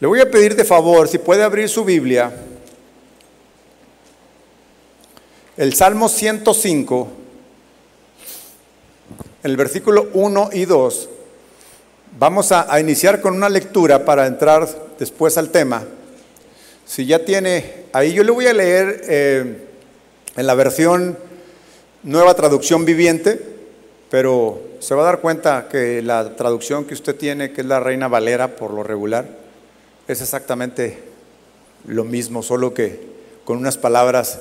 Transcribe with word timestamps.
Le 0.00 0.08
voy 0.08 0.20
a 0.20 0.28
pedir 0.28 0.56
de 0.56 0.64
favor, 0.64 1.06
si 1.06 1.18
puede 1.18 1.44
abrir 1.44 1.68
su 1.68 1.84
Biblia, 1.84 2.32
el 5.56 5.72
Salmo 5.74 6.08
105, 6.08 7.08
el 9.44 9.56
versículo 9.56 10.08
1 10.12 10.50
y 10.52 10.64
2. 10.64 11.08
Vamos 12.18 12.50
a, 12.50 12.80
iniciar 12.80 13.20
con 13.20 13.34
una 13.34 13.48
lectura 13.48 14.04
para 14.04 14.26
entrar 14.26 14.68
después 14.98 15.38
al 15.38 15.50
tema. 15.50 15.84
Si 16.84 17.06
ya 17.06 17.24
tiene, 17.24 17.84
ahí 17.92 18.12
yo 18.12 18.24
le 18.24 18.32
voy 18.32 18.48
a 18.48 18.52
leer 18.52 19.02
eh, 19.08 19.68
en 20.36 20.46
la 20.46 20.54
versión 20.54 21.16
nueva 22.02 22.34
traducción 22.34 22.84
viviente, 22.84 23.40
pero 24.10 24.60
se 24.80 24.96
va 24.96 25.02
a 25.02 25.06
dar 25.06 25.20
cuenta 25.20 25.68
que 25.70 26.02
la 26.02 26.34
traducción 26.34 26.84
que 26.84 26.94
usted 26.94 27.14
tiene, 27.14 27.52
que 27.52 27.60
es 27.60 27.66
la 27.66 27.78
Reina 27.78 28.08
Valera 28.08 28.56
por 28.56 28.72
lo 28.72 28.82
regular, 28.82 29.43
es 30.06 30.20
exactamente 30.20 30.98
lo 31.86 32.04
mismo, 32.04 32.42
solo 32.42 32.74
que 32.74 33.14
con 33.44 33.58
unas 33.58 33.76
palabras 33.76 34.38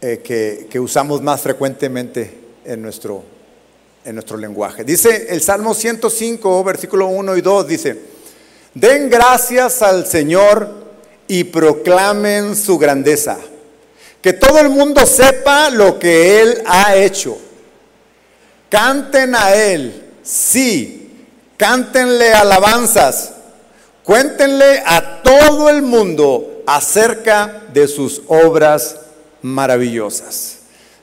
eh, 0.00 0.20
que, 0.70 0.78
usamos 0.80 1.22
más 1.22 1.40
frecuentemente 1.40 2.38
en 2.64 2.82
nuestro, 2.82 3.22
en 4.04 4.14
nuestro 4.14 4.36
lenguaje. 4.36 4.84
Dice 4.84 5.28
el 5.30 5.40
Salmo 5.42 5.74
105, 5.74 6.64
versículo 6.64 7.06
1 7.08 7.36
y 7.36 7.40
2, 7.40 7.66
dice, 7.66 8.00
den 8.74 9.10
gracias 9.10 9.82
al 9.82 10.06
Señor 10.06 10.68
y 11.26 11.44
proclamen 11.44 12.54
su 12.54 12.78
grandeza. 12.78 13.38
Que 14.20 14.32
todo 14.32 14.58
el 14.58 14.68
mundo 14.68 15.06
sepa 15.06 15.70
lo 15.70 15.98
que 15.98 16.42
Él 16.42 16.62
ha 16.66 16.96
hecho. 16.96 17.38
Canten 18.68 19.34
a 19.34 19.54
Él, 19.54 20.04
sí, 20.22 21.26
cántenle 21.56 22.32
alabanzas 22.32 23.35
Cuéntenle 24.06 24.84
a 24.86 25.20
todo 25.24 25.68
el 25.68 25.82
mundo 25.82 26.62
acerca 26.64 27.64
de 27.72 27.88
sus 27.88 28.22
obras 28.28 29.00
maravillosas. 29.42 30.58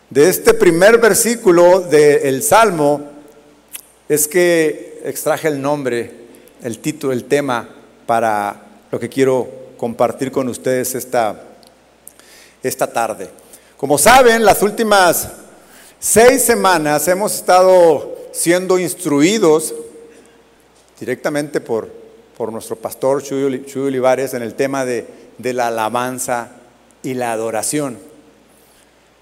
De 0.09 0.29
este 0.29 0.53
primer 0.53 0.99
versículo 0.99 1.81
del 1.81 2.41
Salmo 2.41 3.01
es 4.07 4.25
que 4.25 5.01
extraje 5.03 5.49
el 5.49 5.61
nombre, 5.61 6.13
el 6.63 6.79
título, 6.79 7.11
el 7.11 7.25
tema 7.25 7.67
para 8.05 8.67
lo 8.89 8.97
que 8.97 9.09
quiero 9.09 9.49
compartir 9.75 10.31
con 10.31 10.47
ustedes 10.47 10.95
esta, 10.95 11.43
esta 12.63 12.87
tarde. 12.87 13.27
Como 13.75 13.97
saben, 13.97 14.45
las 14.45 14.61
últimas 14.61 15.27
seis 15.99 16.41
semanas 16.41 17.05
hemos 17.09 17.35
estado 17.35 18.15
siendo 18.31 18.79
instruidos 18.79 19.73
directamente 20.97 21.59
por 21.59 22.02
por 22.37 22.51
nuestro 22.51 22.75
pastor 22.75 23.21
Chuy, 23.21 23.63
Olivares 23.75 24.33
en 24.33 24.41
el 24.41 24.55
tema 24.55 24.85
de, 24.85 25.05
la 25.39 25.67
alabanza 25.67 26.51
y 27.01 27.13
la 27.13 27.31
adoración. 27.31 27.97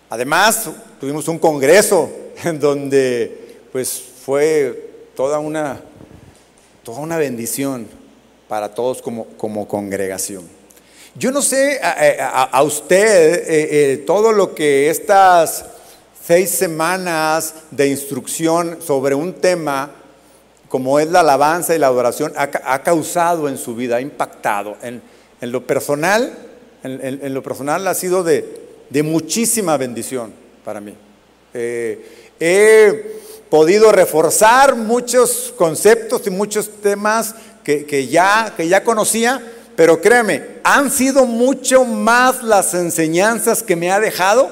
Además, 0.09 0.69
tuvimos 0.99 1.27
un 1.27 1.39
congreso 1.39 2.09
en 2.43 2.59
donde 2.59 3.59
pues 3.71 4.01
fue 4.25 4.91
toda 5.15 5.39
una, 5.39 5.81
toda 6.83 6.99
una 6.99 7.17
bendición 7.17 7.87
para 8.47 8.73
todos 8.73 9.01
como, 9.01 9.25
como 9.37 9.67
congregación. 9.67 10.43
Yo 11.15 11.31
no 11.31 11.41
sé 11.41 11.79
a, 11.83 12.63
usted 12.63 13.43
eh, 13.47 13.93
eh, 13.93 13.97
todo 13.97 14.31
lo 14.31 14.55
que 14.55 14.89
estas 14.89 15.65
seis 16.25 16.49
semanas 16.51 17.53
de 17.71 17.87
instrucción 17.87 18.77
sobre 18.81 19.13
un 19.15 19.33
tema 19.33 19.91
como 20.71 21.01
es 21.01 21.11
la 21.11 21.19
alabanza 21.19 21.75
y 21.75 21.79
la 21.79 21.87
adoración, 21.87 22.31
ha, 22.37 22.81
causado 22.81 23.49
en 23.49 23.57
su 23.57 23.75
vida, 23.75 23.97
ha 23.97 24.01
impactado. 24.01 24.77
En, 24.81 25.01
lo 25.41 25.67
personal, 25.67 26.33
en, 26.81 27.33
lo 27.33 27.43
personal 27.43 27.85
ha 27.87 27.93
sido 27.93 28.23
de, 28.23 28.47
muchísima 29.03 29.75
bendición 29.75 30.31
para 30.63 30.79
mí. 30.79 30.95
Eh, 31.53 32.31
he 32.39 33.19
podido 33.49 33.91
reforzar 33.91 34.77
muchos 34.77 35.53
conceptos 35.57 36.25
y 36.25 36.29
muchos 36.29 36.69
temas 36.81 37.35
que, 37.65 38.07
ya, 38.07 38.53
que 38.55 38.69
ya 38.69 38.85
conocía, 38.85 39.41
pero 39.75 39.99
créeme, 39.99 40.61
han 40.63 40.89
sido 40.89 41.25
mucho 41.25 41.83
más 41.83 42.43
las 42.43 42.73
enseñanzas 42.75 43.61
que 43.61 43.75
me 43.75 43.91
ha 43.91 43.99
dejado 43.99 44.49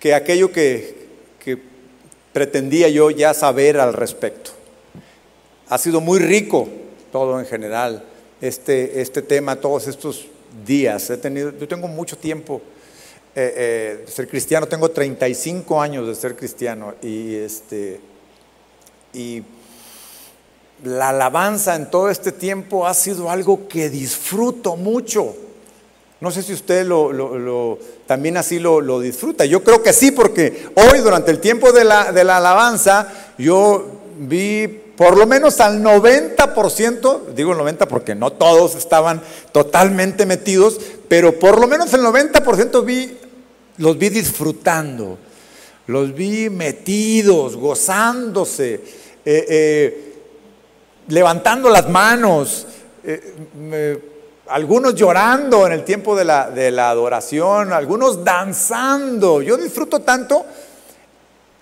que 0.00 0.12
aquello 0.12 0.52
que, 0.52 0.93
pretendía 2.34 2.88
yo 2.88 3.10
ya 3.10 3.32
saber 3.32 3.80
al 3.80 3.94
respecto. 3.94 4.50
Ha 5.68 5.78
sido 5.78 6.02
muy 6.02 6.18
rico 6.18 6.68
todo 7.10 7.38
en 7.38 7.46
general, 7.46 8.04
este, 8.40 9.00
este 9.00 9.22
tema, 9.22 9.56
todos 9.56 9.86
estos 9.86 10.26
días. 10.66 11.08
He 11.10 11.16
tenido, 11.16 11.56
yo 11.56 11.68
tengo 11.68 11.86
mucho 11.86 12.18
tiempo 12.18 12.60
eh, 13.36 13.54
eh, 13.56 14.04
de 14.04 14.10
ser 14.10 14.28
cristiano, 14.28 14.66
tengo 14.66 14.90
35 14.90 15.80
años 15.80 16.08
de 16.08 16.14
ser 16.16 16.34
cristiano 16.34 16.94
y, 17.00 17.36
este, 17.36 18.00
y 19.12 19.44
la 20.82 21.10
alabanza 21.10 21.76
en 21.76 21.88
todo 21.88 22.10
este 22.10 22.32
tiempo 22.32 22.84
ha 22.84 22.94
sido 22.94 23.30
algo 23.30 23.68
que 23.68 23.88
disfruto 23.88 24.76
mucho. 24.76 25.36
No 26.24 26.30
sé 26.30 26.42
si 26.42 26.54
usted 26.54 26.86
lo, 26.86 27.78
también 28.06 28.38
así 28.38 28.58
lo, 28.58 28.98
disfruta. 28.98 29.44
Yo 29.44 29.62
creo 29.62 29.82
que 29.82 29.92
sí, 29.92 30.10
porque 30.10 30.70
hoy 30.74 31.00
durante 31.00 31.30
el 31.30 31.38
tiempo 31.38 31.70
de 31.70 31.84
la, 31.84 32.00
alabanza 32.00 33.08
yo 33.36 33.84
vi 34.20 34.66
por 34.96 35.18
lo 35.18 35.26
menos 35.26 35.60
al 35.60 35.82
90%, 35.82 37.26
digo 37.34 37.52
el 37.52 37.58
90 37.58 37.86
porque 37.88 38.14
no 38.14 38.32
todos 38.32 38.74
estaban 38.74 39.20
totalmente 39.52 40.24
metidos, 40.24 40.80
pero 41.08 41.38
por 41.38 41.60
lo 41.60 41.66
menos 41.66 41.92
el 41.92 42.00
90% 42.00 42.82
vi, 42.86 43.18
los 43.76 43.98
vi 43.98 44.08
disfrutando, 44.08 45.18
los 45.88 46.14
vi 46.14 46.48
metidos, 46.48 47.54
gozándose, 47.54 48.80
eh, 49.26 49.44
eh, 49.46 50.14
levantando 51.08 51.68
las 51.68 51.90
manos. 51.90 52.66
Eh, 53.04 54.13
algunos 54.48 54.94
llorando 54.94 55.66
en 55.66 55.72
el 55.72 55.84
tiempo 55.84 56.14
de 56.14 56.24
la, 56.24 56.50
de 56.50 56.70
la, 56.70 56.90
adoración, 56.90 57.72
algunos 57.72 58.24
danzando. 58.24 59.42
Yo 59.42 59.56
disfruto 59.56 60.00
tanto, 60.00 60.44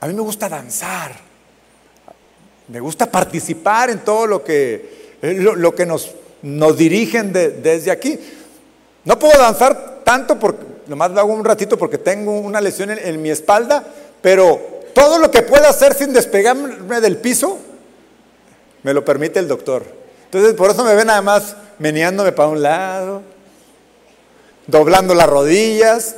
a 0.01 0.07
mí 0.07 0.15
me 0.15 0.23
gusta 0.23 0.49
danzar, 0.49 1.13
me 2.69 2.81
gusta 2.81 3.11
participar 3.11 3.91
en 3.91 4.01
todo 4.01 4.27
lo 4.27 4.43
que, 4.43 5.17
lo, 5.23 5.75
que 5.75 5.87
nos, 5.87 6.11
nos 6.43 6.77
dirigen 6.77 7.33
desde 7.33 7.91
aquí. 7.91 8.19
No 9.05 9.19
puedo 9.19 9.39
danzar 9.39 10.03
tanto, 10.05 10.39
porque, 10.39 10.65
nomás 10.87 11.11
lo 11.13 11.21
hago 11.21 11.33
un 11.33 11.45
ratito 11.45 11.79
porque 11.79 11.99
tengo 11.99 12.41
una 12.41 12.61
lesión 12.61 12.91
en, 12.91 12.99
en 12.99 13.23
mi 13.23 13.31
espalda, 13.31 13.85
pero 14.21 14.61
todo 14.95 15.19
lo 15.19 15.31
que 15.31 15.43
pueda 15.43 15.69
hacer 15.69 15.95
sin 15.95 16.13
despegarme 16.13 17.01
del 17.01 17.17
piso, 17.17 17.59
me 18.83 18.93
lo 18.93 19.05
permite 19.05 19.39
el 19.39 19.49
doctor. 19.49 19.85
Entonces, 20.25 20.55
por 20.55 20.71
eso 20.71 20.83
me 20.85 20.95
ven 20.95 21.07
nada 21.07 21.23
más 21.23 21.57
meneándome 21.83 22.31
para 22.31 22.49
un 22.49 22.63
lado, 22.63 23.23
doblando 24.69 25.17
las 25.17 25.29
rodillas 25.29 26.15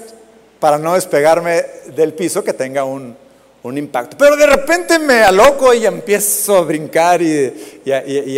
para 0.61 0.77
no 0.77 0.93
despegarme 0.93 1.65
del 1.97 2.13
piso 2.13 2.45
que 2.45 2.53
tenga 2.53 2.85
un, 2.85 3.17
impacto. 3.65 4.19
Pero 4.19 4.37
de 4.37 4.47
repente 4.47 4.99
me 4.99 5.23
aloco 5.23 5.73
y 5.73 5.87
empiezo 5.87 6.59
a 6.59 6.61
brincar 6.61 7.23
y, 7.23 7.89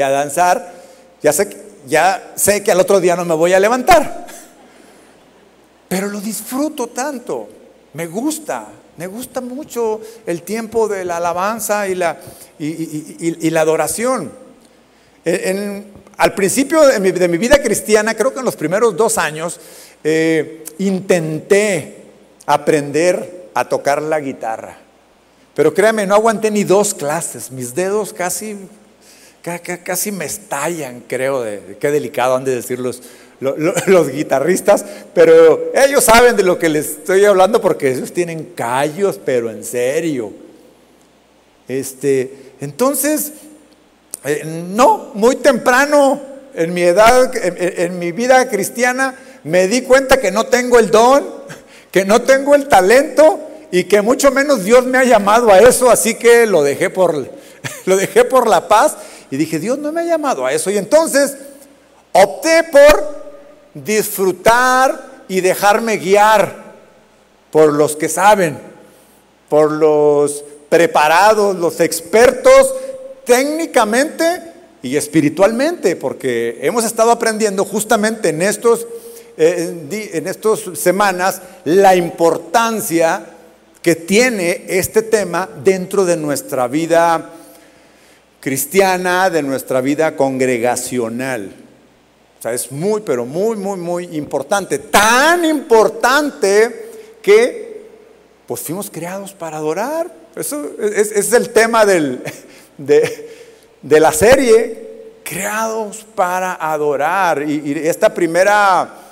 a 0.01 0.09
danzar. 0.09 0.73
Ya 1.21 1.33
sé, 1.33 1.49
ya 1.89 2.33
sé 2.37 2.63
que 2.63 2.71
al 2.71 2.79
otro 2.79 3.01
día 3.01 3.17
no 3.17 3.25
me 3.25 3.35
voy 3.35 3.53
a 3.53 3.59
levantar. 3.59 4.29
Pero 5.89 6.07
lo 6.07 6.21
disfruto 6.21 6.87
tanto. 6.87 7.49
Me 7.95 8.07
gusta. 8.07 8.69
Me 8.99 9.09
gusta 9.09 9.41
mucho 9.41 10.01
el 10.27 10.43
tiempo 10.43 10.87
de 10.87 11.05
la 11.05 11.17
alabanza 11.17 11.89
y 11.89 11.97
la, 11.97 12.19
y, 12.61 13.51
la 13.51 13.63
adoración. 13.63 14.31
En, 15.25 16.06
al 16.17 16.35
principio 16.35 16.87
de 16.87 17.29
mi, 17.29 17.39
vida 17.39 17.63
cristiana, 17.63 18.15
creo 18.15 18.33
que 18.33 18.39
en 18.39 18.45
los 18.45 18.57
primeros 18.57 18.97
dos 18.97 19.19
años, 19.19 19.61
eh, 20.03 20.65
intenté 20.79 21.97
aprender 22.47 23.49
a 23.55 23.69
tocar 23.69 24.01
la 24.01 24.21
guitarra. 24.21 24.79
Pero 25.55 25.73
créame, 25.73 26.07
no 26.07 26.15
aguanté 26.15 26.51
ni 26.51 26.65
dos 26.65 26.95
clases. 26.95 27.51
Mis 27.51 27.75
dedos 27.75 28.13
casi, 28.13 28.57
casi 29.85 30.13
me 30.13 30.27
estallan, 30.27 31.03
creo, 31.07 31.45
qué 31.81 31.91
delicado 31.91 32.37
han 32.37 32.45
de 32.45 32.55
decir 32.55 32.79
los, 32.79 33.03
los, 33.41 34.09
guitarristas. 34.11 34.85
Pero 35.15 35.73
ellos 35.75 36.05
saben 36.05 36.37
de 36.37 36.43
lo 36.43 36.59
que 36.59 36.69
les 36.69 36.89
estoy 36.91 37.25
hablando 37.25 37.61
porque 37.61 37.93
ellos 37.93 38.13
tienen 38.13 38.53
callos, 38.55 39.19
pero 39.25 39.51
en 39.51 39.65
serio. 39.65 40.33
Este, 41.69 42.53
entonces, 42.61 43.33
eh, 44.25 44.43
no, 44.45 45.11
muy 45.15 45.37
temprano 45.37 46.21
en 46.55 46.73
mi 46.73 46.83
edad, 46.83 47.31
en, 47.37 47.99
mi 47.99 48.13
vida 48.13 48.49
cristiana, 48.49 49.15
me 49.45 49.69
di 49.69 49.83
cuenta 49.83 50.19
que 50.19 50.31
no 50.31 50.47
tengo 50.47 50.79
el 50.79 50.91
don, 50.91 51.25
que 51.91 52.05
no 52.05 52.23
tengo 52.23 52.55
el 52.55 52.67
talento 52.67 53.41
y 53.71 53.85
que 53.85 54.01
mucho 54.03 54.31
menos 54.31 54.65
Dios 54.65 54.87
me 54.87 54.99
ha 54.99 55.05
llamado 55.05 55.51
a 55.53 55.59
eso, 55.59 55.91
así 55.91 56.15
que 56.15 56.47
lo 56.47 56.63
dejé 56.63 56.89
por, 56.91 57.15
lo 57.85 57.97
dejé 57.97 58.25
por 58.25 58.49
la 58.49 58.69
paz 58.69 58.97
Y 59.31 59.37
dije, 59.37 59.59
Dios 59.59 59.79
no 59.79 59.93
me 59.93 60.03
ha 60.03 60.05
llamado 60.05 60.47
a 60.47 60.53
eso. 60.53 60.71
Y 60.71 60.79
entonces 60.79 61.37
opté 62.13 62.65
por 62.65 63.27
disfrutar 63.75 65.25
y 65.29 65.41
dejarme 65.41 65.99
guiar 65.99 66.65
por 67.51 67.73
los 67.73 67.97
que 67.97 68.09
saben, 68.09 68.59
por 69.49 69.73
los 69.73 70.45
preparados, 70.69 71.57
los 71.57 71.81
expertos 71.81 72.75
técnicamente 73.27 74.25
y 74.83 74.97
espiritualmente, 74.97 75.97
porque 75.97 76.59
hemos 76.63 76.85
estado 76.85 77.11
aprendiendo 77.11 77.67
justamente 77.67 78.31
en 78.31 78.41
estos 78.41 78.87
eh, 79.39 80.11
en 80.15 80.27
estas 80.29 80.61
semanas 80.75 81.43
la 81.65 81.95
importancia 81.95 83.27
que 83.83 83.95
tiene 83.95 84.65
este 84.67 85.03
tema 85.03 85.47
dentro 85.63 86.07
de 86.07 86.17
nuestra 86.17 86.69
vida 86.69 87.35
cristiana, 88.41 89.29
de 89.29 89.43
nuestra 89.43 89.83
vida 89.83 90.17
congregacional. 90.17 91.53
O 92.39 92.43
sea, 92.43 92.55
es 92.55 92.73
muy, 92.73 93.03
pero 93.03 93.27
muy, 93.27 93.57
muy, 93.57 93.79
muy 93.79 94.17
importante. 94.17 94.79
Tan 94.79 95.45
importante 95.45 96.91
que, 97.21 97.85
pues 98.47 98.63
fuimos 98.63 98.91
creados 98.91 99.35
para 99.35 99.59
adorar. 99.59 100.11
Eso 100.35 100.71
es, 100.81 101.13
es 101.13 101.33
el 101.33 101.51
tema 101.51 101.85
del, 101.85 102.23
de, 102.79 103.31
de, 103.83 104.01
la 104.01 104.13
serie, 104.13 105.13
creados 105.23 106.07
para 106.15 106.55
adorar. 106.55 107.43
Y, 107.43 107.63
y 107.65 107.89
esta 107.89 108.13
primera 108.13 109.07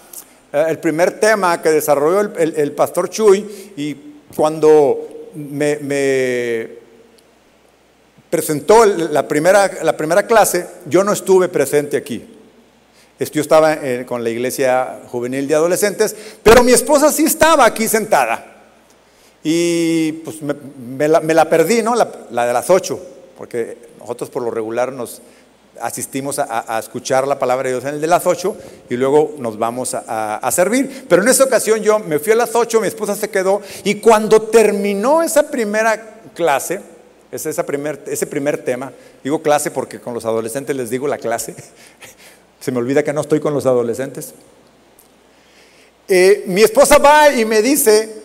eh, 0.55 0.67
el 0.69 0.79
primer 0.79 1.19
tema 1.19 1.61
que 1.61 1.71
desarrolló 1.71 2.21
el, 2.21 2.73
pastor 2.73 3.11
Chuy 3.11 3.73
y 3.77 3.97
cuando 4.37 5.31
me, 5.35 6.69
presentó 8.31 8.87
la 8.87 9.27
primera, 9.27 9.69
la 9.83 9.97
primera 9.97 10.29
clase, 10.29 10.65
yo 10.87 11.03
no 11.03 11.13
estuve 11.13 11.49
presente 11.49 11.97
aquí. 11.97 12.25
Yo 13.33 13.41
estaba 13.41 13.75
eh, 13.75 14.05
con 14.07 14.23
la 14.23 14.31
iglesia 14.31 15.01
juvenil 15.09 15.49
de 15.49 15.57
adolescentes, 15.57 16.15
pero 16.45 16.63
mi 16.63 16.71
esposa 16.71 17.11
sí 17.11 17.25
estaba 17.25 17.65
aquí 17.65 17.89
sentada. 17.89 18.45
Y 19.43 20.13
pues 20.25 20.37
me, 20.41 21.09
la, 21.09 21.51
perdí, 21.51 21.83
¿no? 21.83 21.97
La, 21.97 22.09
la 22.31 22.47
de 22.47 22.53
las 22.53 22.71
ocho, 22.71 23.01
porque 23.37 23.77
nosotros 23.99 24.31
por 24.31 24.43
lo 24.43 24.51
regular 24.51 24.93
nos, 24.93 25.21
asistimos 25.81 26.39
a, 26.39 26.79
escuchar 26.79 27.27
la 27.27 27.39
palabra 27.39 27.65
de 27.69 27.75
Dios 27.75 27.85
en 27.85 27.95
el 27.97 28.01
de 28.01 28.07
las 28.07 28.27
ocho 28.27 28.57
y 28.89 28.97
luego 28.97 29.35
nos 29.39 29.59
vamos 29.59 29.95
a, 29.95 30.51
servir. 30.53 31.07
Pero 31.09 31.23
en 31.23 31.29
esa 31.29 31.45
ocasión 31.45 31.81
yo 31.81 31.99
me 31.99 32.19
fui 32.19 32.33
a 32.33 32.37
las 32.37 32.55
ocho, 32.55 32.81
mi 32.81 32.89
esposa 32.89 33.15
se 33.15 33.31
quedó 33.31 33.61
y 33.85 33.97
cuando 33.97 34.43
terminó 34.43 35.23
esa 35.23 35.51
primera 35.51 36.21
clase, 36.35 36.81
ese, 37.31 37.51
esa 37.51 37.67
primer, 37.67 38.03
ese 38.07 38.27
primer 38.27 38.59
tema, 38.59 38.93
digo 39.23 39.43
clase 39.43 39.71
porque 39.71 40.01
con 40.01 40.15
los 40.15 40.25
adolescentes 40.25 40.77
les 40.77 40.91
digo 40.91 41.09
la 41.09 41.19
clase, 41.19 41.55
se 42.61 42.73
me 42.73 42.79
olvida 42.79 43.03
que 43.03 43.13
no 43.13 43.23
estoy 43.23 43.41
con 43.41 43.55
los 43.55 43.67
adolescentes. 43.67 44.35
Eh, 46.07 46.45
mi 46.47 46.63
esposa 46.63 46.99
va 46.99 47.33
y 47.33 47.45
me 47.45 47.63
dice, 47.63 48.23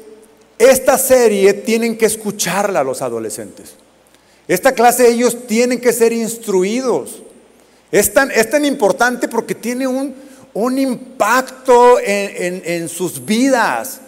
esta 0.58 0.98
serie 0.98 1.54
tienen 1.54 1.98
que 1.98 2.06
escucharla 2.06 2.84
los 2.84 3.02
adolescentes. 3.02 3.76
Esta 4.50 4.74
clase 4.74 5.08
ellos 5.08 5.46
tienen 5.46 5.80
que 5.80 5.94
ser 5.94 6.12
instruidos. 6.12 7.22
Es 7.92 8.12
tan, 8.14 8.32
es 8.32 8.50
tan 8.50 8.66
importante 8.66 9.28
porque 9.28 9.54
tiene 9.54 9.86
un, 9.86 10.16
un 10.56 10.80
impacto 10.80 12.00
en, 12.00 12.90
sus 12.90 13.24
vidas. 13.24 14.02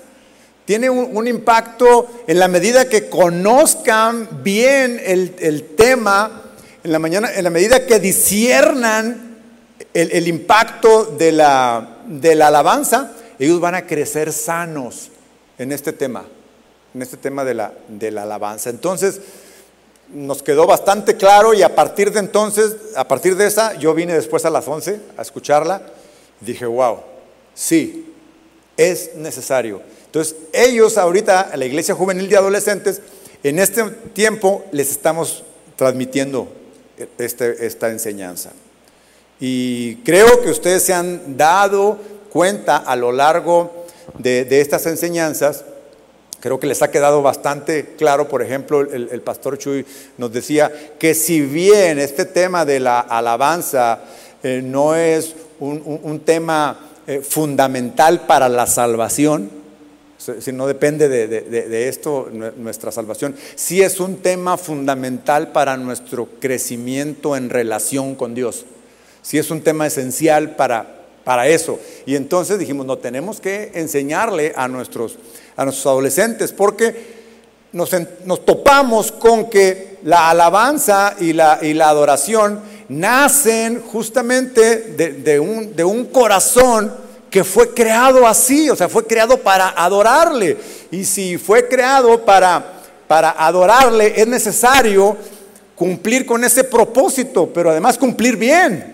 Tiene 0.66 0.90
un, 0.90 1.28
impacto 1.28 2.10
en 2.26 2.40
la 2.40 2.48
medida 2.48 2.90
que 2.90 3.08
conozcan 3.08 4.44
bien 4.44 5.00
el, 5.06 5.76
tema, 5.78 6.42
en 6.84 6.92
la, 6.92 6.98
mañana, 6.98 7.32
en 7.32 7.44
la 7.44 7.52
medida 7.52 7.86
que 7.86 8.00
disiernan 8.00 9.38
el, 9.94 10.28
impacto 10.28 11.06
de 11.06 11.34
la, 11.34 11.98
de 12.08 12.34
la 12.34 12.48
alabanza, 12.48 13.12
ellos 13.38 13.60
van 13.60 13.76
a 13.76 13.86
crecer 13.86 14.34
sanos 14.34 15.12
en 15.60 15.72
este 15.72 15.94
tema, 15.94 16.26
en 16.96 17.04
este 17.04 17.18
tema 17.18 17.46
de 17.46 17.54
la, 17.54 17.74
de 17.88 18.10
la 18.10 18.24
alabanza. 18.24 18.72
Entonces, 18.72 19.22
nos 20.14 20.44
quedó 20.44 20.68
bastante 20.68 21.16
claro 21.16 21.54
y 21.54 21.64
a 21.64 21.76
partir 21.76 22.12
de 22.12 22.20
entonces, 22.20 22.76
a 22.96 23.08
partir 23.08 23.36
de 23.36 23.48
esa, 23.48 23.76
yo 23.76 23.94
vine 23.94 24.14
después 24.14 24.46
a 24.46 24.50
las 24.50 24.68
11 24.68 25.00
a 25.18 25.22
escucharla 25.22 25.82
dije, 26.42 26.66
wow, 26.66 27.00
sí, 27.54 28.14
es 28.76 29.16
necesario. 29.16 29.82
Entonces, 30.08 30.36
ellos 30.52 30.98
ahorita, 30.98 31.52
la 31.56 31.66
Iglesia 31.66 31.96
Juvenil 31.96 32.28
de 32.28 32.38
Adolescentes, 32.38 33.02
en 33.44 33.60
este 33.60 33.84
tiempo 34.14 34.66
les 34.72 34.92
estamos 34.92 35.44
transmitiendo 35.76 36.52
este, 37.18 37.66
esta 37.66 37.90
enseñanza. 37.90 38.52
Y 39.40 39.96
creo 39.98 40.42
que 40.42 40.50
ustedes 40.50 40.84
se 40.84 40.94
han 40.94 41.38
dado 41.38 41.98
cuenta 42.32 42.78
a 42.78 42.96
lo 42.96 43.12
largo 43.12 43.86
de, 44.18 44.46
de 44.46 44.62
estas 44.62 44.86
enseñanzas 44.86 45.64
Creo 46.42 46.60
que 46.60 46.66
les 46.66 46.82
ha 46.82 46.90
quedado 46.90 47.22
bastante 47.22 47.94
claro, 47.96 48.28
por 48.28 48.42
ejemplo, 48.42 48.82
el, 48.82 49.22
pastor 49.22 49.60
Chuy 49.60 49.86
nos 50.18 50.34
decía 50.34 50.72
que 50.98 51.14
si 51.14 51.40
bien 51.40 52.00
este 52.00 52.26
tema 52.26 52.66
de 52.66 52.80
la 52.80 53.00
alabanza 53.00 54.00
eh, 54.42 54.60
no 54.64 54.96
es 54.96 55.36
un, 55.60 56.20
tema 56.26 56.80
eh, 57.06 57.22
fundamental 57.22 58.26
para 58.26 58.50
la 58.50 58.66
salvación, 58.66 59.52
si 60.18 60.52
no 60.52 60.66
depende 60.66 61.10
de, 61.10 61.88
esto 61.88 62.30
nuestra 62.58 62.92
salvación, 62.92 63.36
sí 63.56 63.84
es 63.84 64.00
un 64.00 64.18
tema 64.18 64.58
fundamental 64.58 65.52
para 65.52 65.78
nuestro 65.78 66.28
crecimiento 66.40 67.36
en 67.36 67.52
relación 67.52 68.16
con 68.16 68.34
Dios, 68.34 68.66
sí 69.22 69.38
es 69.38 69.52
un 69.52 69.62
tema 69.62 69.86
esencial 69.86 70.56
para, 70.56 71.01
para 71.24 71.48
eso. 71.48 71.80
Y 72.06 72.16
entonces 72.16 72.60
dijimos, 72.60 72.86
no 72.86 72.98
tenemos 72.98 73.40
que 73.40 73.72
enseñarle 73.76 74.54
a 74.56 74.68
nuestros 74.68 75.18
a 75.56 75.66
nuestros 75.66 75.86
adolescentes, 75.86 76.52
porque 76.52 77.22
nos, 77.72 77.90
topamos 78.46 79.12
con 79.12 79.50
que 79.50 80.00
la 80.04 80.30
alabanza 80.30 81.16
y 81.20 81.34
la, 81.34 81.60
y 81.62 81.74
la 81.74 81.90
adoración 81.90 82.62
nacen 82.90 83.82
justamente 83.82 84.96
de, 84.96 85.40
un, 85.40 85.76
de 85.76 85.84
un 85.84 86.06
corazón 86.06 86.94
que 87.30 87.44
fue 87.44 87.74
creado 87.74 88.28
así, 88.28 88.70
o 88.70 88.76
sea, 88.76 88.90
fue 88.90 89.06
creado 89.06 89.38
para 89.38 89.70
adorarle. 89.70 90.58
Y 90.92 91.06
si 91.06 91.38
fue 91.38 91.68
creado 91.70 92.26
para, 92.26 92.82
para 93.08 93.32
adorarle, 93.38 94.14
es 94.18 94.28
necesario 94.28 95.16
cumplir 95.76 96.26
con 96.26 96.44
ese 96.44 96.66
propósito, 96.66 97.50
pero 97.54 97.72
además 97.72 97.98
cumplir 97.98 98.36
bien, 98.36 98.91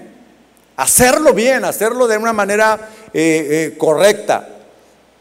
hacerlo 0.77 1.33
bien, 1.33 1.65
hacerlo 1.65 2.07
de 2.07 2.17
una 2.17 2.31
manera 2.31 2.89
eh, 3.13 3.47
eh, 3.73 3.77
correcta. 3.77 4.47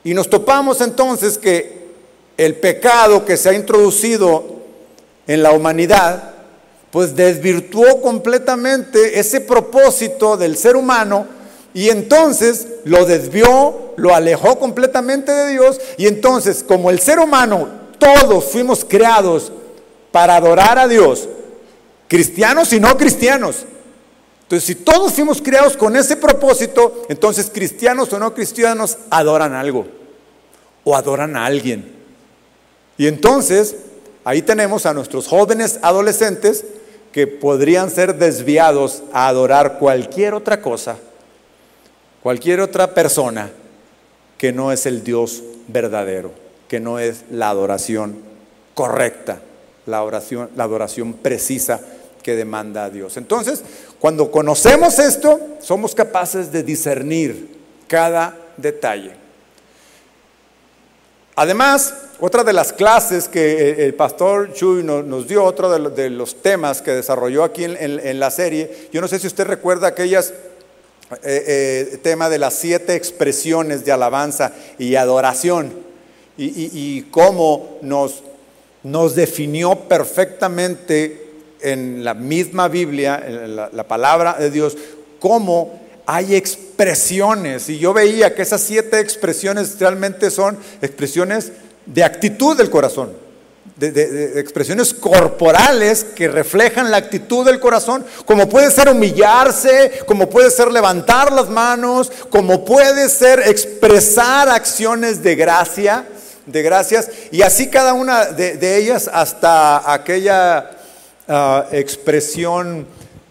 Y 0.05 0.15
nos 0.15 0.31
topamos 0.31 0.81
entonces 0.81 1.37
que 1.39 1.87
el 2.37 2.55
pecado 2.55 3.25
que 3.25 3.37
se 3.37 3.49
ha 3.49 3.55
introducido 3.55 4.45
en 5.27 5.43
la 5.43 5.53
humanidad, 5.53 6.35
pues 6.93 7.17
desvirtuó 7.17 8.01
completamente 8.01 9.19
ese 9.19 9.41
propósito 9.41 10.37
del 10.37 10.57
ser 10.57 10.77
humano 10.77 11.27
y 11.75 11.89
entonces 11.89 12.69
lo 12.85 13.05
desvió, 13.05 13.95
lo 13.97 14.15
alejó 14.15 14.59
completamente 14.59 15.33
de 15.33 15.53
Dios 15.53 15.81
y 15.97 16.07
entonces 16.07 16.63
como 16.63 16.91
el 16.91 17.01
ser 17.01 17.19
humano, 17.19 17.69
todos 17.99 18.45
fuimos 18.45 18.85
creados 18.85 19.51
para 20.13 20.37
adorar 20.37 20.79
a 20.79 20.87
Dios, 20.87 21.29
cristianos 22.09 22.73
y 22.73 22.79
no 22.81 22.97
cristianos. 22.97 23.65
Entonces, 24.47 24.65
si 24.65 24.75
todos 24.77 25.13
fuimos 25.13 25.43
creados 25.43 25.77
con 25.77 25.97
ese 25.97 26.17
propósito, 26.17 27.03
entonces 27.09 27.51
cristianos 27.53 28.13
o 28.13 28.21
no 28.21 28.33
cristianos 28.33 28.97
adoran 29.11 29.55
algo 29.55 29.89
o 30.85 30.95
adoran 30.95 31.37
a 31.37 31.47
alguien. 31.47 31.93
Y 32.97 33.09
entonces, 33.09 33.75
ahí 34.23 34.43
tenemos 34.43 34.87
a 34.87 34.95
nuestros 34.95 35.27
jóvenes 35.27 35.81
adolescentes 35.83 36.65
que 37.11 37.27
podrían 37.27 37.91
ser 37.91 38.15
desviados 38.19 39.03
a 39.13 39.27
adorar 39.27 39.79
cualquier 39.81 40.33
otra 40.35 40.63
cosa, 40.63 40.97
cualquier 42.23 42.61
otra 42.61 42.95
persona 42.95 43.51
que 44.39 44.53
no 44.53 44.71
es 44.71 44.87
el 44.87 45.03
Dios 45.03 45.43
verdadero, 45.67 46.31
que 46.69 46.79
no 46.79 47.01
es 47.01 47.25
la 47.33 47.51
adoración 47.51 48.17
correcta, 48.75 49.41
la, 49.87 50.05
oración, 50.05 50.51
la 50.55 50.65
adoración 50.65 51.15
precisa 51.15 51.81
que 52.23 52.35
demanda 52.35 52.85
a 52.85 52.91
Dios. 52.91 53.17
Entonces, 53.17 53.63
cuando 54.07 54.31
conocemos 54.31 55.01
esto, 55.01 55.41
somos 55.61 55.93
capaces 55.93 56.53
de 56.53 56.63
discernir 56.63 57.59
cada 57.89 58.39
detalle. 58.57 59.11
Además, 61.35 61.93
otra 62.21 62.45
de 62.45 62.53
las 62.53 62.73
clases 62.73 63.27
que 63.27 63.85
el 63.85 63.95
pastor 63.95 64.53
Chuy 64.53 64.85
nos 64.85 65.27
dio, 65.27 65.43
otro 65.43 65.91
de 65.91 66.09
los 66.11 66.41
temas 66.41 66.83
que 66.83 66.93
desarrolló 66.93 67.43
aquí 67.43 67.65
en 67.65 68.21
la 68.21 68.31
serie, 68.31 68.91
yo 68.93 69.01
no 69.01 69.09
sé 69.09 69.19
si 69.19 69.27
usted 69.27 69.45
recuerda 69.45 69.89
aquellas 69.89 70.33
eh, 71.25 71.91
eh, 71.93 71.99
tema 72.01 72.29
de 72.29 72.39
las 72.39 72.55
siete 72.55 72.95
expresiones 72.95 73.85
de 73.85 73.91
alabanza 73.91 74.53
y 74.79 74.95
adoración 74.95 75.73
y, 76.39 77.03
cómo 77.11 77.81
nos, 77.83 78.23
nos 78.85 79.17
definió 79.17 79.75
perfectamente 79.89 81.26
en 81.61 82.05
la 82.05 82.15
misma 82.15 82.69
Biblia, 82.69 83.23
en 83.27 83.57
la, 83.57 83.71
la 83.73 83.85
palabra 83.85 84.37
de 84.39 84.51
Dios, 84.51 84.77
cómo 85.19 85.81
hay 86.07 86.35
expresiones. 86.35 87.69
Y 87.69 87.79
yo 87.79 87.93
veía 87.93 88.35
que 88.35 88.43
esas 88.43 88.61
siete 88.61 89.01
expresiones 89.01 89.79
realmente 89.79 90.31
son 90.31 90.57
expresiones 90.81 91.53
de 91.87 92.05
actitud 92.05 92.57
del 92.57 92.71
corazón, 92.71 93.13
de, 93.77 94.41
expresiones 94.41 94.95
corporales 94.95 96.05
que 96.05 96.29
reflejan 96.29 96.91
la 96.91 96.97
actitud 96.97 97.45
del 97.45 97.61
corazón, 97.61 98.05
como 98.25 98.49
puede 98.49 98.71
ser 98.71 98.89
humillarse, 98.89 100.01
como 100.07 100.29
puede 100.29 100.51
ser 100.51 100.71
levantar 100.73 101.33
las 101.33 101.49
manos, 101.49 102.11
como 102.31 102.65
puede 102.65 103.09
ser 103.09 103.41
expresar 103.41 104.49
acciones 104.49 105.23
de 105.23 105.37
gracia, 105.37 106.07
de 106.47 106.63
gracias, 106.63 107.11
y 107.33 107.43
así 107.43 107.69
cada 107.69 107.93
una 107.93 108.27
de, 108.27 108.77
ellas 108.77 109.11
hasta 109.13 109.93
aquella 109.93 110.71
ah, 111.29 111.67
expresión 111.73 112.87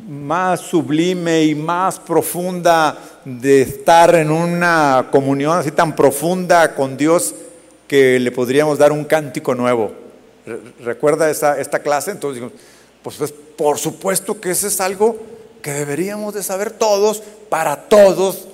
más 0.08 0.60
sublime 0.62 1.44
y 1.44 1.56
más 1.56 2.00
profunda 2.00 2.98
de 3.26 3.64
estar 3.64 4.14
en 4.16 4.30
una 4.30 5.08
comunión 5.12 5.58
así 5.58 5.72
tan 5.72 5.96
profunda 5.96 6.76
con 6.76 6.96
Dios 6.96 7.34
que 7.88 8.20
le 8.20 8.32
podríamos 8.32 8.78
dar 8.78 8.92
un 8.92 9.04
cántico 9.04 9.56
nuevo. 9.56 9.92
¿Recuerda 10.84 11.30
esta, 11.30 11.60
esta 11.60 11.80
clase? 11.80 12.12
Entonces 12.12 12.44
pues, 13.02 13.18
pues 13.18 13.34
por 13.58 13.78
supuesto 13.78 14.40
que 14.40 14.52
eso 14.52 14.68
es 14.68 14.80
algo 14.82 15.18
que 15.62 15.72
deberíamos 15.72 16.34
de 16.34 16.44
saber 16.44 16.72
todos 16.72 17.24
para 17.50 17.76
todos 17.76 18.48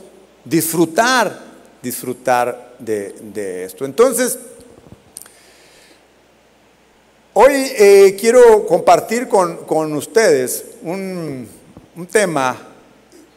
disfrutar, 0.45 1.38
disfrutar 1.81 2.75
de, 2.79 3.63
esto. 3.65 3.86
Entonces, 3.86 4.39
hoy 7.33 7.71
eh, 7.77 8.17
quiero 8.19 8.65
compartir 8.65 9.27
con, 9.27 9.93
ustedes 9.93 10.65
un, 10.83 11.47
tema, 12.11 12.57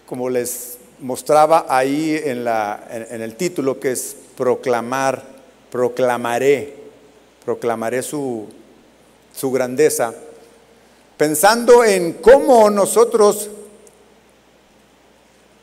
como 0.07 0.31
les 0.31 0.79
mostraba 1.01 1.67
ahí 1.69 2.21
en, 2.25 2.45
la, 2.45 2.87
en 2.91 3.21
el 3.21 3.37
título, 3.37 3.79
que 3.79 3.93
es 3.93 4.17
proclamar 4.37 5.35
proclamaré, 5.75 6.73
proclamaré 7.45 8.01
su, 8.01 8.47
su 9.35 9.51
grandeza, 9.51 10.15
pensando 11.17 11.83
en 11.83 12.13
cómo 12.13 12.71
nosotros 12.71 13.51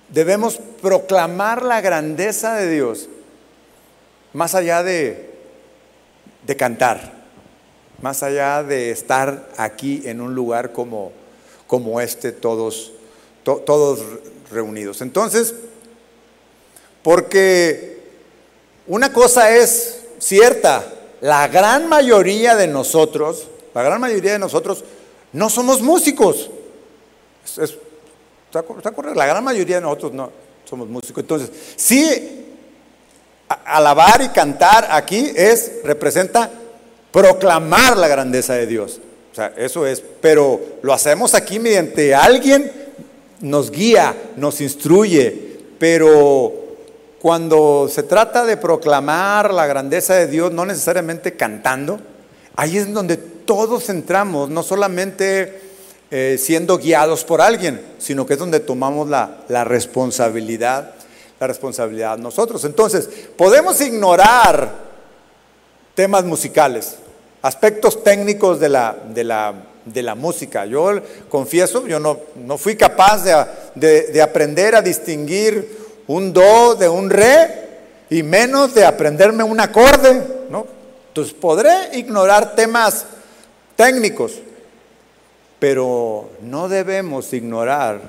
debemos 0.09 0.59
proclamar 0.81 1.63
la 1.63 1.79
grandeza 1.79 2.55
de 2.55 2.69
Dios, 2.71 3.07
más 4.33 4.53
allá 4.53 4.83
de, 4.83 5.29
de 6.45 6.57
cantar, 6.57 7.20
más 8.01 8.23
allá 8.23 8.63
de 8.63 8.91
estar 8.91 9.49
aquí 9.57 10.01
en 10.05 10.21
un 10.21 10.33
lugar 10.33 10.71
como, 10.71 11.11
como 11.67 12.01
este, 12.01 12.31
todos, 12.31 12.93
todos 13.43 13.99
reunidos. 14.51 15.01
Entonces, 15.01 15.53
porque 17.03 18.01
una 18.87 19.13
cosa 19.13 19.55
es 19.55 20.01
cierta. 20.19 20.85
La 21.21 21.47
gran 21.47 21.87
mayoría 21.87 22.55
de 22.55 22.67
nosotros, 22.67 23.47
la 23.75 23.83
gran 23.83 24.01
mayoría 24.01 24.33
de 24.33 24.39
nosotros, 24.39 24.83
no 25.33 25.49
somos 25.49 25.81
músicos. 25.81 26.49
La 28.51 29.25
gran 29.25 29.43
mayoría 29.43 29.75
de 29.75 29.81
nosotros 29.81 30.13
no 30.13 30.31
somos 30.65 30.87
músicos. 30.87 31.21
Entonces, 31.21 31.51
sí, 31.75 32.47
alabar 33.65 34.21
y 34.23 34.29
cantar 34.29 34.87
aquí 34.89 35.31
es, 35.35 35.83
representa 35.83 36.49
proclamar 37.11 37.97
la 37.97 38.07
grandeza 38.07 38.53
de 38.53 38.67
Dios. 38.67 38.99
O 39.31 39.35
sea, 39.35 39.53
eso 39.57 39.85
es, 39.85 40.03
pero 40.21 40.59
lo 40.81 40.93
hacemos 40.93 41.33
aquí 41.35 41.59
mediante 41.59 42.13
alguien 42.13 42.71
nos 43.41 43.71
guía, 43.71 44.15
nos 44.37 44.61
instruye, 44.61 45.57
pero 45.79 46.53
cuando 47.19 47.87
se 47.89 48.03
trata 48.03 48.45
de 48.45 48.57
proclamar 48.57 49.53
la 49.53 49.67
grandeza 49.67 50.15
de 50.15 50.27
Dios, 50.27 50.51
no 50.51 50.65
necesariamente 50.65 51.35
cantando, 51.35 51.99
ahí 52.55 52.77
es 52.77 52.91
donde 52.93 53.17
todos 53.17 53.89
entramos, 53.89 54.49
no 54.49 54.63
solamente 54.63 55.59
eh, 56.11 56.37
siendo 56.39 56.77
guiados 56.77 57.23
por 57.23 57.41
alguien, 57.41 57.81
sino 57.97 58.25
que 58.25 58.33
es 58.33 58.39
donde 58.39 58.59
tomamos 58.59 59.09
la, 59.09 59.43
la 59.47 59.63
responsabilidad, 59.63 60.93
la 61.39 61.47
responsabilidad 61.47 62.17
nosotros. 62.17 62.63
Entonces, 62.65 63.09
podemos 63.37 63.79
ignorar 63.81 64.90
temas 66.01 66.23
musicales, 66.23 66.95
aspectos 67.43 68.03
técnicos 68.03 68.59
de 68.59 68.69
la, 68.69 68.97
de 69.13 69.23
la, 69.23 69.53
de 69.85 70.01
la 70.01 70.15
música. 70.15 70.65
Yo 70.65 70.99
confieso, 71.29 71.85
yo 71.85 71.99
no, 71.99 72.17
no 72.37 72.57
fui 72.57 72.75
capaz 72.75 73.23
de, 73.75 74.07
de 74.07 74.19
aprender 74.19 74.73
a 74.73 74.81
distinguir 74.81 75.77
un 76.07 76.33
do 76.33 76.73
de 76.73 76.89
un 76.89 77.11
re 77.11 77.69
y 78.09 78.23
menos 78.23 78.73
de 78.73 78.83
aprenderme 78.83 79.43
un 79.43 79.59
acorde, 79.59 80.23
¿no? 80.49 80.65
Entonces 81.09 81.35
podré 81.35 81.71
ignorar 81.93 82.55
temas 82.55 83.05
técnicos, 83.75 84.39
pero 85.59 86.31
no 86.41 86.67
debemos 86.67 87.31
ignorar 87.31 88.01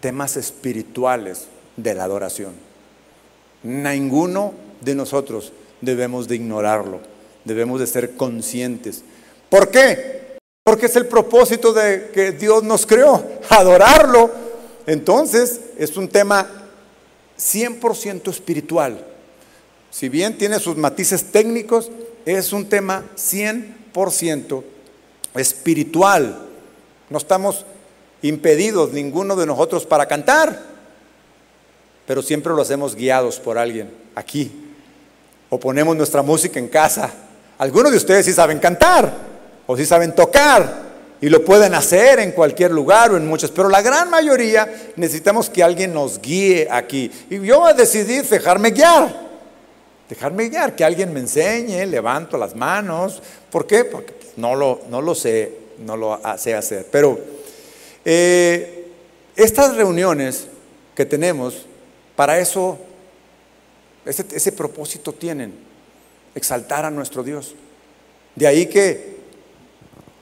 temas 0.00 0.38
espirituales 0.38 1.48
de 1.76 1.92
la 1.92 2.04
adoración. 2.04 2.54
Ninguno 3.62 4.54
de 4.80 4.94
nosotros 4.94 5.52
debemos 5.82 6.26
de 6.26 6.36
ignorarlo, 6.36 7.00
debemos 7.44 7.80
de 7.80 7.86
ser 7.86 8.16
conscientes. 8.16 9.02
¿Por 9.48 9.70
qué? 9.70 10.38
Porque 10.64 10.86
es 10.86 10.96
el 10.96 11.06
propósito 11.06 11.72
de 11.72 12.10
que 12.12 12.32
Dios 12.32 12.62
nos 12.62 12.86
creó, 12.86 13.22
adorarlo. 13.50 14.30
Entonces 14.86 15.60
es 15.78 15.96
un 15.96 16.08
tema 16.08 16.48
100% 17.38 18.30
espiritual. 18.30 19.04
Si 19.90 20.08
bien 20.08 20.36
tiene 20.38 20.58
sus 20.58 20.76
matices 20.76 21.30
técnicos, 21.30 21.90
es 22.24 22.52
un 22.52 22.68
tema 22.68 23.04
100% 23.16 24.62
espiritual. 25.34 26.48
No 27.10 27.18
estamos 27.18 27.64
impedidos 28.22 28.92
ninguno 28.92 29.36
de 29.36 29.46
nosotros 29.46 29.84
para 29.84 30.06
cantar, 30.06 30.60
pero 32.06 32.22
siempre 32.22 32.54
lo 32.54 32.62
hacemos 32.62 32.94
guiados 32.94 33.38
por 33.38 33.58
alguien 33.58 33.90
aquí. 34.14 34.50
O 35.50 35.60
ponemos 35.60 35.94
nuestra 35.94 36.22
música 36.22 36.58
en 36.58 36.68
casa. 36.68 37.12
Algunos 37.58 37.92
de 37.92 37.98
ustedes 37.98 38.26
sí 38.26 38.32
saben 38.32 38.58
cantar 38.58 39.12
o 39.66 39.76
sí 39.76 39.86
saben 39.86 40.14
tocar, 40.14 40.84
y 41.24 41.30
lo 41.30 41.42
pueden 41.42 41.74
hacer 41.74 42.18
en 42.18 42.32
cualquier 42.32 42.70
lugar 42.70 43.12
o 43.12 43.16
en 43.16 43.26
muchos, 43.26 43.50
pero 43.50 43.70
la 43.70 43.80
gran 43.80 44.10
mayoría 44.10 44.70
necesitamos 44.96 45.48
que 45.48 45.62
alguien 45.62 45.94
nos 45.94 46.20
guíe 46.20 46.68
aquí. 46.70 47.10
Y 47.30 47.40
yo 47.40 47.72
decidí 47.72 48.20
dejarme 48.20 48.72
guiar, 48.72 49.20
dejarme 50.06 50.50
guiar, 50.50 50.76
que 50.76 50.84
alguien 50.84 51.14
me 51.14 51.20
enseñe, 51.20 51.86
levanto 51.86 52.36
las 52.36 52.54
manos. 52.54 53.22
¿Por 53.50 53.66
qué? 53.66 53.86
Porque 53.86 54.14
no 54.36 54.54
lo, 54.54 54.82
no 54.90 55.00
lo 55.00 55.14
sé, 55.14 55.50
no 55.78 55.96
lo 55.96 56.20
sé 56.36 56.54
hacer. 56.54 56.88
Pero 56.90 57.18
eh, 58.04 58.92
estas 59.34 59.76
reuniones 59.76 60.46
que 60.94 61.06
tenemos, 61.06 61.64
para 62.16 62.38
eso, 62.38 62.76
ese, 64.04 64.26
ese 64.30 64.52
propósito 64.52 65.14
tienen, 65.14 65.54
exaltar 66.34 66.84
a 66.84 66.90
nuestro 66.90 67.22
Dios. 67.22 67.54
De 68.34 68.46
ahí 68.46 68.66
que 68.66 69.14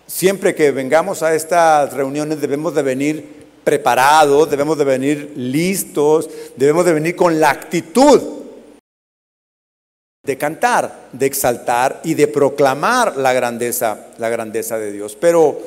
siempre 0.07 0.55
que 0.55 0.71
vengamos 0.71 1.23
a 1.23 1.35
estas 1.35 1.93
reuniones 1.93 2.41
debemos 2.41 2.75
de 2.75 2.83
venir 2.83 3.43
preparados, 3.65 4.51
debemos 4.51 4.77
de 4.77 4.85
venir 4.85 5.33
listos, 5.37 6.29
debemos 6.57 6.85
de 6.85 6.93
venir 6.93 7.17
con 7.17 7.41
la 7.41 7.51
actitud 7.51 8.43
de 10.25 10.39
cantar, 10.39 11.09
de 11.13 11.27
exaltar 11.27 12.01
y 12.05 12.15
de 12.15 12.29
proclamar 12.29 13.17
la 13.17 13.33
grandeza, 13.33 14.07
la 14.19 14.29
grandeza 14.29 14.79
de 14.79 14.93
Dios. 14.93 15.17
Pero 15.21 15.61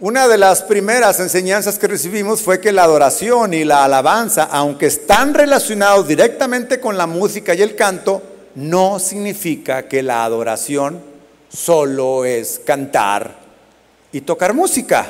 una 0.00 0.26
de 0.26 0.38
las 0.38 0.62
primeras 0.62 1.20
enseñanzas 1.20 1.78
que 1.78 1.86
recibimos 1.86 2.42
fue 2.42 2.60
que 2.60 2.72
la 2.72 2.82
adoración 2.82 3.54
y 3.54 3.64
la 3.64 3.84
alabanza, 3.84 4.48
aunque 4.50 4.86
están 4.86 5.34
relacionados 5.34 6.08
directamente 6.08 6.80
con 6.80 6.98
la 6.98 7.06
música 7.06 7.54
y 7.54 7.62
el 7.62 7.76
canto, 7.76 8.20
no 8.56 8.98
significa 8.98 9.86
que 9.86 10.02
la 10.02 10.24
adoración 10.24 11.00
solo 11.48 12.24
es 12.24 12.60
cantar 12.64 13.36
y 14.10 14.22
tocar 14.22 14.52
música. 14.52 15.06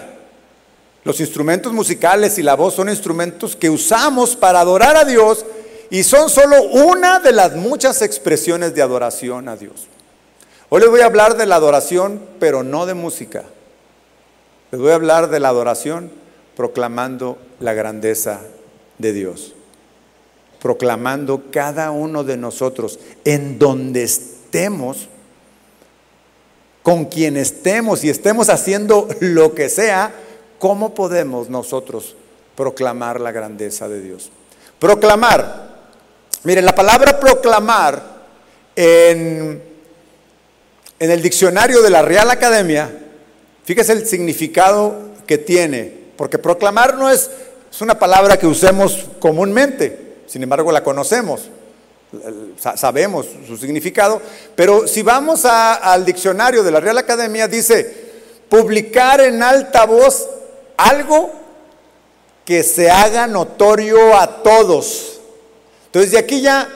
Los 1.03 1.19
instrumentos 1.21 1.73
musicales 1.73 2.39
y 2.39 2.43
la 2.43 2.55
voz 2.55 2.75
son 2.75 2.91
instrumentos 2.91 3.57
que 3.57 3.71
usamos 3.71 4.37
para 4.37 4.61
adorar 4.61 4.97
a 4.97 5.05
Dios 5.05 5.47
y 5.89 6.03
son 6.03 6.29
solo 6.29 6.63
una 6.63 7.21
de 7.21 7.33
las 7.33 7.57
muchas 7.57 8.03
expresiones 8.03 8.75
de 8.75 8.83
adoración 8.83 9.49
a 9.49 9.57
Dios. 9.57 9.87
Hoy 10.69 10.81
les 10.83 10.91
voy 10.91 11.01
a 11.01 11.07
hablar 11.07 11.37
de 11.37 11.47
la 11.47 11.57
adoración, 11.57 12.21
pero 12.39 12.63
no 12.63 12.85
de 12.85 12.95
música. 12.95 13.45
Les 14.75 14.81
voy 14.81 14.91
a 14.91 14.97
hablar 14.97 15.31
de 15.31 15.39
la 15.39 15.51
adoración 15.51 16.11
proclamando 16.57 17.39
la 17.61 17.75
grandeza 17.75 18.41
de 18.99 19.13
Dios. 19.13 19.55
Proclamando 20.61 21.45
cada 21.53 21.93
uno 21.93 22.25
de 22.25 22.37
nosotros 22.37 22.99
en 23.25 23.61
donde 23.61 24.03
estemos 24.03 25.09
con 26.83 27.05
quien 27.05 27.37
estemos 27.37 28.03
y 28.03 28.11
estemos 28.11 28.49
haciendo 28.49 29.07
lo 29.21 29.55
que 29.55 29.69
sea, 29.69 30.13
¿cómo 30.59 30.93
podemos 30.93 31.49
nosotros 31.49 32.17
proclamar 32.57 33.21
la 33.21 33.31
grandeza 33.31 33.89
de 33.89 34.01
Dios? 34.01 34.33
Proclamar. 34.81 35.69
Miren, 36.43 36.65
la 36.65 36.75
palabra 36.75 37.21
proclamar 37.21 38.03
en, 38.75 39.63
en 40.99 41.11
el 41.13 41.23
diccionario 41.23 41.81
de 41.81 41.91
la 41.91 42.03
Real 42.03 42.29
Academia, 42.29 43.03
fíjese 43.65 43.93
el 43.93 44.07
significado 44.07 44.95
que 45.27 45.39
tiene, 45.39 45.93
porque 46.17 46.39
proclamar 46.39 46.97
no 46.97 47.11
es, 47.11 47.31
es 47.71 47.81
una 47.81 47.99
palabra 47.99 48.39
que 48.39 48.47
usemos 48.47 49.07
comúnmente, 49.19 50.17
sin 50.27 50.43
embargo 50.43 50.71
la 50.71 50.85
conocemos 50.85 51.49
sabemos 52.77 53.27
su 53.47 53.57
significado, 53.57 54.21
pero 54.55 54.87
si 54.87 55.03
vamos 55.03 55.45
al 55.45 56.05
diccionario 56.05 56.63
de 56.63 56.71
la 56.71 56.81
Real 56.81 56.99
Academia, 56.99 57.49
dice, 57.49 58.13
publicar 58.49 59.21
en 59.21 59.43
alta 59.43 59.85
voz 59.87 60.29
algo 60.77 61.33
que 62.45 62.63
se 62.63 62.91
haga 62.91 63.27
notorio 63.27 64.17
a 64.17 64.43
todos. 64.43 65.21
Entonces 65.87 66.13
de 66.13 66.19
aquí 66.19 66.41
ya, 66.41 66.69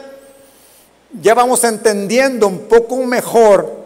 ya 1.21 1.35
vamos 1.35 1.63
entendiendo 1.65 2.47
un 2.47 2.61
poco 2.61 2.97
mejor 3.05 3.78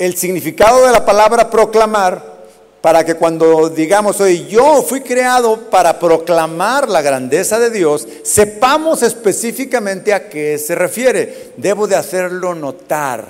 el 0.00 0.16
significado 0.16 0.86
de 0.86 0.92
la 0.92 1.04
palabra 1.04 1.50
proclamar 1.50 2.40
para 2.80 3.04
que 3.04 3.16
cuando 3.16 3.68
digamos 3.68 4.18
hoy, 4.18 4.46
yo 4.46 4.82
fui 4.82 5.02
creado 5.02 5.68
para 5.68 5.98
proclamar 5.98 6.88
la 6.88 7.02
grandeza 7.02 7.58
de 7.58 7.68
Dios, 7.68 8.08
sepamos 8.22 9.02
específicamente 9.02 10.14
a 10.14 10.30
qué 10.30 10.56
se 10.56 10.74
refiere. 10.74 11.52
Debo 11.58 11.86
de 11.86 11.96
hacerlo 11.96 12.54
notar. 12.54 13.26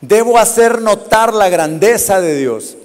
Debo 0.00 0.38
hacer 0.38 0.80
notar 0.80 1.34
la 1.34 1.48
grandeza 1.48 2.20
de 2.20 2.36
Dios. 2.36 2.76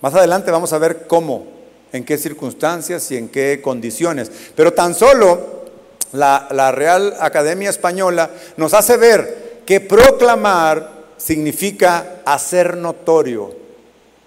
Más 0.00 0.14
adelante 0.14 0.50
vamos 0.50 0.72
a 0.72 0.78
ver 0.78 1.06
cómo, 1.06 1.46
en 1.92 2.04
qué 2.06 2.16
circunstancias 2.16 3.10
y 3.10 3.18
en 3.18 3.28
qué 3.28 3.60
condiciones. 3.62 4.32
Pero 4.56 4.72
tan 4.72 4.94
solo 4.94 5.66
la, 6.12 6.48
la 6.52 6.72
Real 6.72 7.14
Academia 7.20 7.68
Española 7.68 8.30
nos 8.56 8.72
hace 8.72 8.96
ver 8.96 9.60
que 9.66 9.80
proclamar 9.82 10.93
significa 11.16 12.22
hacer 12.24 12.76
notorio 12.76 13.54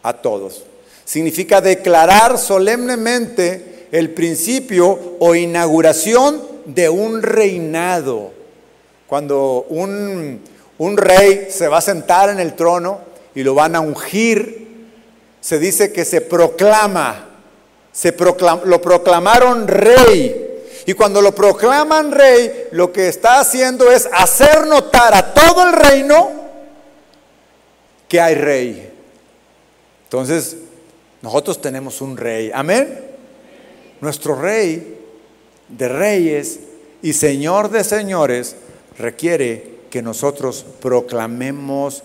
a 0.03 0.13
todos. 0.13 0.63
Significa 1.05 1.61
declarar 1.61 2.37
solemnemente 2.37 3.87
el 3.91 4.11
principio 4.11 5.15
o 5.19 5.35
inauguración 5.35 6.41
de 6.65 6.89
un 6.89 7.21
reinado. 7.21 8.31
Cuando 9.07 9.65
un, 9.69 10.41
un 10.77 10.97
rey 10.97 11.47
se 11.49 11.67
va 11.67 11.77
a 11.77 11.81
sentar 11.81 12.29
en 12.29 12.39
el 12.39 12.55
trono 12.55 12.99
y 13.33 13.43
lo 13.43 13.55
van 13.55 13.75
a 13.75 13.79
ungir, 13.79 14.67
se 15.39 15.59
dice 15.59 15.93
que 15.93 16.03
se 16.03 16.21
proclama, 16.21 17.29
se 17.91 18.13
lo 18.65 18.81
proclamaron 18.81 19.67
rey. 19.67 20.43
Y 20.85 20.93
cuando 20.93 21.21
lo 21.21 21.33
proclaman 21.33 22.11
rey, 22.11 22.67
lo 22.71 22.91
que 22.91 23.07
está 23.07 23.39
haciendo 23.39 23.91
es 23.91 24.09
hacer 24.11 24.67
notar 24.67 25.13
a 25.13 25.33
todo 25.33 25.67
el 25.67 25.73
reino 25.73 26.36
que 28.07 28.21
hay 28.21 28.35
rey. 28.35 28.93
Entonces, 30.03 30.57
nosotros 31.21 31.61
tenemos 31.61 32.01
un 32.01 32.15
rey. 32.15 32.51
Amén. 32.53 32.99
Nuestro 34.01 34.35
rey 34.35 34.97
de 35.67 35.87
reyes 35.87 36.59
y 37.01 37.13
señor 37.13 37.69
de 37.69 37.83
señores 37.83 38.55
requiere 38.97 39.77
que 39.89 40.01
nosotros 40.01 40.65
proclamemos 40.81 42.03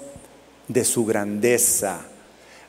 de 0.69 0.85
su 0.85 1.05
grandeza. 1.05 2.01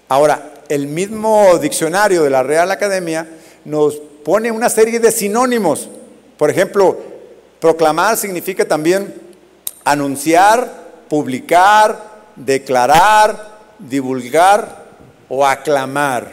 Ahora, 0.10 0.54
el 0.70 0.88
mismo 0.88 1.58
diccionario 1.60 2.24
de 2.24 2.30
la 2.30 2.44
Real 2.44 2.70
Academia 2.72 3.28
nos 3.66 3.96
pone 3.96 4.52
una 4.52 4.70
serie 4.70 5.00
de 5.00 5.12
sinónimos. 5.12 5.90
Por 6.38 6.50
ejemplo, 6.50 6.98
proclamar 7.60 8.18
significa 8.18 8.66
también 8.66 9.14
anunciar, 9.84 10.84
publicar, 11.10 12.13
declarar, 12.36 13.60
divulgar, 13.80 14.84
o 15.30 15.46
aclamar, 15.46 16.32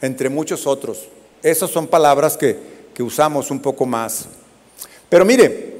entre 0.00 0.28
muchos 0.28 0.66
otros. 0.66 1.08
Esas 1.42 1.70
son 1.70 1.86
palabras 1.86 2.36
que, 2.36 2.74
usamos 2.98 3.50
un 3.50 3.60
poco 3.60 3.86
más. 3.86 4.26
Pero 5.08 5.24
mire, 5.24 5.74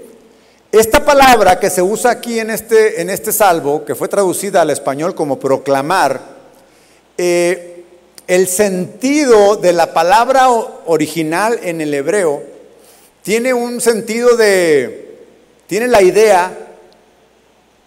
esta 0.71 1.05
palabra 1.05 1.59
que 1.59 1.71
se 1.71 1.81
usa 1.81 2.11
aquí 2.11 2.38
en 2.38 2.51
este, 2.51 3.01
en 3.01 3.09
este 3.11 3.33
salvo, 3.33 3.85
que 3.85 3.95
fue 3.95 4.09
traducida 4.09 4.62
al 4.62 4.71
español 4.71 5.14
como 5.14 5.38
proclamar, 5.38 6.21
eh, 7.17 7.85
el 8.27 8.49
sentido 8.49 9.57
de 9.57 9.73
la 9.73 9.93
palabra 9.93 10.49
original 10.87 11.59
en 11.62 11.81
el 11.81 11.93
hebreo 11.93 12.43
tiene 13.23 13.53
un 13.53 13.81
sentido 13.81 14.37
de, 14.37 15.19
tiene 15.67 15.88
la 15.88 16.03
idea 16.03 16.63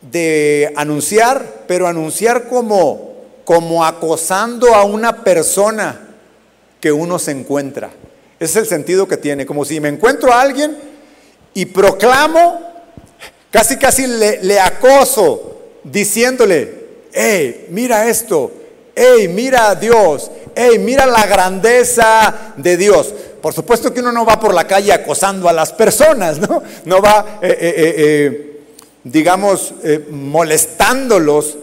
de 0.02 0.74
anunciar, 0.76 1.64
pero 1.68 1.88
anunciar 1.88 2.48
como 2.48 3.08
como 3.48 3.86
acosando 3.86 4.76
a 4.76 4.84
una 4.84 5.24
persona 5.24 6.02
que 6.82 6.92
uno 6.92 7.18
se 7.18 7.32
encuentra. 7.32 7.92
Ese 8.42 8.60
es 8.60 8.64
el 8.64 8.68
sentido 8.68 9.08
que 9.08 9.16
tiene, 9.16 9.46
como 9.46 9.64
si 9.64 9.80
me 9.80 9.88
encuentro 9.88 10.34
a 10.34 10.42
alguien 10.42 10.78
y 11.54 11.66
proclamo, 11.68 12.60
casi 13.50 13.78
casi 13.78 14.06
le, 14.06 14.60
acoso, 14.60 15.62
diciéndole, 15.86 16.88
hey, 17.14 17.68
mira 17.70 18.10
esto, 18.10 18.52
hey, 18.94 19.30
mira 19.30 19.70
a 19.70 19.76
Dios, 19.76 20.30
hey, 20.54 20.78
mira 20.78 21.06
la 21.06 21.26
grandeza 21.26 22.54
de 22.58 22.76
Dios. 22.76 23.14
Por 23.42 23.54
supuesto 23.54 23.94
que 23.94 24.02
uno 24.02 24.12
no 24.12 24.26
va 24.26 24.38
por 24.38 24.54
la 24.54 24.68
calle 24.68 24.92
acosando 24.92 25.48
a 25.48 25.54
las 25.54 25.72
personas, 25.72 26.38
¿no? 26.38 26.62
No 26.84 27.02
va, 27.02 27.40
eh, 27.42 27.58
eh, 27.58 27.96
eh, 27.98 28.57
digamos, 29.12 29.74
molestándolos 30.12 31.58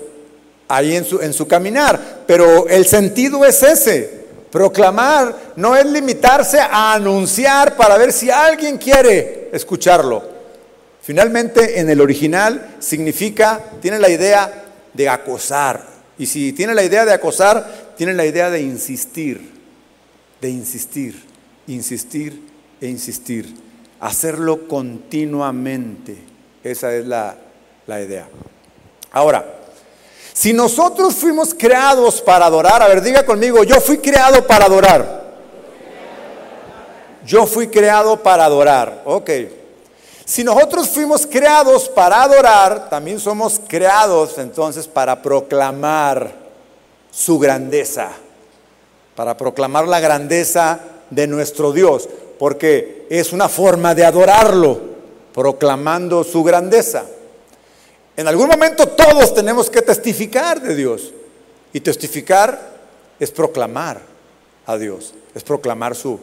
ahí 0.68 0.96
en 0.96 1.04
su, 1.04 1.20
en 1.20 1.32
su 1.32 1.46
caminar. 1.46 2.24
Pero 2.26 2.68
el 2.68 2.86
sentido 2.86 3.44
es 3.44 3.62
ese. 3.62 4.24
Proclamar 4.50 5.52
no 5.56 5.74
es 5.74 5.84
limitarse 5.84 6.60
a 6.60 6.94
anunciar 6.94 7.76
para 7.76 7.98
ver 7.98 8.12
si 8.12 8.30
alguien 8.30 8.78
quiere 8.78 9.50
escucharlo. 9.52 10.22
Finalmente, 11.02 11.80
en 11.80 11.90
el 11.90 12.00
original 12.00 12.76
significa, 12.78 13.60
tiene 13.82 13.98
la 13.98 14.08
idea 14.08 14.64
de 14.92 15.08
acosar. 15.08 15.84
Y 16.16 16.26
si 16.26 16.52
tiene 16.52 16.74
la 16.74 16.84
idea 16.84 17.04
de 17.04 17.12
acosar, 17.12 17.92
tiene 17.96 18.14
la 18.14 18.24
idea 18.24 18.48
de 18.48 18.62
insistir, 18.62 19.50
de 20.40 20.48
insistir, 20.48 21.20
insistir 21.66 22.40
e 22.80 22.86
insistir. 22.86 23.52
Hacerlo 24.00 24.68
continuamente. 24.68 26.33
Esa 26.64 26.94
es 26.94 27.06
la, 27.06 27.36
la 27.86 28.00
idea. 28.00 28.26
Ahora, 29.12 29.44
si 30.32 30.52
nosotros 30.52 31.14
fuimos 31.14 31.54
creados 31.54 32.20
para 32.20 32.46
adorar, 32.46 32.82
a 32.82 32.88
ver, 32.88 33.02
diga 33.02 33.24
conmigo, 33.24 33.62
yo 33.62 33.80
fui 33.80 33.98
creado 33.98 34.44
para 34.46 34.64
adorar. 34.64 35.22
Yo 37.24 37.46
fui 37.46 37.68
creado 37.68 38.16
para 38.22 38.44
adorar, 38.44 39.02
ok. 39.04 39.30
Si 40.24 40.42
nosotros 40.42 40.88
fuimos 40.88 41.26
creados 41.26 41.88
para 41.88 42.22
adorar, 42.22 42.88
también 42.88 43.20
somos 43.20 43.60
creados 43.68 44.38
entonces 44.38 44.88
para 44.88 45.20
proclamar 45.20 46.32
su 47.10 47.38
grandeza, 47.38 48.10
para 49.14 49.36
proclamar 49.36 49.86
la 49.86 50.00
grandeza 50.00 50.80
de 51.10 51.26
nuestro 51.26 51.72
Dios, 51.72 52.08
porque 52.38 53.06
es 53.10 53.32
una 53.32 53.48
forma 53.48 53.94
de 53.94 54.04
adorarlo, 54.04 54.93
proclamando 55.34 56.22
su 56.22 56.44
grandeza. 56.44 57.04
En 58.16 58.28
algún 58.28 58.48
momento 58.48 58.86
todos 58.86 59.34
tenemos 59.34 59.68
que 59.68 59.82
testificar 59.82 60.62
de 60.62 60.76
Dios. 60.76 61.12
Y 61.72 61.80
testificar 61.80 62.72
es 63.18 63.32
proclamar 63.32 64.00
a 64.64 64.78
Dios, 64.78 65.12
es 65.34 65.42
proclamar 65.42 65.96
su, 65.96 66.20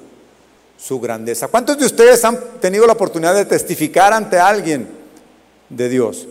su 0.78 1.00
grandeza. 1.02 1.50
¿Cuántos 1.50 1.78
de 1.78 1.86
ustedes 1.86 2.24
han 2.24 2.40
tenido 2.62 2.88
la 2.88 2.94
oportunidad 2.94 3.36
de 3.36 3.44
testificar 3.44 4.14
ante 4.14 4.40
alguien 4.40 4.88
de 5.68 5.90
Dios? 5.90 6.26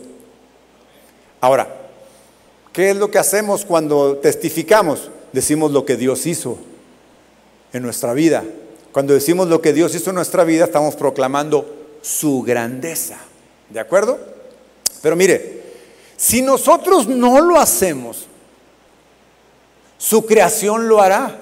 Ahora, 1.42 1.68
¿qué 2.72 2.90
es 2.90 2.96
lo 2.96 3.10
que 3.10 3.18
hacemos 3.18 3.66
cuando 3.66 4.16
testificamos? 4.16 5.10
Decimos 5.32 5.70
lo 5.70 5.84
que 5.84 5.98
Dios 5.98 6.24
hizo 6.24 6.56
en 7.74 7.82
nuestra 7.82 8.14
vida. 8.14 8.42
Cuando 8.90 9.12
decimos 9.12 9.48
lo 9.48 9.60
que 9.60 9.74
Dios 9.74 9.94
hizo 9.94 10.10
en 10.10 10.16
nuestra 10.16 10.44
vida, 10.44 10.64
estamos 10.64 10.96
proclamando 10.96 11.79
su 12.02 12.42
grandeza. 12.42 13.18
¿De 13.68 13.80
acuerdo? 13.80 14.18
Pero 15.02 15.16
mire, 15.16 15.62
si 16.16 16.42
nosotros 16.42 17.06
no 17.06 17.40
lo 17.40 17.58
hacemos, 17.58 18.26
su 19.98 20.24
creación 20.26 20.88
lo 20.88 21.00
hará. 21.00 21.38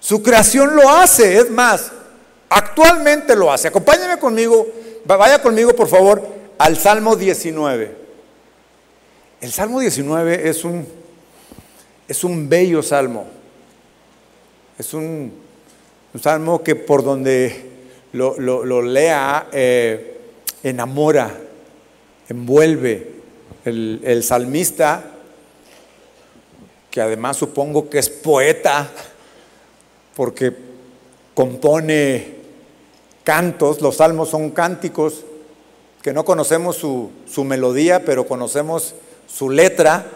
Su 0.00 0.22
creación 0.22 0.76
lo 0.76 0.90
hace, 0.90 1.38
es 1.38 1.50
más, 1.50 1.90
actualmente 2.50 3.34
lo 3.34 3.50
hace. 3.50 3.68
Acompáñeme 3.68 4.18
conmigo, 4.18 4.66
vaya 5.06 5.40
conmigo 5.40 5.74
por 5.74 5.88
favor 5.88 6.22
al 6.58 6.76
Salmo 6.76 7.16
19. 7.16 7.96
El 9.40 9.52
Salmo 9.52 9.80
19 9.80 10.48
es 10.48 10.62
un, 10.62 10.86
es 12.06 12.22
un 12.22 12.48
bello 12.48 12.82
salmo. 12.82 13.26
Es 14.78 14.92
un, 14.92 15.32
salmo 16.20 16.62
que 16.62 16.76
por 16.76 17.02
donde 17.02 17.70
lo, 18.14 18.82
lea 18.82 19.48
eh, 19.52 20.20
enamora, 20.62 21.38
envuelve. 22.28 23.12
El, 23.64 24.02
el 24.04 24.22
salmista, 24.22 25.04
que 26.90 27.00
además 27.00 27.38
supongo 27.38 27.88
que 27.88 27.98
es 27.98 28.10
poeta, 28.10 28.90
porque 30.14 30.54
compone 31.32 32.34
cantos, 33.24 33.80
los 33.80 33.96
salmos 33.96 34.28
son 34.28 34.50
cánticos, 34.50 35.24
que 36.02 36.12
no 36.12 36.26
conocemos 36.26 36.76
su, 36.76 37.10
su 37.26 37.44
melodía, 37.44 38.04
pero 38.04 38.26
conocemos 38.26 38.94
su 39.26 39.48
letra, 39.48 40.06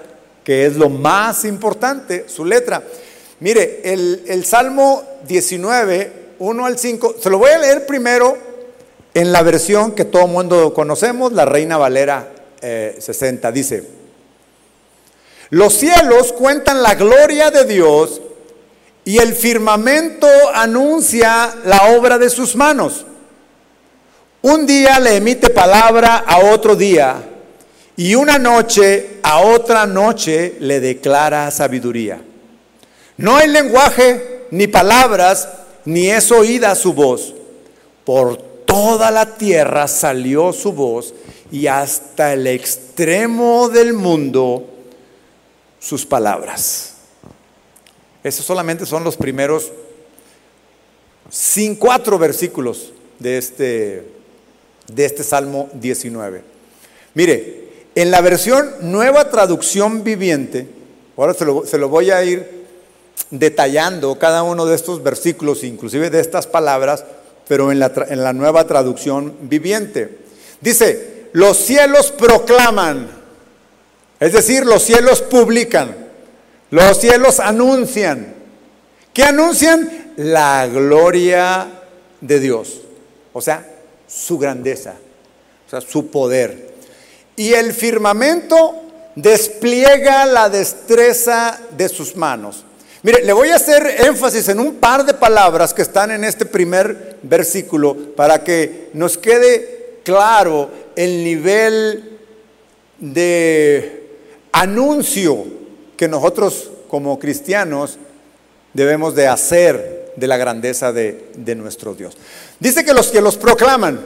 que 0.45 0.67
es 0.67 0.77
lo 0.77 0.91
más 0.91 1.45
importante, 1.47 2.29
su 2.29 2.45
letra. 2.45 2.83
Mire, 3.41 3.81
el, 3.85 4.45
Salmo 4.45 5.03
19, 5.27 6.18
1 6.39 6.67
al 6.67 6.79
5, 6.79 7.17
se 7.21 7.31
lo 7.31 7.39
voy 7.39 7.51
a 7.51 7.59
leer 7.59 7.87
primero 7.87 8.37
en 9.15 9.33
la 9.33 9.43
versión 9.43 9.93
que 9.93 10.05
todo 10.05 10.27
mundo 10.27 10.73
conocemos, 10.75 11.33
la 11.33 11.45
Reina 11.45 11.77
Valera 11.77 12.29
60, 12.61 13.49
eh, 13.49 13.53
dice, 13.53 13.85
los 15.51 15.75
cielos 15.75 16.33
cuentan 16.33 16.83
la 16.83 16.95
gloria 16.95 17.51
de 17.51 17.65
Dios 17.65 18.21
y 19.05 19.19
el 19.19 19.35
firmamento 19.35 20.29
anuncia 20.55 21.55
la 21.65 21.97
obra 21.97 22.19
de 22.19 22.29
sus 22.29 22.55
manos. 22.55 23.07
Un 24.43 24.67
día 24.67 25.01
le 25.01 25.17
emite 25.17 25.51
palabra 25.51 26.19
a 26.19 26.53
otro 26.53 26.77
día 26.77 27.17
y 27.97 28.15
una 28.15 28.39
noche 28.39 29.19
a 29.23 29.41
otra 29.41 29.87
noche 29.87 30.57
le 30.61 30.79
declara 30.81 31.51
sabiduría. 31.51 32.21
No 33.17 33.37
hay 33.37 33.49
lenguaje, 33.49 34.47
ni 34.53 34.69
palabras, 34.69 35.49
ni 35.85 36.09
es 36.11 36.31
oída 36.31 36.75
su 36.75 36.93
voz. 36.93 37.35
Por 38.05 38.37
toda 38.65 39.11
la 39.11 39.37
tierra 39.37 39.89
salió 39.89 40.53
su 40.53 40.73
voz 40.73 41.15
y 41.51 41.67
hasta 41.67 42.33
el 42.33 42.47
extremo 42.47 43.69
del 43.69 43.93
mundo 43.93 44.65
sus 45.79 46.05
palabras. 46.05 46.95
Esos 48.23 48.45
solamente 48.45 48.85
son 48.85 49.05
los 49.05 49.17
primeros 49.17 49.73
sin 51.31 51.77
cuatro 51.77 52.19
versículos 52.19 52.93
de 53.19 53.39
este, 53.39 54.05
de 54.93 55.05
este 55.05 55.23
Salmo 55.23 55.69
19. 55.75 56.43
Mire, 57.15 57.69
en 57.95 58.11
la 58.11 58.21
versión 58.21 58.71
nueva 58.81 59.31
traducción 59.31 60.05
viviente, 60.05 60.69
ahora 61.17 61.35
se 61.35 61.79
lo, 61.79 61.89
voy 61.89 62.11
a 62.11 62.23
ir 62.23 62.58
detallando 63.31 64.19
cada 64.19 64.43
uno 64.43 64.67
de 64.67 64.75
estos 64.75 65.03
versículos, 65.03 65.65
inclusive 65.65 66.11
de 66.11 66.21
estas 66.21 66.47
palabras, 66.47 67.05
pero 67.47 67.73
en 67.73 67.79
la, 67.79 67.93
en 68.09 68.23
la 68.23 68.33
nueva 68.33 68.67
traducción 68.67 69.37
viviente. 69.43 70.19
Dice, 70.61 71.29
los 71.33 71.57
cielos 71.57 72.13
proclaman, 72.13 73.09
es 74.21 74.33
decir, 74.33 74.67
los 74.67 74.83
cielos 74.83 75.23
publican, 75.23 75.97
los 76.71 76.99
cielos 76.99 77.41
anuncian. 77.41 78.35
¿Qué 79.13 79.25
anuncian? 79.25 80.13
La 80.17 80.67
gloria 80.67 81.67
de 82.21 82.41
Dios, 82.41 82.81
o 83.33 83.41
sea, 83.41 83.67
su 84.07 84.39
grandeza, 84.39 84.95
o 85.67 85.71
sea, 85.71 85.81
su 85.81 86.11
poder 86.11 86.69
y 87.39 87.55
el 87.55 87.73
firmamento 87.73 88.75
despliega 89.15 90.27
la 90.27 90.51
destreza 90.51 91.59
de 91.77 91.89
sus 91.89 92.17
manos. 92.17 92.65
Mire, 93.03 93.25
le 93.25 93.33
voy 93.33 93.51
a 93.51 93.57
hacer 93.57 93.87
énfasis 94.07 94.49
en 94.49 94.59
un 94.59 94.75
par 94.77 95.07
de 95.07 95.15
palabras 95.15 95.73
que 95.73 95.83
están 95.83 96.11
en 96.11 96.25
este 96.25 96.45
primer 96.45 97.19
versículo 97.23 97.97
para 98.17 98.43
que 98.43 98.91
nos 98.93 99.17
quede 99.17 100.01
claro 100.05 100.71
el 100.97 101.23
nivel 101.23 102.19
de 102.99 104.19
anuncio 104.51 105.45
que 105.97 106.09
nosotros 106.09 106.73
como 106.89 107.19
cristianos 107.21 107.99
debemos 108.73 109.15
de 109.15 109.29
hacer 109.29 110.13
de 110.17 110.27
la 110.27 110.37
grandeza 110.37 110.93
de, 110.93 111.31
de 111.37 111.55
nuestro 111.55 111.95
Dios. 111.95 112.17
Dice 112.59 112.85
que 112.85 112.95
los 112.95 113.09
que 113.09 113.21
los 113.21 113.37
proclaman, 113.37 114.01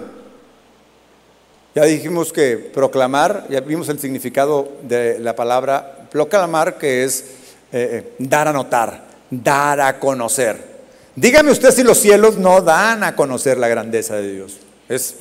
ya 1.75 1.85
dijimos 1.85 2.31
que 2.31 2.59
proclamar, 2.59 3.47
ya 3.49 3.61
vimos 3.61 3.89
el 3.89 3.99
significado 3.99 4.71
de 4.83 5.19
la 5.19 5.35
palabra 5.35 6.09
proclamar, 6.11 6.77
que 6.77 7.05
es 7.05 7.25
eh, 7.73 7.89
eh, 7.91 8.15
dar 8.19 8.49
a 8.49 8.53
notar, 8.53 9.03
dar 9.31 9.81
a 9.81 9.99
conocer. 9.99 10.73
Dígame 11.17 11.51
usted 11.51 11.71
si 11.71 11.83
los 11.83 11.99
cielos 11.99 12.37
no 12.37 12.61
dan 12.61 13.03
a 13.03 13.17
conocer 13.17 13.57
la 13.57 13.69
grandeza 13.69 14.17
de 14.17 14.33
Dios. 14.33 14.59
Es 14.89 15.15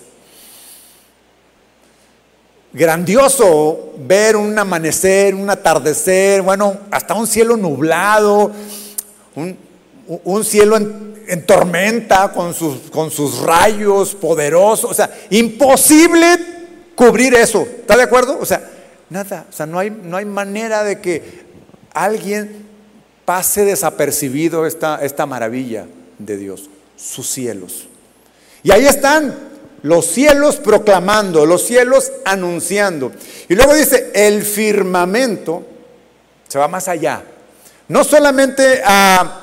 grandioso 2.74 3.94
ver 4.00 4.36
un 4.36 4.58
amanecer, 4.58 5.34
un 5.34 5.50
atardecer, 5.50 6.42
bueno, 6.42 6.78
hasta 6.92 7.14
un 7.14 7.28
cielo 7.28 7.56
nublado, 7.56 8.52
un, 9.36 10.44
cielo 10.44 10.76
en, 10.78 11.24
en 11.28 11.46
tormenta, 11.46 12.34
con 12.34 12.54
sus, 12.54 12.90
con 12.92 13.12
sus 13.12 13.40
rayos 13.40 14.14
poderosos. 14.16 14.92
O 14.92 14.94
sea, 14.94 15.10
imposible 15.30 16.38
cubrir 16.96 17.34
eso. 17.34 17.62
¿Está 17.62 17.96
de 17.96 18.04
acuerdo? 18.04 18.38
O 18.40 18.46
sea, 18.46 18.70
nada. 19.10 19.46
O 19.50 19.54
sea, 19.54 19.66
no 19.66 19.80
hay, 19.80 19.90
no 19.90 20.18
hay 20.18 20.26
manera 20.26 20.84
de 20.84 21.00
que 21.00 21.51
alguien 21.94 22.66
pase 23.26 23.66
desapercibido 23.66 24.66
esta, 24.66 25.04
esta 25.04 25.26
maravilla 25.26 25.86
de 26.18 26.38
Dios, 26.38 26.70
sus 26.96 27.28
cielos. 27.28 27.88
Y 28.64 28.72
ahí 28.72 28.86
están 28.86 29.34
los 29.84 30.06
cielos 30.06 30.58
proclamando, 30.58 31.46
los 31.46 31.64
cielos 31.64 32.12
anunciando. 32.26 33.12
Y 33.50 33.56
luego 33.56 33.74
dice, 33.74 34.12
el 34.14 34.44
firmamento 34.44 35.66
se 36.48 36.60
va 36.60 36.68
más 36.68 36.88
allá. 36.88 37.24
No 37.88 38.04
solamente 38.04 38.82
a 38.86 39.42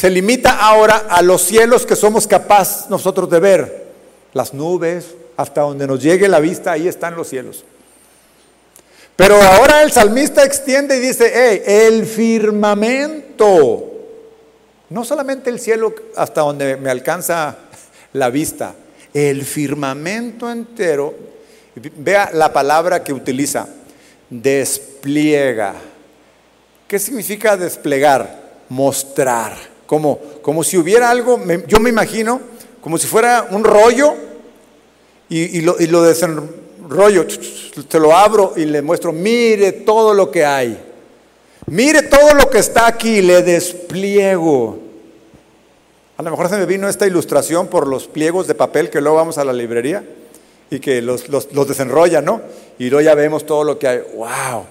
se 0.00 0.08
limita 0.08 0.52
ahora 0.52 1.08
a 1.10 1.20
los 1.20 1.42
cielos 1.42 1.84
que 1.84 1.94
somos 1.94 2.26
capaces 2.26 2.88
nosotros 2.88 3.28
de 3.28 3.38
ver. 3.38 3.86
Las 4.32 4.54
nubes, 4.54 5.14
hasta 5.36 5.60
donde 5.60 5.86
nos 5.86 6.02
llegue 6.02 6.26
la 6.26 6.40
vista, 6.40 6.72
ahí 6.72 6.88
están 6.88 7.14
los 7.16 7.28
cielos. 7.28 7.64
Pero 9.20 9.36
ahora 9.36 9.82
el 9.82 9.92
salmista 9.92 10.44
extiende 10.44 10.96
y 10.96 11.00
dice, 11.00 11.30
hey, 11.34 11.62
el 11.66 12.06
firmamento. 12.06 13.86
No 14.88 15.04
solamente 15.04 15.50
el 15.50 15.60
cielo 15.60 15.94
hasta 16.16 16.40
donde 16.40 16.78
me 16.78 16.88
alcanza 16.88 17.54
la 18.14 18.30
vista, 18.30 18.74
el 19.12 19.44
firmamento 19.44 20.50
entero. 20.50 21.14
Vea 21.98 22.30
la 22.32 22.50
palabra 22.50 23.04
que 23.04 23.12
utiliza, 23.12 23.68
despliega. 24.30 25.74
¿Qué 26.88 26.98
significa 26.98 27.58
desplegar? 27.58 28.40
Mostrar 28.70 29.52
como, 29.84 30.18
como 30.40 30.64
si 30.64 30.78
hubiera 30.78 31.10
algo, 31.10 31.38
yo 31.66 31.78
me 31.78 31.90
imagino, 31.90 32.40
como 32.80 32.96
si 32.96 33.06
fuera 33.06 33.48
un 33.50 33.64
rollo 33.64 34.14
y, 35.28 35.60
lo, 35.60 35.78
y 35.78 35.88
lo 35.88 36.00
desenrollo, 36.90 37.26
te 37.88 38.00
lo 38.00 38.16
abro 38.16 38.54
y 38.56 38.64
le 38.64 38.82
muestro, 38.82 39.12
mire 39.12 39.72
todo 39.72 40.12
lo 40.12 40.30
que 40.30 40.44
hay, 40.44 40.78
mire 41.66 42.02
todo 42.02 42.34
lo 42.34 42.50
que 42.50 42.58
está 42.58 42.86
aquí, 42.86 43.22
le 43.22 43.42
despliego. 43.42 44.78
A 46.16 46.22
lo 46.22 46.30
mejor 46.30 46.48
se 46.48 46.58
me 46.58 46.66
vino 46.66 46.88
esta 46.88 47.06
ilustración 47.06 47.68
por 47.68 47.86
los 47.86 48.06
pliegos 48.06 48.46
de 48.46 48.54
papel 48.54 48.90
que 48.90 49.00
luego 49.00 49.16
vamos 49.16 49.38
a 49.38 49.44
la 49.44 49.52
librería 49.52 50.04
y 50.70 50.78
que 50.80 51.00
los, 51.00 51.28
los, 51.28 51.68
desenrollan, 51.68 52.24
¿no? 52.24 52.42
Y 52.78 52.90
luego 52.90 53.02
ya 53.02 53.14
vemos 53.14 53.46
todo 53.46 53.64
lo 53.64 53.78
que 53.78 53.88
hay. 53.88 54.00
¡Wow! 54.14 54.66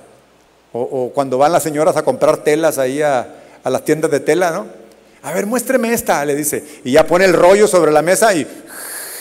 O, 0.72 1.12
cuando 1.14 1.40
van 1.40 1.52
las 1.52 1.64
señoras 1.64 1.98
a 1.98 2.04
comprar 2.04 2.44
telas 2.44 2.78
ahí 2.78 3.02
a, 3.02 3.28
a 3.64 3.70
las 3.70 3.84
tiendas 3.84 4.12
de 4.12 4.20
tela, 4.20 4.52
¿no? 4.52 4.68
A 5.24 5.34
ver, 5.34 5.48
muéstreme 5.48 5.92
esta, 5.92 6.24
le 6.24 6.36
dice. 6.36 6.64
Y 6.84 6.92
ya 6.92 7.08
pone 7.08 7.26
el 7.26 7.34
rollo 7.34 7.68
sobre 7.68 7.92
la 7.92 8.04
mesa 8.04 8.34
y 8.34 8.48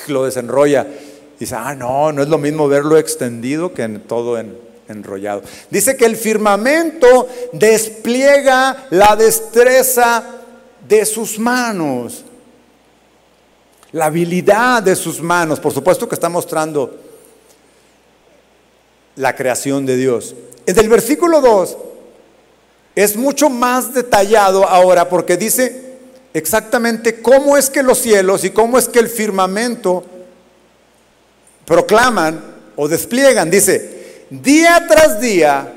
lo 0.08 0.24
desenrolla. 0.24 0.86
Dice, 1.38 1.54
ah, 1.54 1.74
no, 1.74 2.10
no 2.12 2.22
es 2.22 2.28
lo 2.28 2.38
mismo 2.38 2.68
verlo 2.68 2.98
extendido 2.98 3.72
que 3.72 3.82
en 3.82 4.00
todo 4.00 4.42
enrollado. 4.88 5.42
Dice 5.70 5.96
que 5.96 6.04
el 6.04 6.16
firmamento 6.16 7.28
despliega 7.52 8.86
la 8.90 9.14
destreza 9.14 10.24
de 10.88 11.04
sus 11.06 11.38
manos, 11.38 12.24
la 13.92 14.06
habilidad 14.06 14.82
de 14.82 14.96
sus 14.96 15.20
manos. 15.22 15.60
Por 15.60 15.72
supuesto 15.72 16.08
que 16.08 16.16
está 16.16 16.28
mostrando 16.28 16.96
la 19.14 19.36
creación 19.36 19.86
de 19.86 19.96
Dios. 19.96 20.34
En 20.66 20.78
el 20.78 20.88
versículo 20.88 21.40
2 21.40 21.76
es 22.96 23.16
mucho 23.16 23.48
más 23.48 23.94
detallado 23.94 24.68
ahora 24.68 25.08
porque 25.08 25.36
dice, 25.36 25.98
exactamente 26.34 27.22
cómo 27.22 27.56
es 27.56 27.70
que 27.70 27.84
los 27.84 27.98
cielos 27.98 28.44
y 28.44 28.50
cómo 28.50 28.76
es 28.76 28.88
que 28.88 28.98
el 28.98 29.08
firmamento 29.08 30.04
proclaman 31.68 32.42
o 32.76 32.88
despliegan. 32.88 33.50
Dice, 33.50 34.24
día 34.30 34.86
tras 34.88 35.20
día 35.20 35.74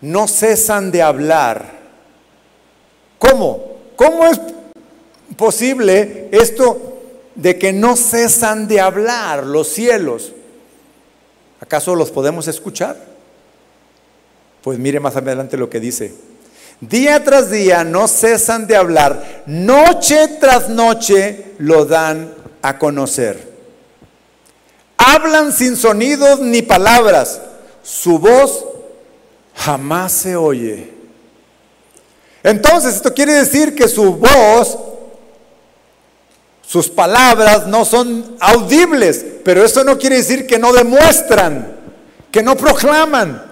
no 0.00 0.26
cesan 0.26 0.90
de 0.90 1.02
hablar. 1.02 1.78
¿Cómo? 3.18 3.76
¿Cómo 3.96 4.26
es 4.26 4.40
posible 5.36 6.28
esto 6.32 7.02
de 7.34 7.58
que 7.58 7.70
no 7.70 7.96
cesan 7.96 8.66
de 8.66 8.80
hablar 8.80 9.44
los 9.44 9.68
cielos? 9.68 10.32
¿Acaso 11.60 11.94
los 11.94 12.10
podemos 12.10 12.48
escuchar? 12.48 12.96
Pues 14.62 14.78
mire 14.78 15.00
más 15.00 15.16
adelante 15.16 15.58
lo 15.58 15.68
que 15.68 15.80
dice. 15.80 16.14
Día 16.80 17.22
tras 17.22 17.50
día 17.50 17.84
no 17.84 18.08
cesan 18.08 18.66
de 18.66 18.74
hablar, 18.74 19.42
noche 19.44 20.28
tras 20.40 20.70
noche 20.70 21.52
lo 21.58 21.84
dan 21.84 22.32
a 22.62 22.78
conocer. 22.78 23.49
Hablan 25.02 25.50
sin 25.50 25.78
sonidos 25.78 26.40
ni 26.40 26.60
palabras, 26.60 27.40
su 27.82 28.18
voz 28.18 28.66
jamás 29.54 30.12
se 30.12 30.36
oye. 30.36 30.92
Entonces, 32.42 32.96
esto 32.96 33.14
quiere 33.14 33.32
decir 33.32 33.74
que 33.74 33.88
su 33.88 34.16
voz, 34.16 34.78
sus 36.60 36.90
palabras 36.90 37.66
no 37.66 37.86
son 37.86 38.36
audibles, 38.40 39.24
pero 39.42 39.64
eso 39.64 39.84
no 39.84 39.96
quiere 39.96 40.16
decir 40.16 40.46
que 40.46 40.58
no 40.58 40.70
demuestran, 40.70 41.76
que 42.30 42.42
no 42.42 42.54
proclaman, 42.54 43.42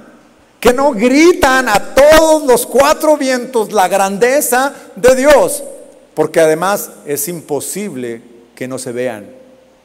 que 0.61 0.75
no 0.75 0.93
gritan 0.93 1.67
a 1.71 1.95
todos 1.95 2.43
los 2.43 2.67
cuatro 2.67 3.17
vientos 3.17 3.73
la 3.73 3.89
grandeza 3.89 4.75
de 4.97 5.15
Dios, 5.15 5.65
porque 6.13 6.41
además 6.41 6.91
es 7.07 7.27
imposible 7.27 8.21
que 8.55 8.69
no 8.69 8.79
se 8.79 8.93
vean. 8.93 9.31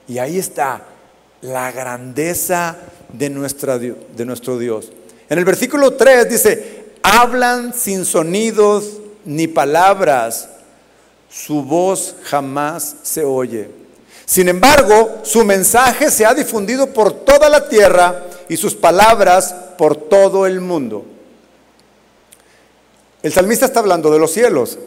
Y 0.10 0.18
ahí 0.18 0.38
está 0.38 0.88
la 1.44 1.72
grandeza 1.72 2.78
de, 3.12 3.30
nuestra, 3.30 3.78
de 3.78 4.26
nuestro 4.26 4.58
Dios. 4.58 4.92
En 5.30 5.38
el 5.38 5.46
versículo 5.46 5.94
3 5.94 6.30
dice, 6.30 6.86
hablan 7.04 7.74
sin 7.74 8.06
sonidos 8.06 8.86
ni 9.26 9.48
palabras, 9.48 10.50
su 11.30 11.64
voz 11.64 12.16
jamás 12.24 12.96
se 13.04 13.24
oye. 13.24 13.70
Sin 14.26 14.48
embargo, 14.48 15.20
su 15.24 15.44
mensaje 15.44 16.10
se 16.10 16.26
ha 16.26 16.34
difundido 16.34 16.88
por 16.88 17.12
toda 17.12 17.50
la 17.50 17.68
tierra 17.68 18.24
y 18.48 18.56
sus 18.56 18.74
palabras 18.74 19.54
por 19.78 19.96
todo 19.96 20.48
el 20.48 20.62
mundo. 20.62 21.06
El 23.22 23.34
salmista 23.34 23.66
está 23.66 23.80
hablando 23.80 24.12
de 24.12 24.20
los 24.20 24.32
cielos. 24.32 24.78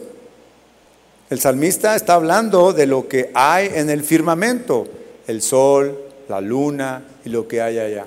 El 1.29 1.39
salmista 1.39 1.95
está 1.95 2.13
hablando 2.13 2.73
de 2.73 2.87
lo 2.87 3.07
que 3.07 3.31
hay 3.33 3.69
en 3.73 3.89
el 3.89 4.03
firmamento, 4.03 4.87
el 5.27 5.41
sol, 5.41 6.06
la 6.27 6.41
luna 6.41 7.03
y 7.23 7.29
lo 7.29 7.47
que 7.47 7.61
hay 7.61 7.79
allá. 7.79 8.05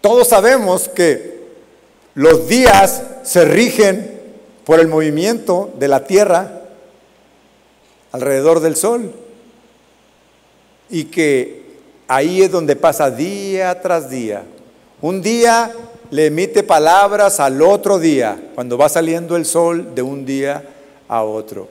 Todos 0.00 0.28
sabemos 0.28 0.88
que 0.88 1.42
los 2.14 2.48
días 2.48 3.02
se 3.22 3.44
rigen 3.44 4.20
por 4.64 4.80
el 4.80 4.88
movimiento 4.88 5.72
de 5.78 5.88
la 5.88 6.04
Tierra 6.04 6.60
alrededor 8.10 8.60
del 8.60 8.76
Sol 8.76 9.12
y 10.90 11.04
que 11.04 11.62
ahí 12.08 12.42
es 12.42 12.50
donde 12.50 12.76
pasa 12.76 13.10
día 13.10 13.80
tras 13.80 14.10
día. 14.10 14.42
Un 15.00 15.22
día 15.22 15.72
le 16.10 16.26
emite 16.26 16.62
palabras 16.62 17.40
al 17.40 17.62
otro 17.62 17.98
día, 17.98 18.50
cuando 18.54 18.76
va 18.76 18.90
saliendo 18.90 19.34
el 19.34 19.46
sol 19.46 19.94
de 19.94 20.02
un 20.02 20.26
día 20.26 20.62
a 21.08 21.24
otro. 21.24 21.68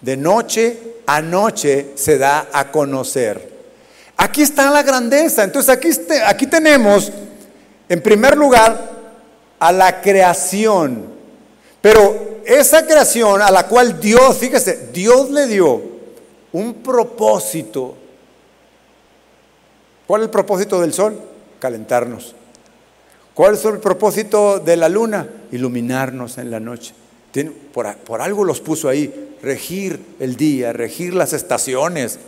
De 0.00 0.16
noche 0.16 0.78
a 1.06 1.20
noche 1.20 1.92
se 1.94 2.16
da 2.18 2.48
a 2.52 2.72
conocer. 2.72 3.55
Aquí 4.16 4.42
está 4.42 4.70
la 4.70 4.82
grandeza. 4.82 5.44
Entonces 5.44 5.70
aquí, 5.70 5.90
aquí 6.26 6.46
tenemos, 6.46 7.12
en 7.88 8.02
primer 8.02 8.36
lugar, 8.36 8.90
a 9.58 9.72
la 9.72 10.00
creación. 10.00 11.04
Pero 11.80 12.40
esa 12.44 12.86
creación 12.86 13.42
a 13.42 13.50
la 13.50 13.66
cual 13.66 14.00
Dios, 14.00 14.38
fíjese, 14.38 14.88
Dios 14.92 15.30
le 15.30 15.46
dio 15.46 15.82
un 16.52 16.74
propósito. 16.74 17.96
¿Cuál 20.06 20.22
es 20.22 20.24
el 20.26 20.30
propósito 20.30 20.80
del 20.80 20.92
sol? 20.92 21.20
Calentarnos. 21.58 22.34
¿Cuál 23.34 23.54
es 23.54 23.64
el 23.64 23.78
propósito 23.78 24.58
de 24.60 24.76
la 24.76 24.88
luna? 24.88 25.28
Iluminarnos 25.52 26.38
en 26.38 26.50
la 26.50 26.60
noche. 26.60 26.94
por, 27.72 27.94
por 27.96 28.22
algo 28.22 28.44
los 28.44 28.60
puso 28.60 28.88
ahí, 28.88 29.36
regir 29.42 30.00
el 30.18 30.36
día, 30.36 30.72
regir 30.72 31.12
las 31.12 31.34
estaciones, 31.34 32.18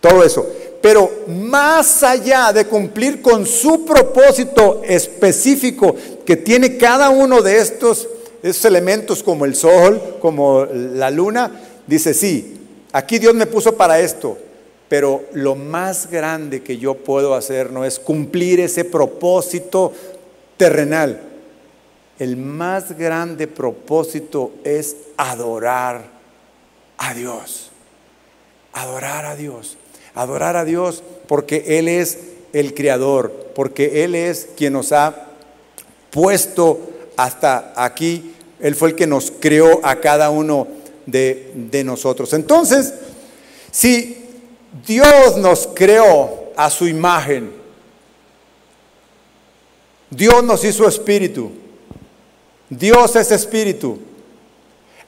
todo 0.00 0.24
eso. 0.24 0.50
Pero 0.82 1.22
más 1.28 2.02
allá 2.02 2.52
de 2.52 2.66
cumplir 2.66 3.22
con 3.22 3.46
su 3.46 3.84
propósito 3.84 4.82
específico 4.84 5.94
que 6.26 6.36
tiene 6.36 6.76
cada 6.76 7.08
uno 7.08 7.40
de 7.40 7.58
estos, 7.58 8.08
elementos 8.64 9.22
como 9.22 9.44
el 9.44 9.54
sol, 9.54 10.16
como 10.20 10.64
la 10.64 11.08
luna, 11.08 11.52
dice, 11.86 12.12
sí, 12.12 12.58
aquí 12.90 13.20
Dios 13.20 13.32
me 13.32 13.46
puso 13.46 13.76
para 13.76 14.00
esto, 14.00 14.36
pero 14.88 15.24
lo 15.34 15.54
más 15.54 16.10
grande 16.10 16.64
que 16.64 16.76
yo 16.76 16.94
puedo 16.94 17.36
hacer 17.36 17.70
no 17.70 17.84
es 17.84 18.00
cumplir 18.00 18.58
ese 18.58 18.84
propósito 18.84 19.92
terrenal. 20.56 21.20
El 22.18 22.36
más 22.36 22.98
grande 22.98 23.46
propósito 23.46 24.50
es 24.64 24.96
adorar 25.16 26.02
a 26.98 27.14
Dios. 27.14 27.70
Adorar 28.72 29.26
a 29.26 29.36
Dios 29.36 29.76
adorar 30.14 30.56
a 30.56 30.64
Dios 30.64 31.02
porque 31.26 31.78
Él 31.78 31.88
es 31.88 32.18
el 32.52 32.74
creador, 32.74 33.32
porque 33.54 34.04
Él 34.04 34.14
es 34.14 34.48
quien 34.56 34.74
nos 34.74 34.92
ha 34.92 35.28
puesto 36.10 36.80
hasta 37.16 37.72
aquí. 37.76 38.34
Él 38.60 38.74
fue 38.74 38.90
el 38.90 38.94
que 38.94 39.06
nos 39.06 39.32
creó 39.40 39.80
a 39.82 39.96
cada 39.96 40.30
uno 40.30 40.68
de, 41.06 41.52
de 41.54 41.84
nosotros. 41.84 42.32
Entonces, 42.32 42.94
si 43.70 44.24
Dios 44.86 45.36
nos 45.36 45.68
creó 45.74 46.52
a 46.56 46.70
su 46.70 46.86
imagen, 46.86 47.52
Dios 50.10 50.44
nos 50.44 50.62
hizo 50.64 50.86
espíritu, 50.86 51.50
Dios 52.68 53.16
es 53.16 53.30
espíritu. 53.32 53.98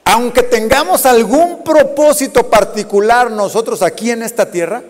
Aunque 0.03 0.43
tengamos 0.43 1.05
algún 1.05 1.63
propósito 1.63 2.47
particular 2.49 3.31
nosotros 3.31 3.81
aquí 3.81 4.11
en 4.11 4.21
esta 4.21 4.51
tierra, 4.51 4.83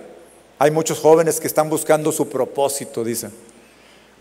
hay 0.58 0.72
muchos 0.72 1.00
jóvenes 1.00 1.40
que 1.40 1.48
están 1.48 1.70
buscando 1.70 2.12
su 2.12 2.30
propósito, 2.30 3.04
dicen. 3.04 3.32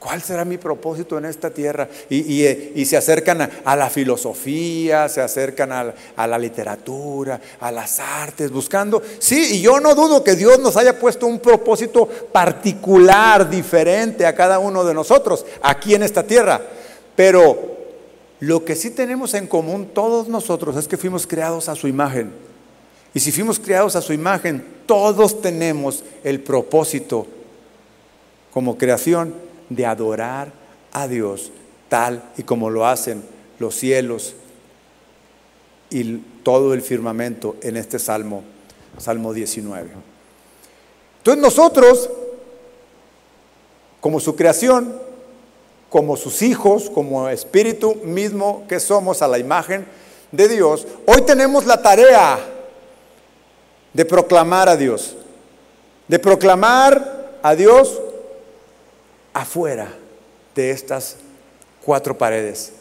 ¿Cuál 0.04 0.20
será 0.20 0.44
mi 0.44 0.58
propósito 0.58 1.16
en 1.16 1.24
esta 1.24 1.48
tierra? 1.48 1.88
Y, 2.10 2.44
eh, 2.44 2.84
se 2.84 2.94
acercan 2.94 3.50
a, 3.64 3.74
la 3.74 3.88
filosofía, 3.88 5.08
se 5.08 5.22
acercan 5.22 5.72
a, 5.72 5.94
a, 6.14 6.26
la 6.26 6.38
literatura, 6.38 7.40
a 7.58 7.72
las 7.72 8.00
artes, 8.00 8.50
buscando. 8.50 9.02
Sí, 9.18 9.54
y 9.54 9.62
yo 9.62 9.80
no 9.80 9.94
dudo 9.94 10.22
que 10.22 10.34
Dios 10.34 10.58
nos 10.58 10.76
haya 10.76 10.98
puesto 10.98 11.26
un 11.26 11.38
propósito 11.38 12.06
particular, 12.06 13.48
diferente 13.48 14.26
a 14.26 14.34
cada 14.34 14.58
uno 14.58 14.84
de 14.84 14.92
nosotros 14.92 15.46
aquí 15.62 15.94
en 15.94 16.02
esta 16.02 16.22
tierra. 16.22 16.60
Pero 17.16 17.74
lo 18.40 18.62
que 18.62 18.76
sí 18.76 18.90
tenemos 18.90 19.32
en 19.32 19.46
común 19.46 19.88
todos 19.94 20.28
nosotros 20.28 20.76
es 20.76 20.86
que 20.86 20.98
fuimos 20.98 21.26
creados 21.26 21.70
a 21.70 21.74
su 21.74 21.88
imagen. 21.88 22.30
Y 23.14 23.20
si 23.20 23.30
fuimos 23.30 23.60
creados 23.60 23.94
a 23.94 24.02
su 24.02 24.12
imagen, 24.12 24.66
todos 24.86 25.40
tenemos 25.40 26.02
el 26.24 26.40
propósito 26.40 27.26
como 28.52 28.76
creación 28.76 29.34
de 29.70 29.86
adorar 29.86 30.52
a 30.92 31.06
Dios 31.06 31.52
tal 31.88 32.22
y 32.36 32.42
como 32.42 32.70
lo 32.70 32.86
hacen 32.86 33.22
los 33.60 33.76
cielos 33.76 34.34
y 35.90 36.16
todo 36.42 36.74
el 36.74 36.82
firmamento 36.82 37.56
en 37.62 37.76
este 37.76 38.00
salmo, 38.00 38.42
Salmo 38.98 39.32
19. 39.32 39.90
Entonces 41.18 41.42
nosotros, 41.42 42.10
como 44.00 44.18
su 44.18 44.34
creación, 44.34 45.00
como 45.88 46.16
sus 46.16 46.42
hijos, 46.42 46.90
como 46.90 47.28
espíritu 47.28 47.94
mismo 48.02 48.64
que 48.68 48.80
somos 48.80 49.22
a 49.22 49.28
la 49.28 49.38
imagen 49.38 49.86
de 50.32 50.48
Dios, 50.48 50.86
hoy 51.06 51.22
tenemos 51.22 51.64
la 51.64 51.80
tarea 51.80 52.53
de 53.94 54.04
proclamar 54.04 54.68
a 54.68 54.76
Dios, 54.76 55.16
de 56.08 56.18
proclamar 56.18 57.38
a 57.42 57.54
Dios 57.54 58.00
afuera 59.32 59.88
de 60.54 60.70
estas 60.70 61.16
cuatro 61.82 62.18
paredes. 62.18 62.72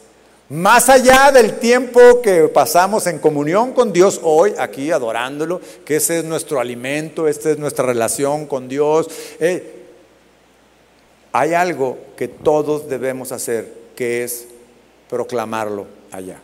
Más 0.50 0.88
allá 0.90 1.32
del 1.32 1.58
tiempo 1.58 2.20
que 2.20 2.48
pasamos 2.48 3.06
en 3.06 3.18
comunión 3.18 3.72
con 3.72 3.92
Dios 3.92 4.20
hoy, 4.22 4.54
aquí 4.58 4.90
adorándolo, 4.90 5.60
que 5.84 5.96
ese 5.96 6.18
es 6.18 6.24
nuestro 6.24 6.60
alimento, 6.60 7.26
esta 7.26 7.50
es 7.50 7.58
nuestra 7.58 7.86
relación 7.86 8.46
con 8.46 8.68
Dios, 8.68 9.08
eh, 9.40 9.84
hay 11.32 11.54
algo 11.54 11.98
que 12.16 12.28
todos 12.28 12.88
debemos 12.88 13.32
hacer, 13.32 13.72
que 13.96 14.22
es 14.22 14.46
proclamarlo 15.08 15.86
allá. 16.12 16.38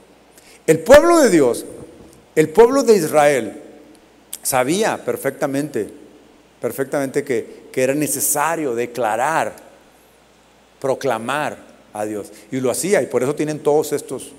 El 0.66 0.80
pueblo 0.80 1.20
de 1.20 1.30
Dios, 1.30 1.64
el 2.35 2.48
pueblo 2.48 2.83
de 2.83 2.96
Israel, 2.96 3.62
sabía 4.42 5.03
perfectamente, 5.05 5.88
perfectamente 6.61 7.24
que, 7.24 7.61
era 7.74 7.94
necesario 7.94 8.74
declarar, 8.74 9.55
proclamar 10.81 11.57
a 11.94 12.05
Dios. 12.05 12.31
Y 12.50 12.61
lo 12.61 12.70
hacía, 12.70 13.00
y 13.00 13.07
por 13.07 13.22
eso 13.22 13.35
tienen 13.35 13.61
todos 13.61 13.92
estos, 13.92 14.33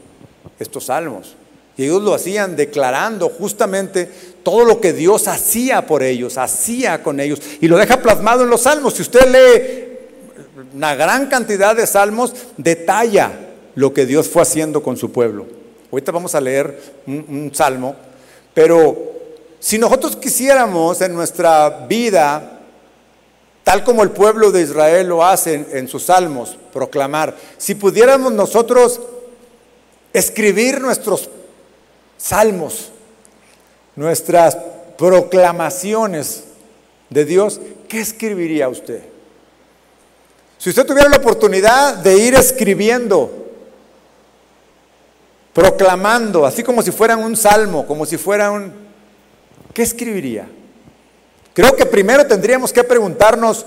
estos 0.60 0.86
salmos. 0.86 1.36
Y 1.78 1.86
ellos 1.86 2.04
lo 2.04 2.14
hacían 2.14 2.56
declarando 2.56 3.30
justamente 3.30 4.08
todo 4.44 4.66
lo 4.66 4.80
que 4.80 4.94
Dios 4.94 5.28
hacía 5.28 5.88
por 5.88 6.04
ellos, 6.04 6.38
hacía 6.38 7.02
con 7.02 7.20
ellos. 7.20 7.42
Y 7.62 7.68
lo 7.68 7.78
deja 7.78 8.02
plasmado 8.02 8.44
en 8.44 8.50
los 8.50 8.62
salmos. 8.62 8.94
Si 8.94 9.02
usted 9.02 9.26
lee 9.32 10.68
una 10.76 10.94
gran 10.94 11.28
cantidad 11.28 11.76
de 11.76 11.88
salmos, 11.88 12.34
detalla 12.58 13.32
lo 13.74 13.94
que 13.94 14.06
Dios 14.06 14.30
fue 14.30 14.44
haciendo 14.44 14.84
con 14.84 14.98
su 14.98 15.12
pueblo. 15.12 15.48
Ahorita 15.92 16.12
vamos 16.12 16.36
a 16.36 16.42
leer 16.42 16.80
un, 17.08 17.26
un 17.28 17.52
salmo, 17.56 17.96
pero 18.54 19.21
si 19.62 19.78
nosotros 19.78 20.16
quisiéramos 20.16 21.00
en 21.02 21.14
nuestra 21.14 21.86
vida 21.88 22.62
tal 23.64 23.84
como 23.84 24.02
el 24.02 24.10
pueblo 24.10 24.52
de 24.52 24.64
Israel 24.64 25.08
lo 25.08 25.24
hace 25.24 25.66
en, 25.72 25.88
sus 25.88 26.06
salmos, 26.06 26.58
proclamar. 26.74 27.38
Si 27.58 27.76
pudiéramos 27.76 28.34
nosotros 28.34 29.00
escribir 30.12 30.82
nuestros 30.82 31.30
salmos, 32.18 32.92
nuestras 33.96 34.58
proclamaciones 34.98 36.46
de 37.12 37.24
Dios, 37.24 37.62
¿qué 37.88 38.02
escribiría 38.02 38.68
usted? 38.68 39.04
Si 40.58 40.70
usted 40.70 40.86
tuviera 40.86 41.08
la 41.08 41.18
oportunidad 41.18 41.98
de 41.98 42.18
ir 42.18 42.34
escribiendo, 42.34 43.32
proclamando, 45.54 46.48
así 46.48 46.64
como 46.64 46.82
si 46.82 46.92
fuera 46.92 47.16
un 47.16 47.38
salmo, 47.38 47.86
como 47.86 48.08
si 48.08 48.18
fuera 48.18 48.50
un... 48.50 48.91
¿Qué 49.74 49.84
escribiría? 49.84 50.48
Creo 51.54 51.76
que 51.76 51.86
primero 51.86 52.26
tendríamos 52.26 52.74
que 52.74 52.84
preguntarnos 52.84 53.66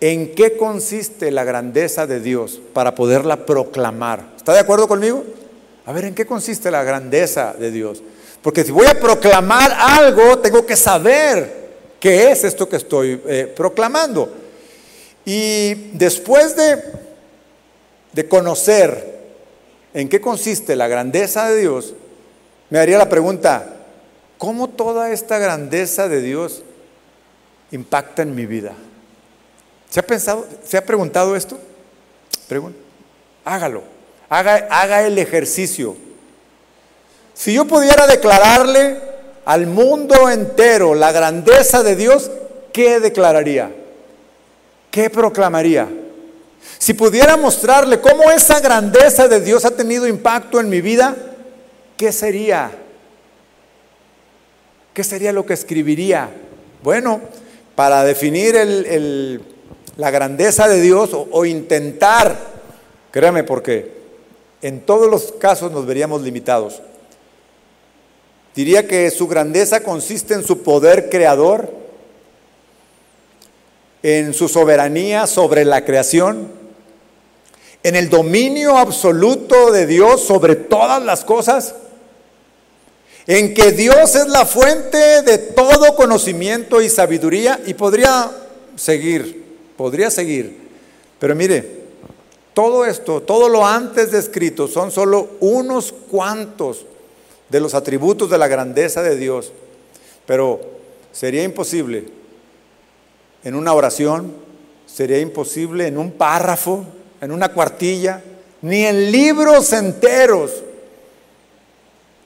en 0.00 0.34
qué 0.34 0.56
consiste 0.56 1.30
la 1.30 1.44
grandeza 1.44 2.06
de 2.06 2.20
Dios 2.20 2.60
para 2.72 2.94
poderla 2.94 3.46
proclamar. 3.46 4.32
¿Está 4.36 4.52
de 4.52 4.60
acuerdo 4.60 4.88
conmigo? 4.88 5.24
A 5.86 5.92
ver, 5.92 6.06
¿en 6.06 6.14
qué 6.14 6.26
consiste 6.26 6.70
la 6.70 6.82
grandeza 6.82 7.54
de 7.58 7.70
Dios? 7.70 8.02
Porque 8.42 8.64
si 8.64 8.72
voy 8.72 8.86
a 8.86 8.98
proclamar 9.00 9.72
algo, 9.72 10.38
tengo 10.38 10.66
que 10.66 10.76
saber 10.76 11.64
qué 12.00 12.30
es 12.30 12.44
esto 12.44 12.68
que 12.68 12.76
estoy 12.76 13.20
eh, 13.26 13.52
proclamando. 13.54 14.30
Y 15.24 15.74
después 15.92 16.54
de, 16.54 16.82
de 18.12 18.28
conocer 18.28 19.14
en 19.94 20.08
qué 20.08 20.20
consiste 20.20 20.76
la 20.76 20.88
grandeza 20.88 21.48
de 21.48 21.60
Dios, 21.60 21.94
me 22.68 22.78
haría 22.78 22.98
la 22.98 23.08
pregunta, 23.08 23.73
¿cómo 24.38 24.68
toda 24.68 25.10
esta 25.10 25.38
grandeza 25.38 26.08
de 26.08 26.20
Dios 26.20 26.62
impacta 27.74 28.22
en 28.22 28.34
mi 28.34 28.46
vida. 28.46 28.72
¿Se 29.90 30.00
ha 30.00 30.02
pensado, 30.02 30.46
se 30.64 30.76
ha 30.76 30.84
preguntado 30.84 31.36
esto? 31.36 31.58
Hágalo, 33.44 33.82
haga, 34.28 34.68
haga 34.70 35.06
el 35.06 35.18
ejercicio. 35.18 35.96
Si 37.34 37.52
yo 37.52 37.64
pudiera 37.64 38.06
declararle 38.06 39.00
al 39.44 39.66
mundo 39.66 40.28
entero 40.30 40.94
la 40.94 41.12
grandeza 41.12 41.82
de 41.82 41.96
Dios, 41.96 42.30
¿qué 42.72 43.00
declararía? 43.00 43.70
¿Qué 44.90 45.10
proclamaría? 45.10 45.88
Si 46.78 46.94
pudiera 46.94 47.36
mostrarle 47.36 48.00
cómo 48.00 48.30
esa 48.30 48.60
grandeza 48.60 49.26
de 49.26 49.40
Dios 49.40 49.64
ha 49.64 49.72
tenido 49.72 50.06
impacto 50.06 50.60
en 50.60 50.68
mi 50.68 50.80
vida, 50.80 51.16
¿qué 51.96 52.12
sería? 52.12 52.70
¿Qué 54.94 55.02
sería 55.02 55.32
lo 55.32 55.44
que 55.44 55.54
escribiría? 55.54 56.30
Bueno, 56.84 57.20
para 57.74 58.04
definir 58.04 58.54
la 59.96 60.10
grandeza 60.12 60.68
de 60.68 60.80
Dios 60.80 61.10
o, 61.12 61.44
intentar, 61.44 62.38
créame 63.10 63.42
porque 63.42 63.92
en 64.62 64.82
todos 64.82 65.10
los 65.10 65.32
casos 65.32 65.72
nos 65.72 65.84
veríamos 65.84 66.22
limitados. 66.22 66.80
Diría 68.54 68.86
que 68.86 69.10
su 69.10 69.26
grandeza 69.26 69.82
consiste 69.82 70.32
en 70.34 70.44
su 70.44 70.62
poder 70.62 71.10
creador, 71.10 71.74
en 74.04 74.32
su 74.32 74.46
soberanía 74.46 75.26
sobre 75.26 75.64
la 75.64 75.84
creación, 75.84 76.52
en 77.82 77.96
el 77.96 78.08
dominio 78.10 78.78
absoluto 78.78 79.72
de 79.72 79.88
Dios 79.88 80.20
sobre 80.24 80.54
todas 80.54 81.02
las 81.02 81.24
cosas 81.24 81.74
en 83.26 83.54
que 83.54 83.72
Dios 83.72 84.14
es 84.14 84.26
la 84.28 84.44
fuente 84.44 85.22
de 85.22 85.38
todo 85.38 85.96
conocimiento 85.96 86.82
y 86.82 86.90
sabiduría 86.90 87.60
y 87.66 87.74
podría 87.74 88.30
seguir, 88.76 89.44
podría 89.76 90.10
seguir. 90.10 90.58
Pero 91.18 91.34
mire, 91.34 91.84
todo 92.52 92.84
esto, 92.84 93.22
todo 93.22 93.48
lo 93.48 93.66
antes 93.66 94.10
descrito 94.10 94.68
son 94.68 94.90
solo 94.90 95.30
unos 95.40 95.92
cuantos 95.92 96.84
de 97.48 97.60
los 97.60 97.74
atributos 97.74 98.30
de 98.30 98.38
la 98.38 98.48
grandeza 98.48 99.02
de 99.02 99.16
Dios. 99.16 99.52
Pero 100.26 100.60
sería 101.12 101.42
imposible 101.42 102.04
en 103.42 103.54
una 103.54 103.72
oración, 103.72 104.34
sería 104.86 105.18
imposible 105.18 105.86
en 105.86 105.96
un 105.96 106.12
párrafo, 106.12 106.84
en 107.20 107.32
una 107.32 107.52
cuartilla, 107.52 108.22
ni 108.62 108.84
en 108.84 109.10
libros 109.10 109.72
enteros. 109.72 110.50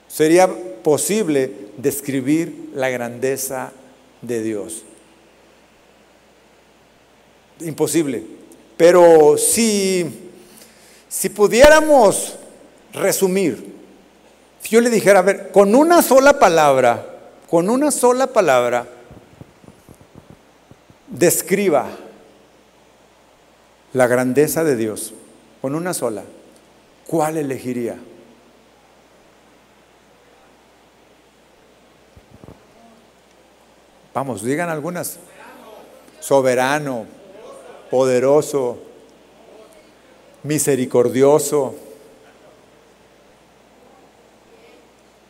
Sería 0.08 0.48
posible 0.82 1.52
describir 1.76 2.70
la 2.74 2.88
grandeza 2.90 3.72
de 4.22 4.42
Dios. 4.42 4.82
Imposible. 7.60 8.24
Pero 8.76 9.36
si, 9.36 10.30
si 11.08 11.28
pudiéramos 11.28 12.36
resumir, 12.92 13.74
si 14.60 14.70
yo 14.70 14.80
le 14.80 14.90
dijera, 14.90 15.20
a 15.20 15.22
ver, 15.22 15.50
con 15.50 15.74
una 15.74 16.02
sola 16.02 16.38
palabra, 16.38 17.18
con 17.48 17.70
una 17.70 17.90
sola 17.90 18.28
palabra, 18.28 18.86
describa 21.08 21.88
la 23.92 24.06
grandeza 24.06 24.64
de 24.64 24.76
Dios, 24.76 25.14
con 25.60 25.74
una 25.74 25.94
sola, 25.94 26.22
¿cuál 27.06 27.36
elegiría? 27.36 27.96
Vamos, 34.18 34.42
digan 34.42 34.68
algunas. 34.68 35.16
Soberano, 36.18 37.06
poderoso, 37.88 38.76
misericordioso. 40.42 41.76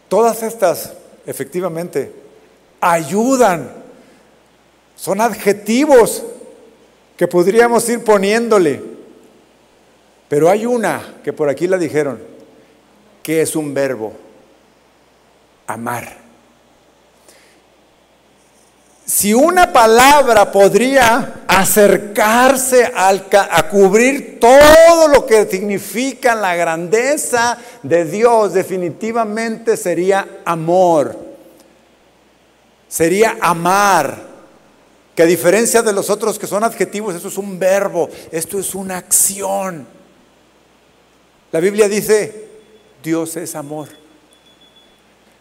Todas 0.08 0.42
estas, 0.42 0.94
efectivamente, 1.26 2.14
ayudan. 2.80 3.74
Son 4.96 5.20
adjetivos 5.20 6.24
que 7.18 7.28
podríamos 7.28 7.86
ir 7.90 8.02
poniéndole. 8.02 8.82
Pero 10.30 10.48
hay 10.48 10.64
una 10.64 11.16
que 11.22 11.34
por 11.34 11.50
aquí 11.50 11.66
la 11.66 11.76
dijeron, 11.76 12.22
que 13.22 13.42
es 13.42 13.54
un 13.54 13.74
verbo, 13.74 14.14
amar. 15.66 16.17
Si 19.08 19.32
una 19.32 19.72
palabra 19.72 20.52
podría 20.52 21.40
acercarse 21.48 22.92
a 22.94 23.68
cubrir 23.70 24.38
todo 24.38 25.08
lo 25.08 25.24
que 25.24 25.46
significa 25.46 26.34
la 26.34 26.54
grandeza 26.54 27.56
de 27.82 28.04
Dios, 28.04 28.52
definitivamente 28.52 29.78
sería 29.78 30.40
amor. 30.44 31.18
Sería 32.86 33.38
amar. 33.40 34.28
Que 35.14 35.22
a 35.22 35.26
diferencia 35.26 35.80
de 35.80 35.94
los 35.94 36.10
otros 36.10 36.38
que 36.38 36.46
son 36.46 36.62
adjetivos, 36.62 37.14
eso 37.14 37.28
es 37.28 37.38
un 37.38 37.58
verbo, 37.58 38.10
esto 38.30 38.58
es 38.58 38.74
una 38.74 38.98
acción. 38.98 39.86
La 41.50 41.60
Biblia 41.60 41.88
dice, 41.88 42.46
Dios 43.02 43.38
es 43.38 43.54
amor. 43.54 43.88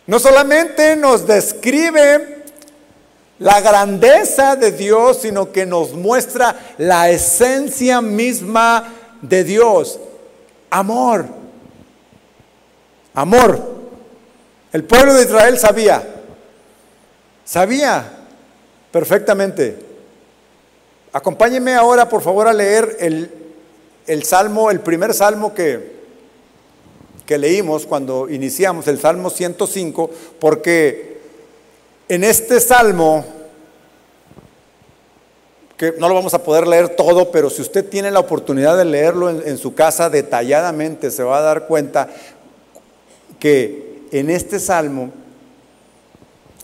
No 0.05 0.19
solamente 0.19 0.95
nos 0.95 1.27
describe 1.27 2.36
la 3.39 3.61
grandeza 3.61 4.55
de 4.55 4.71
Dios, 4.71 5.19
sino 5.21 5.51
que 5.51 5.65
nos 5.65 5.93
muestra 5.93 6.55
la 6.77 7.09
esencia 7.09 8.01
misma 8.01 8.93
de 9.21 9.43
Dios. 9.43 9.99
Amor. 10.69 11.25
Amor. 13.13 13.77
El 14.73 14.83
pueblo 14.83 15.13
de 15.13 15.23
Israel 15.23 15.57
sabía, 15.57 16.03
sabía 17.45 18.25
perfectamente. 18.91 19.79
Acompáñenme 21.13 21.73
ahora, 21.73 22.09
por 22.09 22.21
favor, 22.21 22.47
a 22.47 22.53
leer 22.53 22.97
el, 22.99 23.31
el 24.05 24.23
salmo, 24.23 24.69
el 24.69 24.81
primer 24.81 25.13
salmo 25.13 25.53
que, 25.53 25.97
que 27.25 27.37
leímos 27.37 27.85
cuando 27.85 28.29
iniciamos, 28.29 28.87
el 28.87 28.99
salmo 28.99 29.29
105, 29.29 30.09
porque 30.39 31.16
en 32.09 32.23
este 32.23 32.59
salmo 32.59 33.25
que 35.77 35.93
no 35.99 36.09
lo 36.09 36.15
vamos 36.15 36.33
a 36.33 36.43
poder 36.43 36.67
leer 36.67 36.89
todo, 36.89 37.29
pero 37.29 37.51
si 37.51 37.61
usted 37.61 37.87
tiene 37.87 38.09
la 38.09 38.19
oportunidad 38.19 38.75
de 38.75 38.85
leerlo 38.85 39.29
en, 39.29 39.57
su 39.59 39.75
casa 39.75 40.09
detalladamente, 40.09 41.11
se 41.11 41.21
va 41.21 41.37
a 41.37 41.41
dar 41.41 41.67
cuenta 41.67 42.09
que 43.39 44.01
en 44.11 44.31
este 44.31 44.59
salmo 44.59 45.11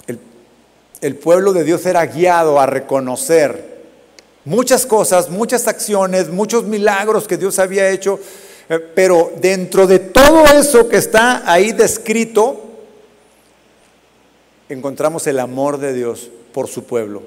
el, 0.08 0.20
el 1.02 1.16
pueblo 1.16 1.54
de 1.54 1.64
Dios 1.64 1.86
era 1.86 2.04
guiado 2.08 2.60
a 2.60 2.66
reconocer 2.66 3.84
muchas 4.46 4.88
cosas, 4.88 5.30
muchas 5.30 5.68
acciones, 5.68 6.30
muchos 6.30 6.64
milagros 6.64 7.28
que 7.28 7.38
Dios 7.38 7.60
había 7.60 7.90
hecho, 7.90 8.20
eh, 8.68 8.80
pero 8.96 9.32
dentro 9.40 9.86
de 9.86 10.00
todo 10.00 10.46
eso 10.46 10.90
que 10.90 10.98
está 10.98 11.44
ahí 11.46 11.72
descrito, 11.72 12.73
encontramos 14.70 15.28
el 15.28 15.40
amor 15.40 15.78
de 15.78 15.94
Dios 15.94 16.30
por 16.54 16.68
su 16.68 16.84
pueblo 16.84 17.22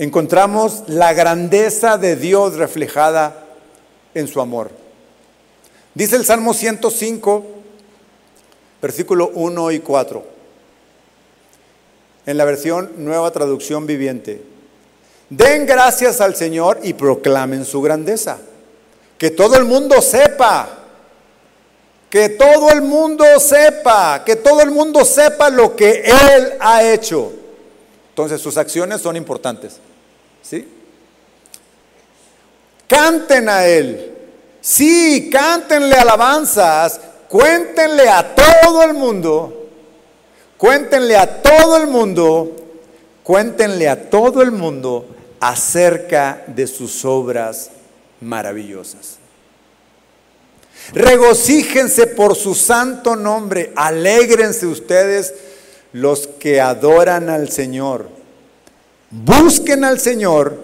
encontramos 0.00 0.84
la 0.86 1.12
grandeza 1.12 1.98
de 1.98 2.16
Dios 2.16 2.56
reflejada 2.56 3.44
en 4.14 4.26
su 4.28 4.40
amor. 4.40 4.70
Dice 5.92 6.16
el 6.16 6.24
Salmo 6.24 6.54
105, 6.54 7.44
versículo 8.80 9.30
1 9.34 9.72
y 9.72 9.80
4, 9.80 10.24
en 12.24 12.38
la 12.38 12.46
versión 12.46 12.92
Nueva 12.96 13.30
Traducción 13.30 13.86
Viviente. 13.86 14.40
Den 15.28 15.66
gracias 15.66 16.22
al 16.22 16.34
Señor 16.34 16.80
y 16.82 16.94
proclamen 16.94 17.66
su 17.66 17.82
grandeza. 17.82 18.38
Que 19.18 19.30
todo 19.30 19.56
el 19.56 19.66
mundo 19.66 20.00
sepa, 20.00 20.79
que 22.10 22.30
todo 22.30 22.70
el 22.70 22.82
mundo 22.82 23.24
sepa, 23.38 24.24
que 24.24 24.34
todo 24.34 24.60
el 24.62 24.72
mundo 24.72 25.04
sepa 25.04 25.48
lo 25.48 25.76
que 25.76 26.02
Él 26.04 26.54
ha 26.58 26.82
hecho. 26.82 27.32
Entonces 28.08 28.40
sus 28.40 28.56
acciones 28.56 29.00
son 29.00 29.14
importantes. 29.14 29.78
¿Sí? 30.42 30.66
Canten 32.88 33.48
a 33.48 33.64
Él. 33.64 34.12
Sí, 34.60 35.30
cántenle 35.32 35.94
alabanzas. 35.94 37.00
Cuéntenle 37.28 38.08
a 38.08 38.34
todo 38.34 38.82
el 38.82 38.94
mundo. 38.94 39.68
Cuéntenle 40.58 41.16
a 41.16 41.40
todo 41.40 41.76
el 41.76 41.86
mundo. 41.86 42.56
Cuéntenle 43.22 43.88
a 43.88 44.10
todo 44.10 44.42
el 44.42 44.50
mundo 44.50 45.06
acerca 45.38 46.42
de 46.48 46.66
sus 46.66 47.04
obras 47.04 47.70
maravillosas. 48.20 49.19
Regocíjense 50.92 52.06
por 52.06 52.34
su 52.36 52.54
santo 52.54 53.16
nombre. 53.16 53.72
Alégrense 53.76 54.66
ustedes 54.66 55.34
los 55.92 56.26
que 56.26 56.60
adoran 56.60 57.28
al 57.28 57.50
Señor. 57.50 58.08
Busquen 59.10 59.84
al 59.84 60.00
Señor 60.00 60.58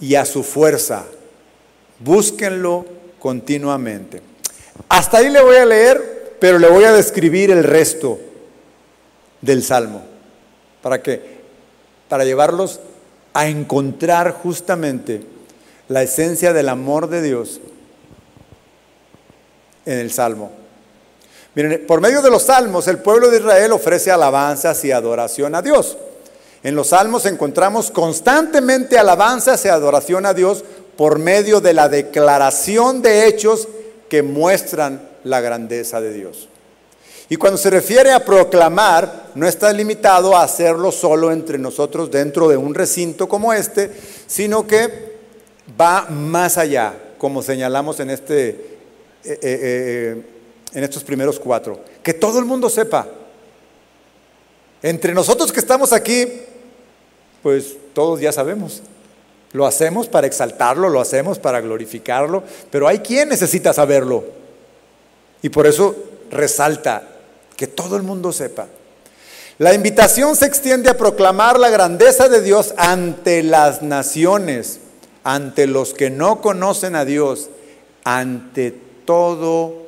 y 0.00 0.14
a 0.16 0.24
su 0.24 0.42
fuerza. 0.42 1.04
Búsquenlo 2.00 2.84
continuamente. 3.18 4.22
Hasta 4.88 5.18
ahí 5.18 5.30
le 5.30 5.42
voy 5.42 5.56
a 5.56 5.66
leer, 5.66 6.36
pero 6.40 6.58
le 6.58 6.68
voy 6.68 6.84
a 6.84 6.92
describir 6.92 7.50
el 7.50 7.64
resto 7.64 8.18
del 9.40 9.62
Salmo. 9.62 10.02
¿Para 10.82 11.02
qué? 11.02 11.42
Para 12.08 12.24
llevarlos 12.24 12.80
a 13.32 13.48
encontrar 13.48 14.32
justamente 14.32 15.22
la 15.88 16.02
esencia 16.02 16.52
del 16.52 16.68
amor 16.68 17.08
de 17.08 17.22
Dios 17.22 17.60
en 19.86 19.98
el 19.98 20.12
Salmo. 20.12 20.50
Miren, 21.54 21.86
por 21.86 22.00
medio 22.00 22.22
de 22.22 22.30
los 22.30 22.44
salmos 22.44 22.88
el 22.88 22.98
pueblo 22.98 23.28
de 23.28 23.38
Israel 23.38 23.72
ofrece 23.72 24.10
alabanzas 24.10 24.84
y 24.84 24.92
adoración 24.92 25.54
a 25.54 25.62
Dios. 25.62 25.98
En 26.62 26.74
los 26.74 26.88
salmos 26.88 27.26
encontramos 27.26 27.90
constantemente 27.90 28.98
alabanzas 28.98 29.64
y 29.64 29.68
adoración 29.68 30.24
a 30.26 30.34
Dios 30.34 30.64
por 30.96 31.18
medio 31.18 31.60
de 31.60 31.74
la 31.74 31.88
declaración 31.88 33.02
de 33.02 33.26
hechos 33.26 33.68
que 34.08 34.22
muestran 34.22 35.08
la 35.24 35.40
grandeza 35.40 36.00
de 36.00 36.12
Dios. 36.12 36.48
Y 37.28 37.36
cuando 37.36 37.56
se 37.56 37.70
refiere 37.70 38.12
a 38.12 38.24
proclamar, 38.24 39.30
no 39.34 39.46
está 39.48 39.72
limitado 39.72 40.36
a 40.36 40.42
hacerlo 40.42 40.92
solo 40.92 41.32
entre 41.32 41.58
nosotros 41.58 42.10
dentro 42.10 42.48
de 42.48 42.56
un 42.56 42.74
recinto 42.74 43.28
como 43.28 43.52
este, 43.52 43.90
sino 44.26 44.66
que 44.66 45.16
va 45.80 46.06
más 46.10 46.58
allá, 46.58 46.94
como 47.18 47.42
señalamos 47.42 48.00
en, 48.00 48.10
este, 48.10 48.71
eh, 49.24 49.38
eh, 49.40 49.40
eh, 49.42 50.22
en 50.74 50.84
estos 50.84 51.04
primeros 51.04 51.38
cuatro. 51.38 51.80
Que 52.02 52.14
todo 52.14 52.38
el 52.38 52.44
mundo 52.44 52.68
sepa. 52.68 53.06
Entre 54.82 55.14
nosotros 55.14 55.52
que 55.52 55.60
estamos 55.60 55.92
aquí, 55.92 56.26
pues 57.42 57.76
todos 57.92 58.20
ya 58.20 58.32
sabemos. 58.32 58.82
Lo 59.52 59.66
hacemos 59.66 60.08
para 60.08 60.26
exaltarlo, 60.26 60.88
lo 60.88 61.00
hacemos 61.00 61.38
para 61.38 61.60
glorificarlo, 61.60 62.42
pero 62.70 62.88
hay 62.88 63.00
quien 63.00 63.28
necesita 63.28 63.72
saberlo. 63.72 64.24
Y 65.42 65.50
por 65.50 65.66
eso 65.66 65.94
resalta 66.30 67.06
que 67.56 67.66
todo 67.66 67.96
el 67.96 68.02
mundo 68.02 68.32
sepa. 68.32 68.66
La 69.58 69.74
invitación 69.74 70.34
se 70.34 70.46
extiende 70.46 70.88
a 70.88 70.96
proclamar 70.96 71.60
la 71.60 71.68
grandeza 71.68 72.28
de 72.28 72.40
Dios 72.40 72.74
ante 72.78 73.42
las 73.42 73.82
naciones, 73.82 74.80
ante 75.22 75.66
los 75.66 75.92
que 75.92 76.10
no 76.10 76.40
conocen 76.40 76.96
a 76.96 77.04
Dios, 77.04 77.50
ante 78.04 78.72
todo, 79.04 79.86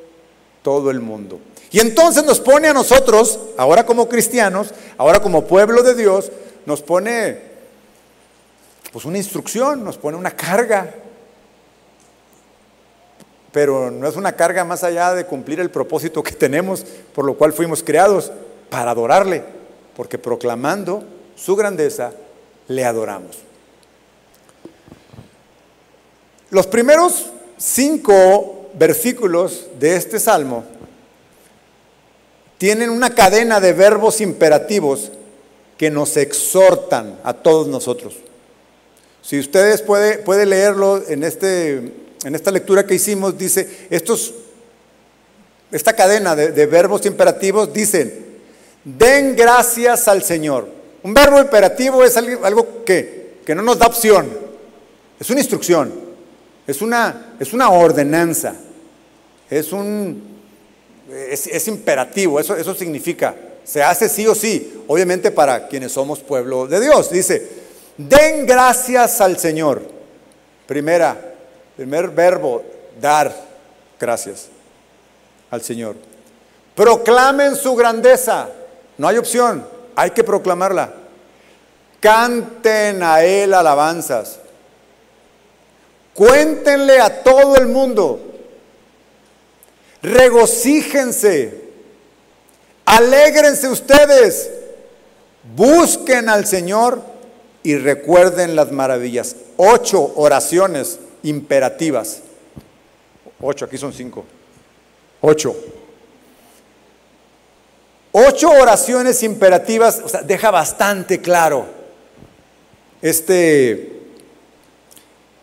todo 0.63 0.91
el 0.91 1.01
mundo. 1.01 1.41
Y 1.71 1.81
entonces 1.81 2.25
nos 2.25 2.41
pone 2.41 2.69
a 2.69 2.73
nosotros, 2.73 3.39
ahora 3.57 3.85
como 3.85 4.09
cristianos, 4.09 4.73
ahora 4.97 5.21
como 5.21 5.45
pueblo 5.45 5.83
de 5.83 5.95
Dios, 5.95 6.31
nos 6.67 6.83
pone 6.83 7.39
pues 8.93 9.05
una 9.05 9.19
instrucción, 9.19 9.83
nos 9.83 9.99
pone 9.99 10.17
una 10.17 10.31
carga. 10.31 10.95
Pero 13.51 13.91
no 13.91 14.07
es 14.07 14.15
una 14.15 14.33
carga 14.33 14.65
más 14.65 14.85
allá 14.85 15.15
de 15.15 15.27
cumplir 15.27 15.59
el 15.59 15.71
propósito 15.71 16.23
que 16.23 16.31
tenemos, 16.33 16.85
por 17.13 17.25
lo 17.25 17.35
cual 17.35 17.53
fuimos 17.53 17.83
creados, 17.83 18.31
para 18.71 18.93
adorarle, 18.93 19.43
porque 19.97 20.19
proclamando 20.19 21.03
su 21.35 21.57
grandeza, 21.57 22.13
le 22.69 22.85
adoramos. 22.85 23.39
Los 26.51 26.69
primeros 26.69 27.33
cinco 27.57 28.64
versículos 28.79 29.67
de 29.79 29.97
este 29.97 30.19
salmo 30.19 30.65
tienen 32.59 32.91
una 32.91 33.15
cadena 33.15 33.61
de 33.61 33.73
verbos 33.73 34.21
imperativos 34.21 35.11
que 35.77 35.91
nos 35.91 36.17
exhortan 36.17 37.19
a 37.25 37.35
todos 37.35 37.67
nosotros. 37.67 38.15
Si 39.23 39.39
ustedes 39.39 39.83
puede, 39.83 40.19
puede 40.19 40.47
leerlo 40.47 41.03
en, 41.09 41.25
este, 41.25 41.93
en 42.25 42.35
esta 42.35 42.51
lectura 42.51 42.87
que 42.87 42.95
hicimos, 42.95 43.37
dice, 43.37 43.87
estos, 43.91 44.35
esta 45.73 45.95
cadena 45.95 46.37
de, 46.37 46.67
verbos 46.67 47.05
imperativos 47.07 47.73
dicen, 47.73 48.25
den 48.85 49.35
gracias 49.35 50.09
al 50.09 50.23
Señor. 50.23 50.69
Un 51.03 51.13
verbo 51.13 51.41
imperativo 51.41 52.05
es 52.05 52.17
algo, 52.17 52.85
que, 52.85 53.41
que, 53.45 53.55
no 53.55 53.63
nos 53.63 53.79
da 53.79 53.87
opción, 53.87 54.29
es 55.19 55.29
una 55.29 55.41
instrucción, 55.41 55.93
es 56.67 56.81
una, 56.81 57.35
es 57.41 57.53
una 57.53 57.71
ordenanza, 57.71 58.55
es 59.51 59.73
un 59.73 60.35
es, 61.11 61.69
imperativo, 61.69 62.41
eso, 62.41 62.57
eso 62.57 62.75
significa, 62.75 63.35
se 63.63 63.83
hace 63.83 64.09
sí 64.09 64.27
o 64.27 64.35
sí, 64.35 64.83
obviamente 64.87 65.31
para 65.31 65.69
quienes 65.69 65.93
somos 65.93 66.21
pueblo 66.21 66.67
de 66.67 66.81
Dios. 66.81 67.11
Dice, 67.11 67.51
den 67.97 68.47
gracias 68.47 69.21
al 69.21 69.39
Señor. 69.39 69.83
Primera, 70.67 71.35
primer 71.77 72.09
verbo, 72.09 72.63
dar 73.01 73.35
gracias 74.01 74.49
al 75.51 75.63
Señor. 75.63 75.97
Proclamen 76.75 77.55
su 77.57 77.75
grandeza. 77.75 78.49
No 78.97 79.09
hay 79.09 79.19
opción, 79.19 79.67
hay 79.97 80.11
que 80.11 80.25
proclamarla. 80.25 80.93
Canten 82.01 83.03
a 83.03 83.23
Él 83.25 83.55
alabanzas. 83.55 84.41
Cuéntenle 86.13 87.01
a 87.01 87.23
todo 87.23 87.57
el 87.57 87.67
mundo 87.67 88.34
regocíjense, 90.05 91.63
alégrense 92.85 93.69
ustedes, 93.69 94.51
busquen 95.57 96.29
al 96.29 96.47
Señor 96.47 97.03
y 97.63 97.77
recuerden 97.77 98.55
las 98.55 98.71
maravillas. 98.71 99.35
Ocho 99.57 100.13
oraciones 100.17 100.99
imperativas. 101.23 102.21
Ocho, 103.41 103.65
aquí 103.65 103.79
son 103.79 103.93
cinco. 103.93 104.25
Ocho. 105.23 105.57
Ocho 108.13 108.51
oraciones 108.51 109.23
imperativas, 109.23 110.01
o 110.05 110.09
sea, 110.09 110.23
deja 110.23 110.51
bastante 110.51 111.21
claro 111.21 111.67
este 113.03 113.94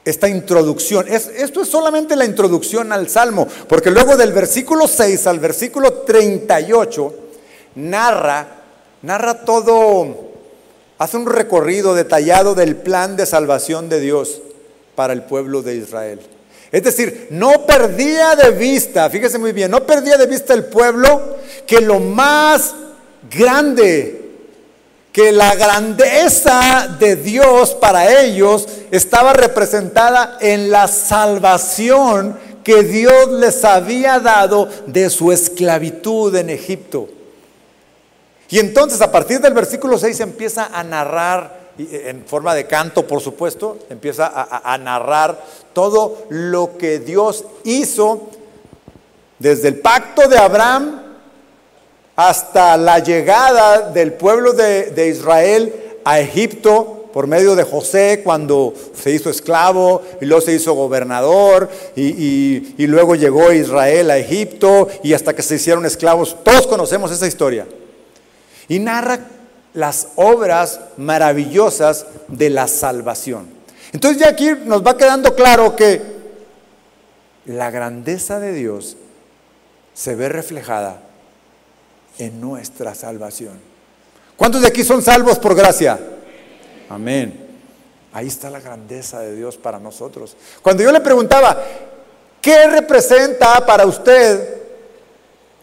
esta 0.04 0.28
introducción. 0.28 1.08
esto 1.08 1.62
es 1.62 1.70
solamente 1.70 2.16
la 2.16 2.26
introducción 2.26 2.92
al 2.92 3.10
Salmo, 3.10 3.48
porque 3.68 3.92
luego 3.92 4.18
del 4.18 4.34
versículo 4.34 4.88
6 4.88 5.28
al 5.28 5.40
versículo 5.40 5.94
38 5.94 7.16
narra, 7.76 8.48
narra 9.02 9.46
todo 9.46 10.32
hace 10.98 11.18
un 11.18 11.26
recorrido 11.26 11.96
detallado 11.96 12.54
del 12.54 12.76
plan 12.76 13.16
de 13.16 13.26
salvación 13.26 13.90
de 13.90 14.00
Dios 14.00 14.42
para 14.96 15.14
el 15.14 15.24
pueblo 15.24 15.62
de 15.62 15.76
Israel. 15.76 16.20
Es 16.72 16.84
decir, 16.84 17.28
no 17.32 17.66
perdía 17.66 18.36
de 18.36 18.52
vista, 18.52 19.10
fíjese 19.10 19.38
muy 19.38 19.52
bien, 19.52 19.72
no 19.72 19.86
perdía 19.86 20.18
de 20.18 20.28
vista 20.28 20.54
el 20.54 20.66
pueblo 20.66 21.38
que 21.68 21.82
lo 21.82 22.00
más 22.00 22.74
grande, 23.30 24.21
que 25.12 25.32
la 25.32 25.56
grandeza 25.56 26.96
de 27.00 27.18
Dios 27.18 27.72
para 27.72 28.22
ellos 28.22 28.68
estaba 28.92 29.34
representada 29.34 30.38
en 30.40 30.72
la 30.72 30.88
salvación 30.88 32.38
que 32.64 32.84
Dios 32.84 33.30
les 33.32 33.66
había 33.66 34.20
dado 34.20 34.70
de 34.88 35.10
su 35.10 35.32
esclavitud 35.32 36.34
en 36.36 36.50
Egipto. 36.50 37.10
Y 38.50 38.60
entonces 38.60 39.02
a 39.02 39.12
partir 39.12 39.42
del 39.42 39.54
versículo 39.54 39.98
6 39.98 40.20
empieza 40.22 40.68
a 40.68 40.84
narrar, 40.84 41.72
eh, 41.78 42.04
en 42.08 42.26
forma 42.26 42.54
de 42.54 42.68
canto 42.68 43.06
por 43.06 43.22
supuesto, 43.22 43.80
empieza 43.90 44.28
a, 44.28 44.74
a 44.74 44.78
narrar 44.78 45.44
todo 45.74 46.26
lo 46.30 46.78
que 46.78 47.00
Dios 47.00 47.46
hizo 47.64 48.30
desde 49.40 49.70
el 49.70 49.80
pacto 49.80 50.28
de 50.28 50.38
Abraham 50.38 51.11
hasta 52.16 52.78
la 52.78 53.00
llegada 53.00 53.90
del 53.92 54.14
pueblo 54.14 54.54
de, 54.54 55.08
Israel 55.08 55.74
a 56.04 56.20
Egipto 56.20 57.10
por 57.14 57.28
medio 57.28 57.56
de 57.56 57.64
José 57.64 58.22
cuando 58.24 58.74
se 58.94 59.12
hizo 59.12 59.30
esclavo 59.30 60.02
y 60.22 60.26
luego 60.26 60.42
se 60.42 60.54
hizo 60.54 60.74
gobernador 60.74 61.70
y, 61.96 62.74
y, 62.78 62.88
luego 62.88 63.16
llegó 63.16 63.52
Israel 63.52 64.12
a 64.12 64.18
Egipto 64.18 64.88
y 65.04 65.14
hasta 65.14 65.36
que 65.36 65.42
se 65.42 65.56
hicieron 65.56 65.86
esclavos. 65.86 66.38
Todos 66.44 66.68
conocemos 66.68 67.12
esa 67.12 67.28
historia. 67.28 67.68
Y 68.70 68.80
narra 68.80 69.20
las 69.74 70.10
obras 70.16 70.80
maravillosas 70.98 72.06
de 72.30 72.50
la 72.50 72.68
salvación. 72.68 73.48
Entonces 73.92 74.22
ya 74.22 74.30
aquí 74.30 74.52
nos 74.66 74.86
va 74.86 74.96
quedando 74.96 75.36
claro 75.36 75.76
que 75.76 76.02
la 77.46 77.72
grandeza 77.72 78.40
de 78.40 78.54
Dios 78.54 78.96
se 79.94 80.16
ve 80.16 80.30
reflejada 80.30 81.02
en 82.22 82.40
nuestra 82.40 82.94
salvación. 82.94 83.60
¿Cuántos 84.38 84.62
de 84.62 84.68
aquí 84.68 84.84
son 84.84 85.02
salvos 85.02 85.40
por 85.40 85.56
gracia? 85.56 86.00
Amén. 86.88 87.48
Ahí 88.14 88.28
está 88.28 88.52
la 88.52 88.60
grandeza 88.60 89.22
de 89.22 89.36
Dios 89.36 89.58
para 89.58 89.80
nosotros. 89.80 90.38
Cuando 90.62 90.84
yo 90.84 90.92
le 90.92 91.00
preguntaba, 91.00 91.60
¿qué 92.40 92.68
representa 92.68 93.66
para 93.66 93.88
usted 93.88 94.62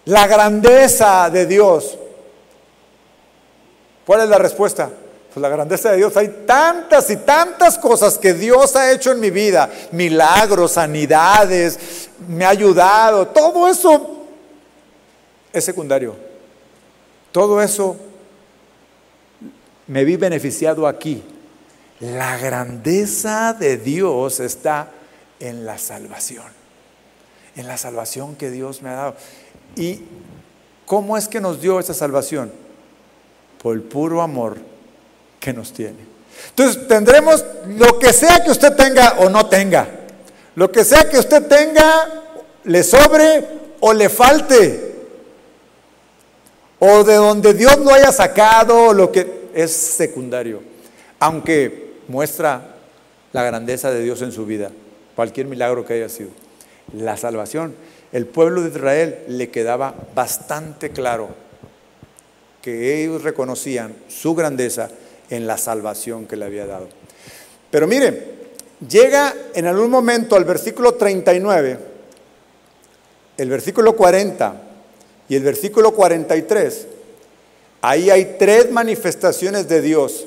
la 0.07 0.27
grandeza 0.27 1.31
de 1.31 1.47
Dios? 1.47 1.97
¿Cuál 4.05 4.23
es 4.23 4.29
la 4.29 4.39
respuesta? 4.39 4.91
Pues 5.33 5.41
la 5.41 5.51
grandeza 5.51 5.93
de 5.93 5.99
Dios. 5.99 6.17
Hay 6.17 6.45
tantas 6.45 7.09
y 7.11 7.19
tantas 7.19 7.79
cosas 7.79 8.19
que 8.19 8.35
Dios 8.35 8.75
ha 8.75 8.91
hecho 8.91 9.13
en 9.13 9.21
mi 9.21 9.31
vida. 9.31 9.71
Milagros, 9.93 10.73
sanidades, 10.73 12.09
me 12.27 12.45
ha 12.45 12.49
ayudado. 12.49 13.29
Todo 13.29 13.69
eso 13.69 14.25
es 15.53 15.65
secundario. 15.65 16.28
Todo 17.33 17.63
eso 17.63 17.97
me 19.87 20.05
vi 20.05 20.17
beneficiado 20.17 20.87
aquí. 20.87 21.23
La 22.01 22.39
grandeza 22.39 23.53
de 23.55 23.77
Dios 23.77 24.41
está 24.41 24.91
en 25.41 25.67
la 25.67 25.79
salvación, 25.79 26.47
en 27.57 27.67
la 27.67 27.77
salvación 27.77 28.37
que 28.37 28.51
Dios 28.51 28.83
me 28.83 28.91
ha 28.91 28.95
dado. 28.95 29.17
¿Y 29.77 30.03
cómo 30.87 31.17
es 31.17 31.29
que 31.29 31.41
nos 31.41 31.61
dio 31.61 31.81
esa 31.81 31.95
salvación? 31.95 32.53
Por 33.61 33.75
el 33.75 33.83
puro 33.83 34.23
amor 34.23 34.59
que 35.41 35.53
nos 35.53 35.73
tiene. 35.73 36.07
Entonces 36.51 36.87
tendremos 36.87 37.45
lo 37.67 37.99
que 37.99 38.13
sea 38.13 38.45
que 38.45 38.53
usted 38.53 38.75
tenga 38.75 39.17
o 39.19 39.29
no 39.29 39.47
tenga, 39.47 39.89
lo 40.55 40.71
que 40.71 40.85
sea 40.85 41.09
que 41.09 41.19
usted 41.19 41.47
tenga, 41.47 42.23
le 42.65 42.83
sobre 42.85 43.45
o 43.81 43.93
le 43.93 44.09
falte 44.09 44.98
o 46.79 47.05
de 47.05 47.15
donde 47.15 47.55
Dios 47.55 47.79
lo 47.79 47.93
haya 47.93 48.13
sacado, 48.13 48.93
lo 48.93 49.11
que 49.11 49.49
es 49.55 49.73
secundario, 49.73 50.63
aunque 51.19 51.95
muestra 52.09 52.77
la 53.33 53.43
grandeza 53.43 53.91
de 53.91 54.03
Dios 54.03 54.23
en 54.23 54.33
su 54.33 54.47
vida, 54.47 54.71
cualquier 55.17 55.47
milagro 55.47 55.85
que 55.85 55.95
haya 55.95 56.09
sido. 56.09 56.31
La 56.93 57.17
salvación, 57.17 57.75
el 58.13 58.27
pueblo 58.27 58.63
de 58.63 58.71
Israel 58.71 59.25
le 59.29 59.51
quedaba 59.51 59.95
bastante 60.15 60.91
claro 60.91 61.29
que 62.63 63.03
ellos 63.03 63.23
reconocían 63.23 63.95
su 64.09 64.35
grandeza 64.35 64.91
en 65.31 65.47
la 65.47 65.59
salvación 65.59 66.27
que 66.27 66.37
le 66.37 66.45
había 66.45 66.67
dado. 66.67 66.89
Pero 67.71 67.87
mire, 67.87 68.39
llega 68.89 69.35
en 69.55 69.67
algún 69.67 69.91
momento 69.91 70.37
al 70.37 70.45
versículo 70.45 70.95
39, 70.95 71.79
el 73.37 73.51
versículo 73.51 73.95
40, 73.95 74.68
y 75.29 75.37
el 75.37 75.43
versículo 75.43 75.93
43, 75.93 76.87
ahí 77.83 78.11
hay 78.11 78.37
tres 78.39 78.71
manifestaciones 78.71 79.69
de 79.69 79.83
Dios. 79.83 80.25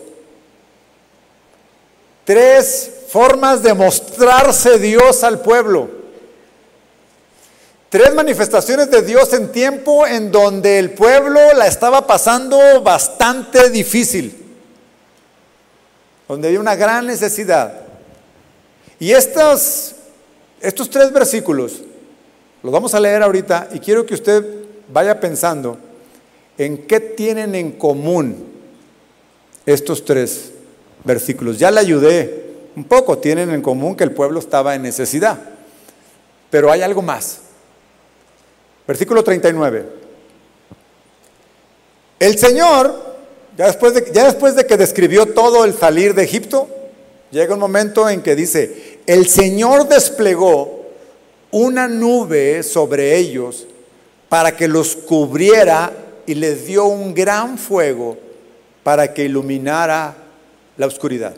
Tres 2.24 2.92
formas 3.10 3.64
de 3.64 3.74
mostrarse 3.74 4.78
Dios 4.78 5.24
al 5.24 5.42
pueblo. 5.42 5.90
Tres 7.90 8.14
manifestaciones 8.14 8.90
de 8.90 9.02
Dios 9.02 9.34
en 9.34 9.52
tiempo 9.52 10.08
en 10.08 10.32
donde 10.32 10.80
el 10.80 10.92
pueblo 10.92 11.54
la 11.54 11.68
estaba 11.68 12.08
pasando 12.08 12.82
bastante 12.82 13.70
difícil, 13.70 14.56
donde 16.28 16.48
había 16.48 16.60
una 16.60 16.76
gran 16.76 17.08
necesidad. 17.08 17.82
Y 19.00 19.12
estos, 19.12 19.96
estos 20.62 20.90
tres 20.90 21.12
versículos 21.12 21.82
los 22.64 22.72
vamos 22.72 22.94
a 22.94 23.00
leer 23.00 23.24
ahorita 23.24 23.70
y 23.74 23.80
quiero 23.80 24.06
que 24.06 24.14
usted 24.14 24.46
vaya 24.92 25.20
pensando 25.20 25.78
en 26.58 26.86
qué 26.86 27.00
tienen 27.00 27.56
en 27.56 27.72
común 27.72 28.48
estos 29.66 30.04
tres 30.06 30.52
versículos. 31.04 31.58
Ya 31.58 31.72
le 31.72 31.80
ayudé 31.80 32.52
un 32.76 32.84
poco, 32.84 33.18
tienen 33.18 33.52
en 33.52 33.62
común 33.62 33.96
que 33.96 34.04
el 34.04 34.12
pueblo 34.12 34.40
estaba 34.40 34.76
en 34.76 34.84
necesidad, 34.84 35.40
pero 36.50 36.72
hay 36.72 36.82
algo 36.82 37.02
más. 37.02 37.40
Versículo 38.88 39.24
39. 39.24 39.86
El 42.20 42.38
Señor, 42.38 43.16
ya 43.58 43.68
después, 43.68 43.94
de, 44.56 44.66
que 44.66 44.78
describió 44.78 45.28
todo 45.28 45.66
el 45.66 45.74
salir 45.74 46.14
de 46.14 46.24
Egipto, 46.24 46.68
llega 47.32 47.54
un 47.54 47.60
momento 47.60 48.08
en 48.10 48.22
que 48.22 48.36
dice, 48.36 49.00
el 49.08 49.28
Señor 49.28 49.88
desplegó 49.88 50.86
una 51.50 51.88
nube 51.88 52.64
sobre 52.64 53.18
ellos 53.18 53.68
para 54.32 54.56
que 54.56 54.70
los 54.70 54.96
cubriera 54.96 55.92
y 56.26 56.36
les 56.36 56.66
dio 56.66 56.86
un 56.86 57.14
gran 57.14 57.58
fuego 57.58 58.18
para 58.82 59.14
que 59.14 59.26
iluminara 59.26 60.16
la 60.78 60.88
oscuridad. 60.88 61.34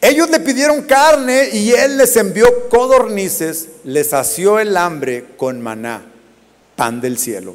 Ellos 0.00 0.30
le 0.30 0.40
pidieron 0.40 0.84
carne 0.84 1.50
y 1.52 1.72
él 1.72 1.98
les 1.98 2.16
envió 2.16 2.70
codornices, 2.70 3.68
les 3.84 4.08
sació 4.08 4.58
el 4.58 4.74
hambre 4.74 5.32
con 5.36 5.60
maná, 5.60 6.06
pan 6.76 7.02
del 7.02 7.18
cielo. 7.18 7.54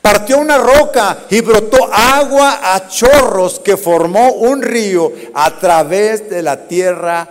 Partió 0.00 0.38
una 0.38 0.56
roca 0.56 1.24
y 1.28 1.40
brotó 1.40 1.92
agua 1.92 2.72
a 2.72 2.86
chorros 2.86 3.58
que 3.58 3.76
formó 3.76 4.34
un 4.34 4.62
río 4.62 5.12
a 5.34 5.58
través 5.58 6.30
de 6.30 6.40
la 6.40 6.68
tierra 6.68 7.28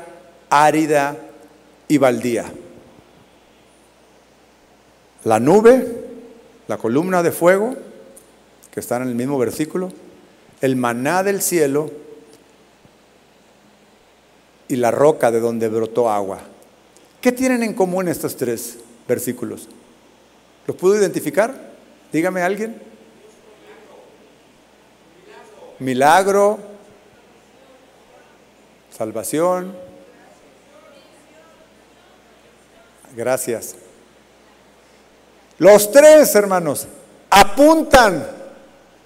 árida 0.49 1.15
y 1.87 1.97
baldía 1.97 2.51
la 5.23 5.39
nube, 5.39 5.85
la 6.67 6.77
columna 6.77 7.23
de 7.23 7.31
fuego, 7.31 7.75
que 8.71 8.79
están 8.79 9.01
en 9.01 9.09
el 9.09 9.15
mismo 9.15 9.37
versículo, 9.37 9.91
el 10.61 10.75
maná 10.75 11.23
del 11.23 11.41
cielo 11.41 11.91
y 14.67 14.75
la 14.75 14.91
roca 14.91 15.31
de 15.31 15.39
donde 15.39 15.67
brotó 15.67 16.09
agua. 16.09 16.39
¿Qué 17.21 17.31
tienen 17.31 17.63
en 17.63 17.73
común 17.73 18.07
estos 18.07 18.37
tres 18.37 18.77
versículos? 19.07 19.67
¿Los 20.67 20.77
pudo 20.77 20.95
identificar? 20.97 21.73
Dígame 22.13 22.41
alguien. 22.41 22.79
Milagro, 25.79 26.59
salvación. 28.95 29.75
Gracias. 33.15 33.75
Los 35.59 35.91
tres, 35.91 36.33
hermanos, 36.35 36.87
apuntan 37.29 38.25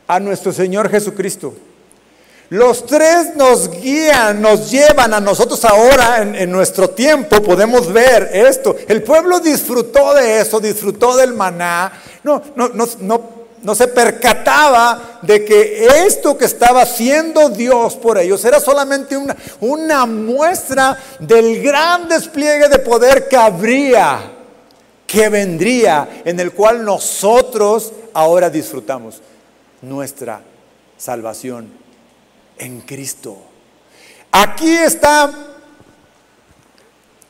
a 0.07 0.19
nuestro 0.19 0.53
Señor 0.53 0.89
Jesucristo. 0.89 1.53
Los 2.49 2.85
tres 2.85 3.35
nos 3.35 3.69
guían, 3.69 4.41
nos 4.41 4.69
llevan 4.69 5.13
a 5.13 5.19
nosotros 5.19 5.65
ahora 5.65 6.21
en, 6.21 6.51
nuestro 6.51 6.89
tiempo, 6.91 7.41
podemos 7.41 7.91
ver 7.91 8.29
esto. 8.31 8.75
El 8.87 9.01
pueblo 9.01 9.39
disfrutó 9.39 10.13
de 10.13 10.39
eso, 10.39 10.59
disfrutó 10.59 11.17
del 11.17 11.33
maná. 11.33 11.91
No, 12.23 12.41
no, 12.55 12.69
no, 12.69 13.43
no 13.63 13.75
se 13.75 13.87
percataba 13.87 15.19
de 15.21 15.45
que 15.45 15.87
esto 16.05 16.37
que 16.37 16.45
estaba 16.45 16.81
haciendo 16.81 17.49
Dios 17.49 17.95
por 17.95 18.17
ellos 18.17 18.43
era 18.43 18.59
solamente 18.59 19.17
una 19.61 20.05
muestra 20.05 20.97
del 21.19 21.63
gran 21.63 22.09
despliegue 22.09 22.67
de 22.67 22.79
poder 22.79 23.27
que 23.29 23.37
habría, 23.37 24.19
que 25.13 25.29
vendría, 25.29 26.23
en 26.25 26.39
el 26.39 26.53
cual 26.53 26.83
nosotros 26.83 27.93
ahora 28.15 28.49
disfrutamos 28.49 29.21
nuestra 29.83 30.41
salvación 30.97 31.69
en 32.57 32.81
Cristo. 32.81 33.37
Aquí 34.31 34.71
está 34.71 35.31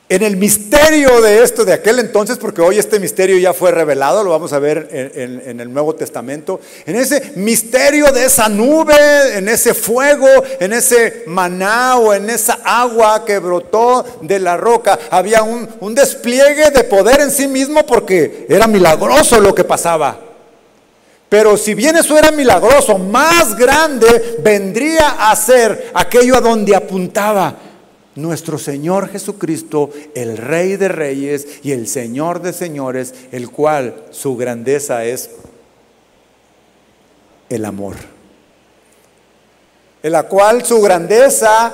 en 0.10 0.22
el 0.22 0.38
misterio 0.38 1.22
de 1.22 1.43
esto 1.43 1.64
de 1.64 1.74
aquel 1.74 1.97
entonces, 1.99 2.38
porque 2.38 2.62
hoy 2.62 2.78
este 2.78 2.99
misterio 2.99 3.38
ya 3.38 3.54
fue 3.54 3.72
revelado, 3.72 4.24
lo 4.24 4.32
vamos 4.32 4.51
a 4.54 4.60
ver 4.60 4.89
en, 4.91 5.60
el 5.60 5.74
Nuevo 5.74 5.95
Testamento, 5.95 6.60
en 6.86 6.97
ese 6.97 7.32
misterio 7.36 8.12
de 8.12 8.26
esa 8.26 8.49
nube, 8.49 9.38
en 9.38 9.47
ese 9.47 9.74
fuego, 9.74 10.28
en 10.60 10.74
ese 10.74 11.24
maná 11.28 11.97
o 11.97 12.14
en 12.14 12.30
esa 12.30 12.60
agua 12.66 13.24
que 13.26 13.39
brotó 13.39 14.06
de 14.22 14.39
la 14.39 14.58
roca, 14.58 14.99
había 15.10 15.41
un, 15.41 15.68
un 15.80 15.95
despliegue 15.95 16.70
de 16.70 16.84
poder 16.84 17.22
en 17.22 17.32
sí 17.32 17.47
mismo 17.47 17.86
porque 17.86 18.45
era 18.49 18.68
milagroso 18.68 19.39
lo 19.39 19.56
que 19.56 19.64
pasaba. 19.64 20.20
Pero 21.30 21.58
si 21.58 21.74
bien 21.74 21.95
eso 21.95 22.16
era 22.16 22.30
milagroso, 22.30 22.99
más 22.99 23.56
grande 23.56 24.38
vendría 24.43 25.32
a 25.32 25.36
ser 25.36 25.89
aquello 25.95 26.38
a 26.38 26.41
donde 26.41 26.76
apuntaba 26.76 27.56
nuestro 28.16 28.57
Señor 28.57 29.09
Jesucristo, 29.09 29.89
el 30.16 30.38
Rey 30.38 30.78
de 30.78 30.88
Reyes 30.88 31.47
y 31.64 31.72
el 31.72 31.88
Señor 31.88 32.41
de 32.41 32.53
Señores, 32.53 33.14
el 33.32 33.49
cual 33.49 34.05
su 34.11 34.36
grandeza 34.36 35.05
es 35.05 35.32
el 37.49 37.66
amor. 37.66 37.95
En 40.01 40.11
la 40.11 40.24
cual 40.24 40.66
su 40.66 40.82
grandeza 40.82 41.74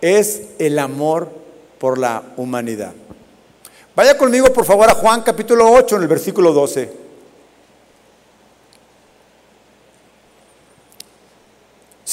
es 0.00 0.42
el 0.58 0.78
amor 0.78 1.28
por 1.78 1.98
la 1.98 2.22
humanidad. 2.36 2.92
Vaya 3.96 4.16
conmigo 4.18 4.52
por 4.52 4.64
favor 4.64 4.88
a 4.88 4.94
Juan 4.94 5.22
capítulo 5.22 5.70
8 5.70 5.96
en 5.96 6.02
el 6.02 6.08
versículo 6.08 6.52
12. 6.52 7.03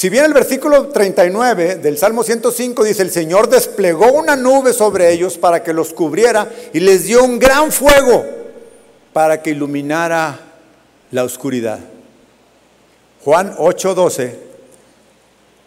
Si 0.02 0.08
bien 0.08 0.24
el 0.24 0.34
versículo 0.34 0.88
39 0.88 1.76
del 1.76 1.96
Salmo 1.96 2.24
105 2.24 2.82
dice, 2.82 3.02
el 3.02 3.12
Señor 3.12 3.48
desplegó 3.48 4.10
una 4.10 4.34
nube 4.34 4.72
sobre 4.72 5.12
ellos 5.12 5.38
para 5.38 5.62
que 5.62 5.72
los 5.72 5.92
cubriera 5.92 6.50
y 6.72 6.80
les 6.80 7.04
dio 7.04 7.22
un 7.22 7.38
gran 7.38 7.70
fuego 7.70 8.26
para 9.12 9.40
que 9.40 9.50
iluminara 9.50 10.40
la 11.12 11.22
oscuridad. 11.22 11.78
Juan 13.24 13.54
8:12, 13.56 14.34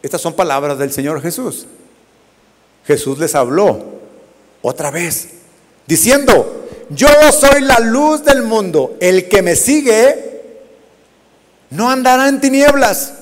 estas 0.04 0.20
son 0.20 0.34
palabras 0.34 0.80
del 0.80 0.92
Señor 0.92 1.22
Jesús. 1.22 1.66
Jesús 2.86 3.18
les 3.18 3.36
habló 3.36 3.86
otra 4.62 4.92
vez, 4.92 5.30
diciendo, 5.88 6.68
yo 6.90 7.08
soy 7.32 7.62
la 7.62 7.80
luz 7.80 8.26
del 8.26 8.44
mundo, 8.44 8.98
el 9.00 9.30
que 9.30 9.42
me 9.42 9.56
sigue 9.56 10.42
no 11.70 11.90
andará 11.90 12.28
en 12.28 12.42
tinieblas 12.42 13.14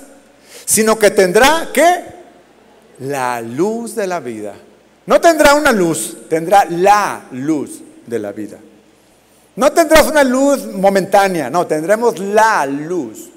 sino 0.65 0.97
que 0.97 1.11
tendrá 1.11 1.69
¿qué? 1.73 2.03
La 2.99 3.41
luz 3.41 3.95
de 3.95 4.07
la 4.07 4.19
vida. 4.19 4.53
No 5.05 5.19
tendrá 5.19 5.55
una 5.55 5.71
luz, 5.71 6.17
tendrá 6.29 6.65
la 6.65 7.23
luz 7.31 7.81
de 8.05 8.19
la 8.19 8.31
vida. 8.31 8.57
No 9.55 9.71
tendrás 9.71 10.07
una 10.07 10.23
luz 10.23 10.65
momentánea, 10.65 11.49
no, 11.49 11.67
tendremos 11.67 12.17
la 12.19 12.65
luz. 12.65 13.29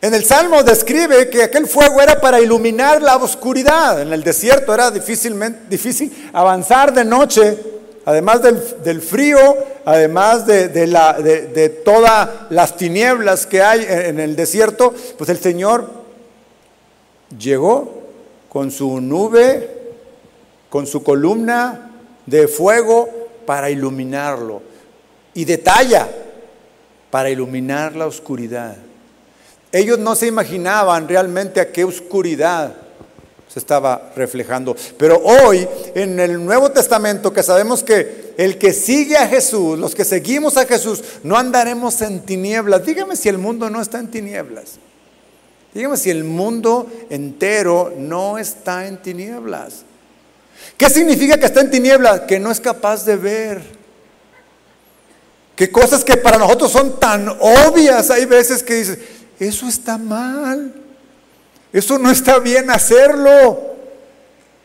En 0.00 0.14
el 0.14 0.24
Salmo 0.24 0.62
describe 0.62 1.28
que 1.28 1.42
aquel 1.42 1.66
fuego 1.66 2.00
era 2.00 2.20
para 2.20 2.40
iluminar 2.40 3.02
la 3.02 3.16
oscuridad. 3.16 4.00
En 4.00 4.12
el 4.12 4.22
desierto 4.22 4.72
era 4.72 4.92
difícilmente, 4.92 5.60
difícil 5.68 6.30
avanzar 6.32 6.92
de 6.92 7.04
noche 7.04 7.77
además 8.08 8.40
del, 8.40 9.02
frío, 9.02 9.38
además 9.84 10.46
de, 10.46 11.82
todas 11.84 12.30
las 12.48 12.74
tinieblas 12.74 13.44
que 13.44 13.60
hay 13.60 13.84
en 13.86 14.18
el 14.18 14.34
desierto, 14.34 14.94
pues 15.18 15.28
el 15.28 15.36
Señor 15.36 15.90
llegó 17.38 18.00
con 18.48 18.70
su 18.70 19.02
nube, 19.02 19.92
con 20.70 20.86
su 20.86 21.02
columna 21.02 21.90
de 22.24 22.48
fuego 22.48 23.10
para 23.44 23.68
iluminarlo. 23.68 24.62
Y 25.34 25.44
detalla, 25.44 26.08
para 27.10 27.28
iluminar 27.28 27.94
la 27.94 28.06
oscuridad. 28.06 28.74
Ellos 29.70 29.98
no 29.98 30.14
se 30.14 30.28
imaginaban 30.28 31.06
realmente 31.06 31.60
a 31.60 31.70
qué 31.70 31.84
oscuridad 31.84 32.74
se 33.48 33.58
estaba 33.58 34.12
reflejando. 34.14 34.76
Pero 34.96 35.18
hoy, 35.18 35.66
en 35.94 36.20
el 36.20 36.44
Nuevo 36.44 36.70
Testamento, 36.70 37.32
que 37.32 37.42
sabemos 37.42 37.82
que 37.82 38.34
el 38.36 38.58
que 38.58 38.72
sigue 38.72 39.16
a 39.16 39.26
Jesús, 39.26 39.78
los 39.78 39.94
que 39.94 40.04
seguimos 40.04 40.56
a 40.56 40.66
Jesús, 40.66 41.02
no 41.22 41.36
andaremos 41.36 42.00
en 42.02 42.20
tinieblas. 42.20 42.84
Dígame 42.84 43.16
si 43.16 43.28
el 43.28 43.38
mundo 43.38 43.70
no 43.70 43.80
está 43.80 43.98
en 43.98 44.10
tinieblas. 44.10 44.78
Dígame 45.74 45.96
si 45.96 46.10
el 46.10 46.24
mundo 46.24 46.90
entero 47.10 47.92
no 47.96 48.38
está 48.38 48.86
en 48.86 48.98
tinieblas. 49.02 49.84
¿Qué 50.76 50.88
significa 50.90 51.38
que 51.38 51.46
está 51.46 51.60
en 51.60 51.70
tinieblas? 51.70 52.20
Que 52.20 52.38
no 52.38 52.50
es 52.50 52.60
capaz 52.60 53.04
de 53.04 53.16
ver. 53.16 53.62
Que 55.56 55.70
cosas 55.70 56.04
que 56.04 56.16
para 56.16 56.38
nosotros 56.38 56.70
son 56.70 57.00
tan 57.00 57.28
obvias, 57.40 58.10
hay 58.10 58.26
veces 58.26 58.62
que 58.62 58.74
dices, 58.74 58.98
eso 59.40 59.66
está 59.66 59.98
mal. 59.98 60.72
Eso 61.72 61.98
no 61.98 62.10
está 62.10 62.38
bien 62.38 62.70
hacerlo. 62.70 63.68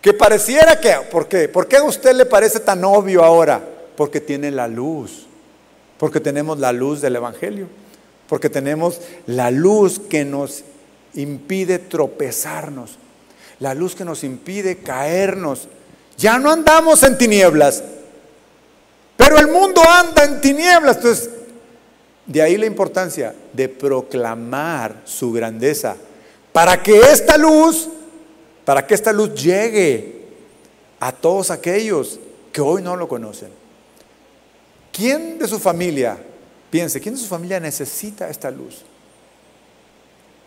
Que 0.01 0.14
pareciera 0.14 0.80
que, 0.80 0.93
¿por 1.10 1.28
qué? 1.28 1.47
¿Por 1.47 1.68
qué 1.68 1.78
a 1.78 1.84
usted 1.84 2.14
le 2.14 2.26
parece 2.26 2.60
tan 2.60 2.84
obvio 2.84 3.24
ahora? 3.24 3.64
Porque 3.95 4.20
tiene 4.20 4.51
la 4.51 4.68
luz, 4.68 5.28
porque 5.97 6.20
tenemos 6.20 6.60
la 6.60 6.74
luz 6.74 6.99
del 6.99 7.16
Evangelio, 7.16 7.68
porque 8.28 8.49
tenemos 8.49 8.99
la 9.28 9.49
luz 9.49 9.99
que 9.99 10.26
nos 10.26 10.64
impide 11.14 11.80
tropezarnos, 11.80 12.97
la 13.60 13.74
luz 13.74 13.95
que 13.95 14.04
nos 14.04 14.26
impide 14.26 14.80
caernos. 14.80 15.70
Ya 16.18 16.38
no 16.38 16.51
andamos 16.51 17.01
en 17.04 17.18
tinieblas, 17.18 17.82
pero 19.16 19.39
el 19.39 19.47
mundo 19.47 19.82
anda 19.88 20.26
en 20.26 20.41
tinieblas. 20.41 20.97
Entonces, 20.97 21.30
de 22.26 22.41
ahí 22.41 22.58
la 22.58 22.66
importancia 22.66 23.34
de 23.54 23.70
proclamar 23.70 25.01
su 25.06 25.32
grandeza 25.32 25.95
para 26.54 26.82
que 26.82 26.97
esta 26.97 27.38
luz, 27.38 27.89
para 28.64 28.88
que 28.88 28.93
esta 28.93 29.12
luz 29.12 29.34
llegue 29.34 30.22
a 30.99 31.12
todos 31.12 31.51
aquellos 31.51 32.20
que 32.54 32.62
hoy 32.62 32.82
no 32.82 32.95
lo 32.95 33.10
conocen. 33.10 33.49
¿Quién 34.93 35.39
de 35.39 35.47
su 35.47 35.60
familia, 35.60 36.18
piense, 36.70 37.01
quién 37.01 37.16
de 37.16 37.22
su 37.22 37.28
familia 37.28 37.60
necesita 37.60 38.30
esta 38.30 38.51
luz? 38.51 38.84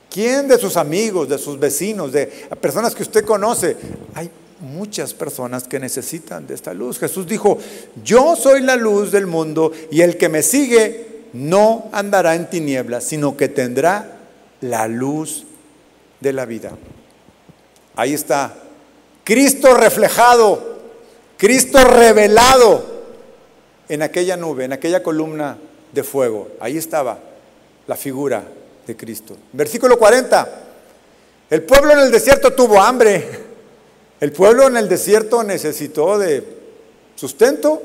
¿Quién 0.08 0.46
de 0.48 0.56
sus 0.56 0.76
amigos, 0.76 1.28
de 1.28 1.36
sus 1.36 1.58
vecinos, 1.58 2.12
de 2.12 2.26
personas 2.60 2.94
que 2.94 3.02
usted 3.02 3.24
conoce? 3.24 3.76
Hay 4.14 4.30
muchas 4.60 5.12
personas 5.12 5.64
que 5.64 5.80
necesitan 5.80 6.46
de 6.46 6.54
esta 6.54 6.72
luz. 6.72 6.98
Jesús 6.98 7.26
dijo, 7.26 7.58
yo 8.02 8.36
soy 8.36 8.62
la 8.62 8.76
luz 8.76 9.10
del 9.10 9.26
mundo 9.26 9.72
y 9.90 10.00
el 10.00 10.16
que 10.16 10.28
me 10.28 10.42
sigue 10.42 11.24
no 11.32 11.90
andará 11.92 12.36
en 12.36 12.48
tinieblas, 12.48 13.04
sino 13.04 13.36
que 13.36 13.48
tendrá 13.48 14.20
la 14.60 14.86
luz 14.88 15.44
de 16.20 16.32
la 16.32 16.44
vida. 16.44 16.72
Ahí 17.94 18.14
está. 18.14 18.54
Cristo 19.24 19.74
reflejado, 19.74 20.76
Cristo 21.36 21.78
revelado 21.82 22.84
en 23.88 24.02
aquella 24.02 24.36
nube, 24.36 24.64
en 24.64 24.72
aquella 24.72 25.02
columna 25.02 25.58
de 25.92 26.02
fuego. 26.04 26.48
Ahí 26.60 26.76
estaba 26.76 27.18
la 27.86 27.96
figura 27.96 28.44
de 28.86 28.96
Cristo. 28.96 29.36
Versículo 29.52 29.98
40. 29.98 30.62
El 31.50 31.62
pueblo 31.62 31.92
en 31.92 32.00
el 32.00 32.10
desierto 32.10 32.52
tuvo 32.52 32.80
hambre. 32.80 33.46
El 34.20 34.32
pueblo 34.32 34.66
en 34.66 34.76
el 34.76 34.88
desierto 34.88 35.42
necesitó 35.42 36.18
de 36.18 36.42
sustento 37.14 37.82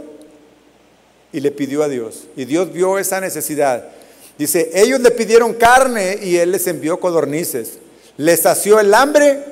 y 1.33 1.39
le 1.39 1.51
pidió 1.51 1.83
a 1.83 1.87
Dios. 1.87 2.25
Y 2.35 2.45
Dios 2.45 2.71
vio 2.71 2.97
esa 2.97 3.19
necesidad. 3.19 3.89
Dice, 4.37 4.71
ellos 4.73 4.99
le 5.01 5.11
pidieron 5.11 5.53
carne 5.53 6.19
y 6.21 6.37
Él 6.37 6.51
les 6.51 6.67
envió 6.67 6.99
codornices. 6.99 7.79
Les 8.21 8.39
sació 8.39 8.79
el 8.79 8.93
hambre 8.93 9.43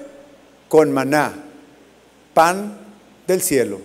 con 0.68 0.92
maná, 0.92 1.34
pan 2.36 2.78
del 3.26 3.42
cielo. 3.42 3.80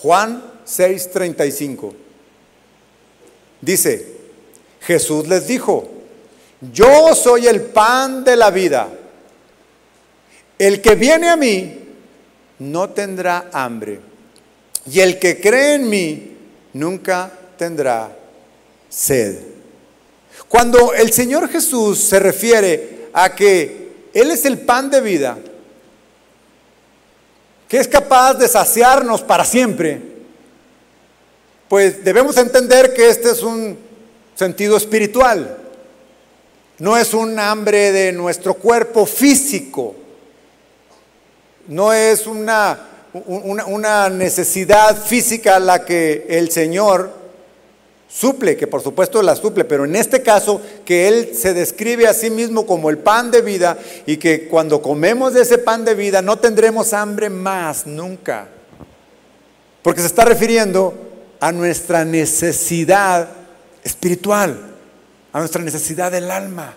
Juan 0.00 0.42
6:35. 0.66 1.92
Dice, 3.60 4.06
Jesús 4.80 5.28
les 5.28 5.46
dijo, 5.46 5.90
yo 6.72 7.14
soy 7.14 7.46
el 7.46 7.60
pan 7.60 8.24
de 8.24 8.36
la 8.36 8.50
vida. 8.50 8.88
El 10.58 10.80
que 10.80 10.94
viene 10.94 11.28
a 11.28 11.36
mí 11.36 11.78
no 12.60 12.88
tendrá 12.88 13.50
hambre. 13.52 14.00
Y 14.90 15.00
el 15.00 15.18
que 15.18 15.42
cree 15.42 15.74
en 15.74 15.90
mí 15.90 16.38
nunca 16.72 17.30
tendrá 17.58 18.16
sed. 18.88 19.40
Cuando 20.48 20.94
el 20.94 21.12
Señor 21.12 21.50
Jesús 21.50 21.98
se 21.98 22.18
refiere 22.18 23.10
a 23.12 23.34
que 23.34 23.79
Él 24.12 24.30
es 24.30 24.44
el 24.44 24.58
pan 24.58 24.90
de 24.90 25.00
vida, 25.00 25.38
que 27.68 27.78
es 27.78 27.86
capaz 27.86 28.34
de 28.34 28.48
saciarnos 28.48 29.22
para 29.22 29.44
siempre, 29.44 30.00
pues 31.68 32.02
debemos 32.02 32.36
entender 32.36 32.92
que 32.92 33.08
este 33.08 33.30
es 33.30 33.42
un 33.42 33.78
sentido 34.34 34.76
espiritual, 34.76 35.56
no 36.78 36.96
es 36.96 37.14
un 37.14 37.38
hambre 37.38 37.92
de 37.92 38.10
nuestro 38.10 38.54
cuerpo 38.54 39.06
físico, 39.06 39.94
no 41.68 41.92
es 41.92 42.26
una, 42.26 42.88
una, 43.12 44.08
necesidad 44.08 44.96
física 44.96 45.60
la 45.60 45.84
que 45.84 46.26
el 46.28 46.50
Señor 46.50 47.19
suple, 48.10 48.56
que 48.56 48.66
por 48.66 48.82
supuesto 48.82 49.22
la 49.22 49.36
suple, 49.36 49.64
pero 49.64 49.84
en 49.84 49.94
este 49.94 50.22
caso 50.22 50.60
que 50.84 51.08
Él 51.08 51.30
se 51.34 51.54
describe 51.54 52.08
a 52.08 52.14
sí 52.14 52.28
mismo 52.30 52.66
como 52.66 52.90
el 52.90 52.98
pan 52.98 53.30
de 53.30 53.40
vida 53.40 53.78
y 54.04 54.16
que 54.16 54.48
cuando 54.48 54.82
comemos 54.82 55.32
de 55.32 55.42
ese 55.42 55.58
pan 55.58 55.84
de 55.84 55.94
vida 55.94 56.20
no 56.20 56.38
tendremos 56.38 56.92
hambre 56.92 57.30
más 57.30 57.86
nunca. 57.86 58.48
Porque 59.82 60.00
se 60.00 60.08
está 60.08 60.24
refiriendo 60.24 60.94
a 61.38 61.52
nuestra 61.52 62.04
necesidad 62.04 63.28
espiritual, 63.84 64.58
a 65.32 65.38
nuestra 65.38 65.62
necesidad 65.62 66.10
del 66.10 66.30
alma. 66.30 66.74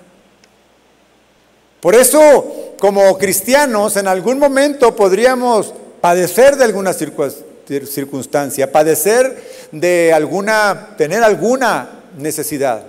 Por 1.81 1.95
eso, 1.95 2.75
como 2.79 3.17
cristianos, 3.17 3.97
en 3.97 4.07
algún 4.07 4.39
momento 4.39 4.95
podríamos 4.95 5.73
padecer 5.99 6.55
de 6.55 6.63
alguna 6.63 6.93
circunstancia 6.93 7.52
circunstancia, 7.85 8.71
padecer 8.71 9.67
de 9.71 10.11
alguna, 10.13 10.95
tener 10.97 11.23
alguna 11.23 12.03
necesidad. 12.17 12.83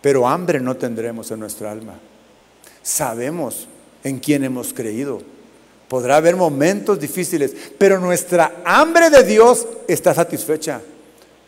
Pero 0.00 0.26
hambre 0.26 0.60
no 0.60 0.76
tendremos 0.76 1.30
en 1.30 1.40
nuestra 1.40 1.70
alma. 1.70 1.94
Sabemos 2.82 3.68
en 4.02 4.18
quién 4.18 4.44
hemos 4.44 4.72
creído. 4.72 5.22
Podrá 5.88 6.16
haber 6.16 6.36
momentos 6.36 6.98
difíciles, 6.98 7.54
pero 7.78 8.00
nuestra 8.00 8.62
hambre 8.64 9.10
de 9.10 9.22
Dios 9.24 9.66
está 9.86 10.14
satisfecha, 10.14 10.80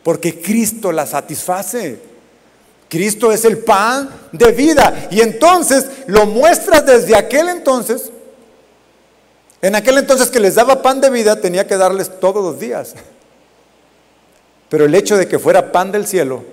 porque 0.02 0.40
Cristo 0.40 0.92
la 0.92 1.06
satisface. 1.06 1.98
Cristo 2.88 3.32
es 3.32 3.44
el 3.44 3.58
pan 3.58 4.08
de 4.30 4.52
vida. 4.52 5.08
Y 5.10 5.20
entonces 5.20 5.86
lo 6.06 6.26
muestra 6.26 6.80
desde 6.80 7.16
aquel 7.16 7.48
entonces 7.48 8.12
en 9.64 9.74
aquel 9.74 9.96
entonces 9.96 10.28
que 10.28 10.40
les 10.40 10.56
daba 10.56 10.82
pan 10.82 11.00
de 11.00 11.08
vida 11.08 11.40
tenía 11.40 11.66
que 11.66 11.78
darles 11.78 12.20
todos 12.20 12.44
los 12.44 12.60
días. 12.60 12.94
Pero 14.68 14.84
el 14.84 14.94
hecho 14.94 15.16
de 15.16 15.26
que 15.26 15.38
fuera 15.38 15.72
pan 15.72 15.90
del 15.90 16.06
cielo 16.06 16.44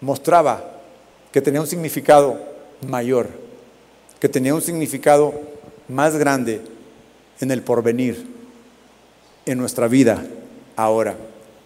mostraba 0.00 0.80
que 1.30 1.40
tenía 1.40 1.60
un 1.60 1.68
significado 1.68 2.40
mayor, 2.88 3.28
que 4.18 4.28
tenía 4.28 4.52
un 4.52 4.62
significado 4.62 5.32
más 5.86 6.16
grande 6.16 6.60
en 7.38 7.52
el 7.52 7.62
porvenir, 7.62 8.26
en 9.46 9.56
nuestra 9.56 9.86
vida 9.86 10.26
ahora. 10.74 11.14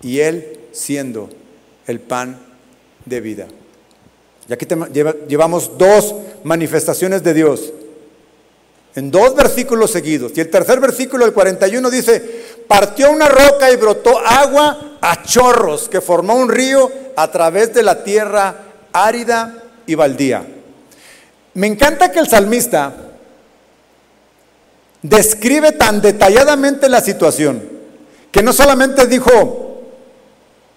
Y 0.02 0.20
Él 0.20 0.60
siendo 0.72 1.30
el 1.86 1.98
pan 1.98 2.38
de 3.06 3.22
vida. 3.22 3.46
Y 4.50 4.52
aquí 4.52 4.66
llevamos 5.28 5.78
dos 5.78 6.14
manifestaciones 6.42 7.22
de 7.22 7.32
Dios 7.32 7.72
en 8.94 9.10
dos 9.10 9.34
versículos 9.34 9.90
seguidos. 9.90 10.32
Y 10.36 10.40
el 10.40 10.50
tercer 10.50 10.80
versículo, 10.80 11.24
el 11.24 11.32
41, 11.32 11.90
dice, 11.90 12.44
partió 12.68 13.10
una 13.10 13.28
roca 13.28 13.70
y 13.70 13.76
brotó 13.76 14.18
agua 14.18 14.98
a 15.00 15.22
chorros, 15.22 15.88
que 15.88 16.00
formó 16.00 16.34
un 16.34 16.48
río 16.48 16.90
a 17.16 17.30
través 17.30 17.74
de 17.74 17.82
la 17.82 18.04
tierra 18.04 18.54
árida 18.92 19.62
y 19.86 19.94
baldía. 19.94 20.46
Me 21.54 21.66
encanta 21.66 22.10
que 22.10 22.20
el 22.20 22.28
salmista 22.28 22.92
describe 25.02 25.72
tan 25.72 26.00
detalladamente 26.00 26.88
la 26.88 27.00
situación, 27.00 27.62
que 28.30 28.42
no 28.42 28.52
solamente 28.52 29.06
dijo, 29.06 29.82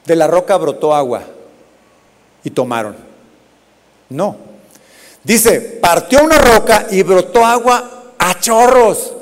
de 0.05 0.15
la 0.15 0.28
roca 0.28 0.57
brotó 0.57 0.93
agua 0.93 1.24
y 2.43 2.49
tomaron. 2.49 2.95
No. 4.09 4.38
Dice, 5.24 5.59
partió 5.82 6.24
una 6.24 6.38
roca 6.38 6.88
y 6.89 7.03
brotó 7.03 7.45
agua 7.45 7.96
a 8.28 8.39
chorros. 8.39 9.13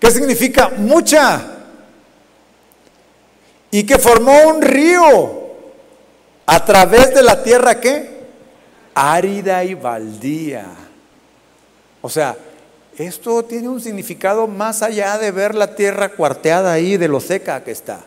¿Qué 0.00 0.10
significa? 0.10 0.70
Mucha. 0.76 1.40
Y 3.70 3.84
que 3.84 3.98
formó 3.98 4.48
un 4.48 4.62
río 4.62 5.38
a 6.46 6.64
través 6.64 7.14
de 7.14 7.22
la 7.22 7.42
tierra 7.42 7.80
que 7.80 8.18
árida 8.94 9.62
y 9.62 9.74
baldía. 9.74 10.66
O 12.00 12.08
sea, 12.08 12.36
esto 12.96 13.44
tiene 13.44 13.68
un 13.68 13.80
significado 13.80 14.48
más 14.48 14.82
allá 14.82 15.18
de 15.18 15.30
ver 15.30 15.54
la 15.54 15.76
tierra 15.76 16.08
cuarteada 16.08 16.72
ahí 16.72 16.96
de 16.96 17.06
lo 17.06 17.20
seca 17.20 17.62
que 17.62 17.70
está. 17.70 18.00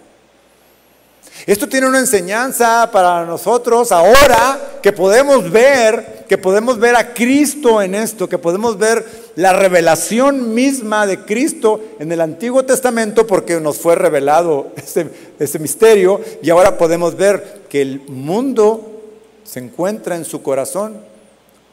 Esto 1.46 1.68
tiene 1.68 1.88
una 1.88 2.00
enseñanza 2.00 2.90
para 2.92 3.26
nosotros 3.26 3.92
ahora 3.92 4.80
que 4.82 4.92
podemos 4.92 5.50
ver, 5.50 6.26
que 6.28 6.38
podemos 6.38 6.78
ver 6.78 6.96
a 6.96 7.14
Cristo 7.14 7.82
en 7.82 7.96
esto, 7.96 8.30
que 8.30 8.38
podemos 8.38 8.78
ver 8.78 9.04
la 9.36 9.54
revelación 9.54 10.54
misma 10.54 11.08
de 11.08 11.20
Cristo 11.20 11.82
en 12.00 12.12
el 12.12 12.22
Antiguo 12.22 12.64
Testamento 12.64 13.26
porque 13.26 13.60
nos 13.60 13.78
fue 13.78 13.96
revelado 13.96 14.72
ese, 14.76 15.08
ese 15.40 15.60
misterio 15.60 16.22
y 16.44 16.50
ahora 16.50 16.78
podemos 16.78 17.16
ver 17.18 17.64
que 17.70 17.82
el 17.82 18.02
mundo 18.02 19.02
se 19.44 19.60
encuentra 19.60 20.16
en 20.16 20.26
su 20.26 20.44
corazón 20.44 20.98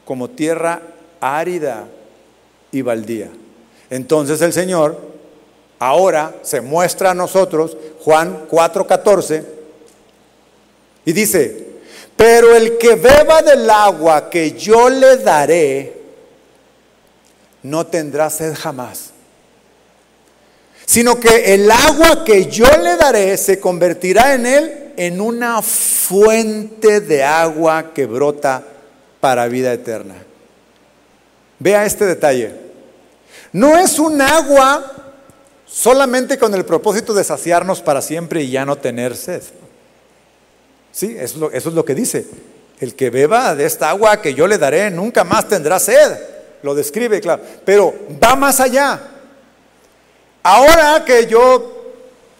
como 0.03 0.29
tierra 0.29 0.81
árida 1.21 1.85
y 2.71 2.81
baldía. 2.81 3.29
Entonces 3.89 4.41
el 4.41 4.53
Señor 4.53 5.08
ahora 5.79 6.35
se 6.41 6.61
muestra 6.61 7.11
a 7.11 7.15
nosotros, 7.15 7.75
Juan 8.03 8.47
4:14, 8.49 9.43
y 11.05 11.13
dice, 11.13 11.67
pero 12.15 12.55
el 12.55 12.77
que 12.77 12.95
beba 12.95 13.41
del 13.41 13.69
agua 13.69 14.29
que 14.29 14.51
yo 14.51 14.89
le 14.89 15.17
daré, 15.17 15.97
no 17.63 17.87
tendrá 17.87 18.29
sed 18.29 18.53
jamás, 18.55 19.11
sino 20.85 21.19
que 21.19 21.53
el 21.53 21.71
agua 21.71 22.23
que 22.25 22.47
yo 22.47 22.65
le 22.65 22.97
daré 22.97 23.37
se 23.37 23.59
convertirá 23.59 24.33
en 24.33 24.45
él 24.45 24.93
en 24.97 25.21
una 25.21 25.61
fuente 25.61 26.99
de 26.99 27.23
agua 27.23 27.93
que 27.93 28.05
brota 28.05 28.63
para 29.19 29.47
vida 29.47 29.71
eterna. 29.71 30.15
Vea 31.59 31.85
este 31.85 32.05
detalle. 32.05 32.53
No 33.51 33.77
es 33.77 33.97
un 33.99 34.21
agua 34.21 34.98
solamente 35.71 36.37
con 36.37 36.53
el 36.55 36.65
propósito 36.65 37.13
de 37.13 37.23
saciarnos 37.23 37.81
para 37.81 38.01
siempre 38.01 38.41
y 38.41 38.51
ya 38.51 38.65
no 38.65 38.77
tener 38.77 39.15
sed. 39.15 39.43
Sí, 40.91 41.15
eso 41.17 41.51
es, 41.51 41.65
lo, 41.65 41.85
que 41.85 41.95
dice. 41.95 42.25
El 42.79 42.95
que 42.95 43.09
beba 43.09 43.55
de 43.55 43.65
esta 43.65 43.89
agua 43.89 44.21
que 44.21 44.33
yo 44.33 44.47
le 44.47 44.57
daré 44.57 44.89
nunca 44.89 45.23
más 45.23 45.47
tendrá 45.47 45.79
sed. 45.79 46.17
Lo 46.63 46.73
describe, 46.73 47.21
claro. 47.21 47.43
Pero 47.63 47.93
va 48.21 48.35
más 48.35 48.59
allá. 48.59 48.99
Ahora 50.41 51.05
que 51.05 51.27
yo 51.27 51.93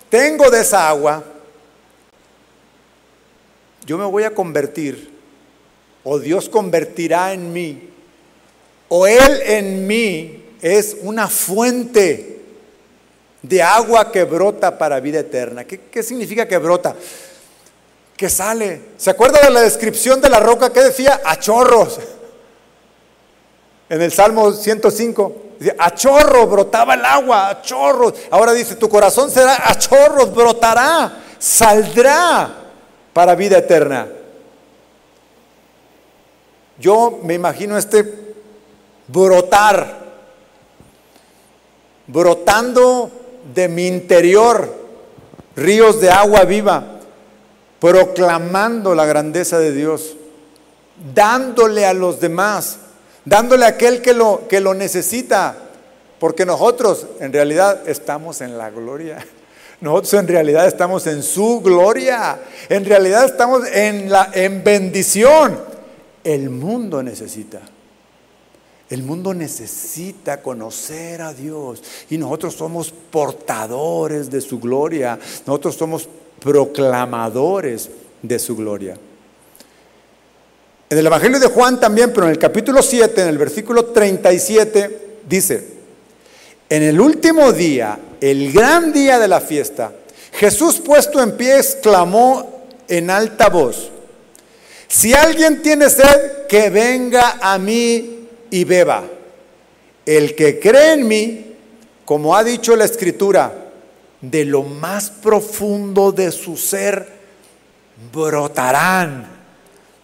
tengo 0.09 0.49
de 0.49 0.61
esa 0.61 0.89
agua, 0.89 1.23
yo 3.86 3.97
me 3.97 4.05
voy 4.05 4.23
a 4.23 4.34
convertir, 4.34 5.13
o 6.03 6.19
Dios 6.19 6.49
convertirá 6.49 7.34
en 7.34 7.53
mí, 7.53 7.89
o 8.88 9.05
Él 9.05 9.41
en 9.45 9.86
mí 9.86 10.43
es 10.61 10.97
una 11.01 11.27
fuente 11.27 12.38
de 13.41 13.61
agua 13.61 14.11
que 14.11 14.23
brota 14.23 14.77
para 14.77 14.99
vida 14.99 15.19
eterna. 15.19 15.65
¿Qué, 15.65 15.81
qué 15.89 16.03
significa 16.03 16.47
que 16.47 16.57
brota? 16.57 16.95
que 18.19 18.27
sale. 18.29 18.81
¿Se 18.97 19.11
acuerda 19.11 19.39
de 19.39 19.49
la 19.49 19.61
descripción 19.61 20.19
de 20.19 20.29
la 20.29 20.41
roca 20.41 20.73
que 20.73 20.81
decía? 20.81 21.21
A 21.23 21.39
chorros. 21.39 22.01
En 23.87 24.01
el 24.01 24.11
Salmo 24.11 24.51
105, 24.51 25.35
dice, 25.57 25.73
a 25.79 25.95
chorro 25.95 26.45
brotaba 26.45 26.95
el 26.95 27.05
agua, 27.05 27.47
a 27.47 27.61
chorros. 27.61 28.13
Ahora 28.29 28.51
dice, 28.51 28.75
tu 28.75 28.89
corazón 28.89 29.31
será 29.31 29.69
a 29.69 29.73
chorros, 29.77 30.35
brotará, 30.35 31.13
saldrá 31.39 32.53
para 33.13 33.35
vida 33.35 33.59
eterna. 33.59 34.09
Yo 36.77 37.21
me 37.23 37.35
imagino 37.35 37.77
este 37.77 38.35
brotar, 39.07 39.97
brotando 42.05 43.18
de 43.53 43.67
mi 43.67 43.87
interior 43.87 44.73
ríos 45.55 45.99
de 45.99 46.09
agua 46.09 46.43
viva 46.45 46.99
proclamando 47.79 48.93
la 48.93 49.05
grandeza 49.05 49.57
de 49.57 49.71
Dios, 49.71 50.15
dándole 51.13 51.85
a 51.85 51.93
los 51.93 52.19
demás, 52.19 52.77
dándole 53.25 53.65
a 53.65 53.69
aquel 53.69 54.01
que 54.01 54.13
lo, 54.13 54.47
que 54.49 54.59
lo 54.59 54.73
necesita, 54.73 55.55
porque 56.19 56.45
nosotros 56.45 57.07
en 57.19 57.31
realidad 57.31 57.87
estamos 57.87 58.41
en 58.41 58.57
la 58.57 58.69
gloria. 58.69 59.25
Nosotros 59.81 60.13
en 60.15 60.27
realidad 60.27 60.67
estamos 60.67 61.07
en 61.07 61.23
su 61.23 61.61
gloria. 61.61 62.37
En 62.67 62.83
realidad 62.83 63.23
estamos 63.23 63.65
en, 63.65 64.11
la, 64.11 64.29
en 64.33 64.61
bendición. 64.61 65.57
El 66.21 66.49
mundo 66.49 67.01
necesita. 67.01 67.61
El 68.89 69.03
mundo 69.03 69.35
necesita 69.35 70.41
conocer 70.41 71.21
a 71.21 71.33
Dios 71.33 71.83
y 72.09 72.17
nosotros 72.17 72.55
somos 72.55 72.91
portadores 73.11 74.31
de 74.31 74.41
su 74.41 74.59
gloria, 74.59 75.19
nosotros 75.45 75.75
somos 75.75 76.09
proclamadores 76.39 77.89
de 78.23 78.39
su 78.39 78.55
gloria. 78.55 78.97
En 80.89 80.97
el 80.97 81.05
Evangelio 81.05 81.39
de 81.39 81.47
Juan 81.47 81.79
también, 81.79 82.11
pero 82.11 82.25
en 82.25 82.31
el 82.31 82.39
capítulo 82.39 82.81
7, 82.81 83.21
en 83.21 83.27
el 83.27 83.37
versículo 83.37 83.85
37, 83.85 85.19
dice, 85.29 85.67
en 86.67 86.81
el 86.81 86.99
último 86.99 87.51
día, 87.51 87.99
el 88.19 88.51
gran 88.51 88.91
día 88.91 89.19
de 89.19 89.27
la 89.27 89.39
fiesta, 89.39 89.91
Jesús 90.33 90.81
puesto 90.83 91.21
en 91.21 91.33
pie 91.33 91.57
exclamó 91.57 92.63
en 92.87 93.11
alta 93.11 93.49
voz, 93.49 93.91
si 94.87 95.13
alguien 95.13 95.61
tiene 95.61 95.91
sed, 95.91 96.47
que 96.47 96.71
venga 96.71 97.37
a 97.39 97.59
mí 97.59 98.18
y 98.51 98.63
beba. 98.63 99.03
El 100.05 100.35
que 100.35 100.59
cree 100.59 100.93
en 100.93 101.07
mí, 101.07 101.55
como 102.05 102.35
ha 102.35 102.43
dicho 102.43 102.75
la 102.75 102.85
escritura, 102.85 103.53
de 104.21 104.45
lo 104.45 104.63
más 104.63 105.09
profundo 105.09 106.11
de 106.11 106.31
su 106.31 106.57
ser 106.57 107.07
brotarán, 108.11 109.27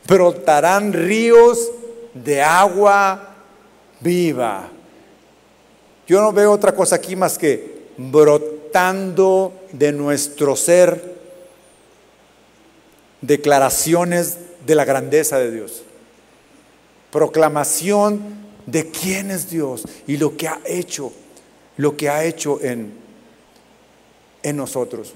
brotarán 0.08 0.94
ríos 0.94 1.70
de 2.14 2.42
agua 2.42 3.36
viva. 4.00 4.70
Yo 6.08 6.22
no 6.22 6.32
veo 6.32 6.52
otra 6.52 6.74
cosa 6.74 6.98
aquí 6.98 7.16
más 7.16 7.38
que 7.38 7.88
brotando 7.98 9.54
de 9.72 9.92
nuestro 9.92 10.56
ser 10.56 11.16
declaraciones 13.22 14.38
de 14.66 14.76
la 14.76 14.86
grandeza 14.86 15.40
de 15.40 15.52
Dios 15.52 15.84
proclamación 17.16 18.20
de 18.66 18.92
quién 18.92 19.32
es 19.32 19.50
Dios 19.50 19.86
y 20.06 20.18
lo 20.18 20.36
que 20.36 20.50
ha 20.50 20.60
hecho, 20.66 21.14
lo 21.78 21.96
que 21.96 22.10
ha 22.10 22.26
hecho 22.26 22.60
en, 22.62 22.94
en 24.44 24.58
nosotros. 24.58 25.14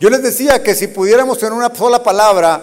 Yo 0.00 0.10
les 0.10 0.20
decía 0.20 0.60
que 0.60 0.74
si 0.74 0.88
pudiéramos 0.88 1.40
en 1.44 1.52
una 1.52 1.72
sola 1.72 2.02
palabra 2.02 2.60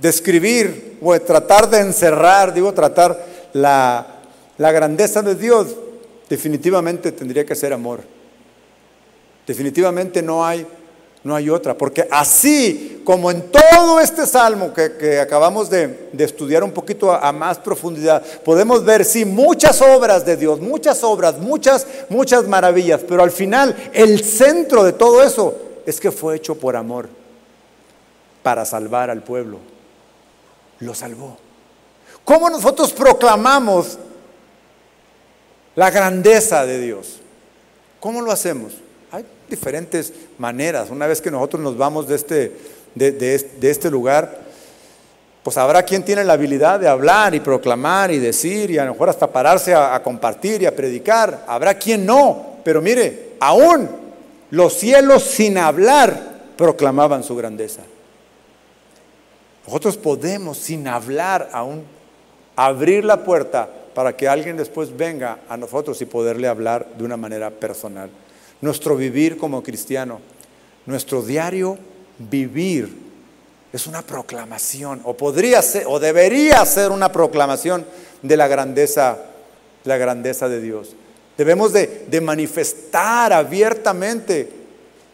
describir 0.00 0.96
o 1.02 1.20
tratar 1.20 1.68
de 1.68 1.80
encerrar, 1.80 2.54
digo, 2.54 2.72
tratar 2.72 3.26
la, 3.52 4.06
la 4.56 4.72
grandeza 4.72 5.20
de 5.20 5.34
Dios, 5.34 5.76
definitivamente 6.30 7.12
tendría 7.12 7.44
que 7.44 7.54
ser 7.54 7.74
amor. 7.74 8.00
Definitivamente 9.46 10.22
no 10.22 10.46
hay 10.46 10.66
no 11.24 11.34
hay 11.34 11.50
otra, 11.50 11.76
porque 11.76 12.06
así 12.10 13.02
como 13.04 13.30
en 13.30 13.50
todo 13.50 14.00
este 14.00 14.26
salmo 14.26 14.72
que, 14.72 15.18
acabamos 15.20 15.68
de, 15.68 16.10
estudiar 16.18 16.62
un 16.62 16.70
poquito 16.70 17.12
a, 17.12 17.32
más 17.32 17.58
profundidad, 17.58 18.22
podemos 18.44 18.84
ver, 18.84 19.04
sí, 19.04 19.24
muchas 19.24 19.82
obras 19.82 20.24
de 20.24 20.36
Dios, 20.36 20.60
muchas 20.60 21.02
obras, 21.02 21.38
muchas, 21.38 21.86
muchas 22.08 22.46
maravillas, 22.46 23.00
pero 23.06 23.22
al 23.22 23.30
final 23.30 23.74
el 23.92 24.22
centro 24.22 24.84
de 24.84 24.92
todo 24.92 25.22
eso 25.22 25.56
es 25.86 25.98
que 26.00 26.10
fue 26.10 26.36
hecho 26.36 26.54
por 26.54 26.76
amor, 26.76 27.08
para 28.42 28.64
salvar 28.64 29.10
al 29.10 29.22
pueblo. 29.22 29.58
Lo 30.80 30.94
salvó. 30.94 31.36
¿Cómo 32.24 32.48
nosotros 32.50 32.92
proclamamos 32.92 33.98
la 35.74 35.90
grandeza 35.90 36.64
de 36.64 36.78
Dios? 36.78 37.20
¿Cómo 38.00 38.20
lo 38.20 38.30
hacemos? 38.30 38.74
Diferentes 39.48 40.12
maneras. 40.38 40.90
Una 40.90 41.06
vez 41.06 41.20
que 41.20 41.30
nosotros 41.30 41.62
nos 41.62 41.76
vamos 41.76 42.08
de 42.08 42.16
este, 42.16 42.52
de, 42.94 43.46
este 43.62 43.90
lugar, 43.90 44.40
pues 45.42 45.56
habrá 45.56 45.82
quien 45.82 46.04
tiene 46.04 46.24
la 46.24 46.34
habilidad 46.34 46.80
de 46.80 46.88
hablar 46.88 47.34
y 47.34 47.40
proclamar 47.40 48.10
y 48.10 48.18
decir 48.18 48.70
y 48.70 48.78
a 48.78 48.84
lo 48.84 48.92
mejor 48.92 49.08
hasta 49.08 49.30
pararse 49.30 49.74
a 49.74 50.00
compartir 50.02 50.62
y 50.62 50.66
a 50.66 50.74
predicar. 50.74 51.44
Habrá 51.46 51.74
quien 51.74 52.04
no, 52.04 52.58
pero 52.64 52.82
mire, 52.82 53.34
aún 53.40 53.88
los 54.50 54.74
cielos 54.74 55.22
sin 55.22 55.58
hablar 55.58 56.38
proclamaban 56.56 57.22
su 57.22 57.36
grandeza. 57.36 57.82
Nosotros 59.66 59.96
podemos 59.96 60.58
sin 60.58 60.88
hablar 60.88 61.50
aún 61.52 61.84
abrir 62.56 63.04
la 63.04 63.22
puerta 63.22 63.68
para 63.94 64.16
que 64.16 64.28
alguien 64.28 64.56
después 64.56 64.96
venga 64.96 65.40
a 65.48 65.56
nosotros 65.56 66.00
y 66.00 66.06
poderle 66.06 66.48
hablar 66.48 66.86
de 66.96 67.04
una 67.04 67.16
manera 67.16 67.50
personal 67.50 68.10
nuestro 68.60 68.96
vivir 68.96 69.36
como 69.36 69.62
cristiano, 69.62 70.20
nuestro 70.86 71.22
diario 71.22 71.78
vivir 72.18 73.08
es 73.72 73.86
una 73.86 74.02
proclamación, 74.02 75.00
o 75.04 75.14
podría 75.14 75.60
ser, 75.62 75.84
o 75.86 75.98
debería 76.00 76.64
ser 76.64 76.90
una 76.90 77.12
proclamación 77.12 77.84
de 78.22 78.36
la 78.36 78.48
grandeza, 78.48 79.18
la 79.84 79.96
grandeza 79.96 80.48
de 80.48 80.60
Dios. 80.60 80.94
Debemos 81.36 81.72
de, 81.72 82.06
de 82.08 82.20
manifestar 82.20 83.32
abiertamente 83.32 84.48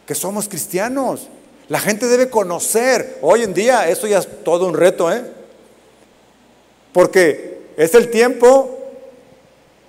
que 0.06 0.14
somos 0.14 0.48
cristianos. 0.48 1.28
La 1.68 1.80
gente 1.80 2.06
debe 2.06 2.30
conocer. 2.30 3.18
Hoy 3.20 3.42
en 3.42 3.52
día 3.52 3.88
eso 3.88 4.06
ya 4.06 4.18
es 4.18 4.44
todo 4.44 4.66
un 4.66 4.74
reto, 4.74 5.12
¿eh? 5.12 5.22
Porque 6.92 7.58
es 7.76 7.94
el 7.94 8.10
tiempo 8.10 8.78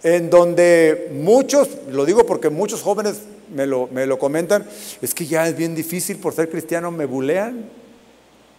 en 0.01 0.29
donde 0.29 1.09
muchos, 1.13 1.69
lo 1.89 2.05
digo 2.05 2.25
porque 2.25 2.49
muchos 2.49 2.81
jóvenes 2.81 3.17
me 3.53 3.65
lo, 3.65 3.87
me 3.87 4.05
lo 4.05 4.17
comentan, 4.17 4.65
es 5.01 5.13
que 5.13 5.25
ya 5.25 5.47
es 5.47 5.55
bien 5.55 5.75
difícil 5.75 6.17
por 6.17 6.33
ser 6.33 6.49
cristiano, 6.49 6.91
me 6.91 7.05
bulean. 7.05 7.65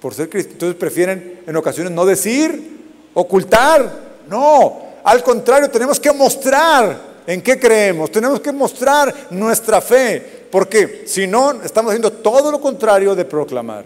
Por 0.01 0.14
ser 0.14 0.28
cristiano, 0.28 0.55
entonces 0.55 0.78
prefieren 0.78 1.41
en 1.47 1.57
ocasiones 1.57 1.93
no 1.93 2.05
decir, 2.05 3.11
ocultar. 3.14 4.07
No, 4.28 4.82
al 5.05 5.22
contrario, 5.22 5.70
tenemos 5.70 5.99
que 5.99 6.12
mostrar 6.12 7.16
en 7.26 7.43
qué 7.43 7.59
creemos, 7.59 8.11
tenemos 8.11 8.41
que 8.41 8.53
mostrar 8.53 9.12
nuestra 9.30 9.80
fe, 9.80 10.47
porque 10.51 11.05
si 11.07 11.26
no, 11.26 11.62
estamos 11.62 11.91
haciendo 11.91 12.12
todo 12.12 12.51
lo 12.51 12.61
contrario 12.61 13.14
de 13.14 13.24
proclamar. 13.24 13.84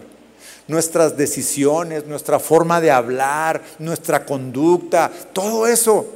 Nuestras 0.67 1.17
decisiones, 1.17 2.05
nuestra 2.05 2.39
forma 2.39 2.79
de 2.79 2.91
hablar, 2.91 3.61
nuestra 3.79 4.25
conducta, 4.25 5.11
todo 5.33 5.67
eso 5.67 6.07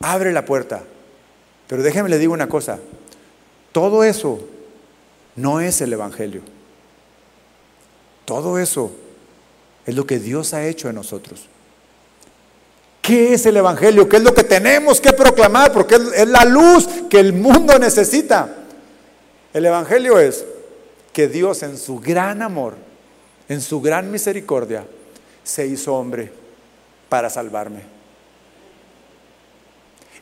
abre 0.00 0.32
la 0.32 0.44
puerta. 0.44 0.82
Pero 1.66 1.82
déjeme 1.82 2.08
le 2.08 2.18
digo 2.18 2.32
una 2.32 2.48
cosa, 2.48 2.78
todo 3.76 4.04
eso 4.04 4.40
no 5.34 5.60
es 5.60 5.82
el 5.82 5.92
Evangelio. 5.92 6.40
Todo 8.24 8.58
eso 8.58 8.90
es 9.84 9.94
lo 9.94 10.06
que 10.06 10.18
Dios 10.18 10.54
ha 10.54 10.66
hecho 10.66 10.88
en 10.88 10.94
nosotros. 10.94 11.44
¿Qué 13.02 13.34
es 13.34 13.44
el 13.44 13.58
Evangelio? 13.58 14.08
¿Qué 14.08 14.16
es 14.16 14.22
lo 14.22 14.32
que 14.32 14.44
tenemos 14.44 14.98
que 14.98 15.12
proclamar? 15.12 15.74
Porque 15.74 15.96
es 15.96 16.26
la 16.26 16.46
luz 16.46 16.88
que 17.10 17.20
el 17.20 17.34
mundo 17.34 17.78
necesita. 17.78 18.48
El 19.52 19.66
Evangelio 19.66 20.18
es 20.18 20.46
que 21.12 21.28
Dios 21.28 21.62
en 21.62 21.76
su 21.76 22.00
gran 22.00 22.40
amor, 22.40 22.76
en 23.46 23.60
su 23.60 23.82
gran 23.82 24.10
misericordia, 24.10 24.86
se 25.44 25.66
hizo 25.66 25.94
hombre 25.94 26.32
para 27.10 27.28
salvarme. 27.28 27.95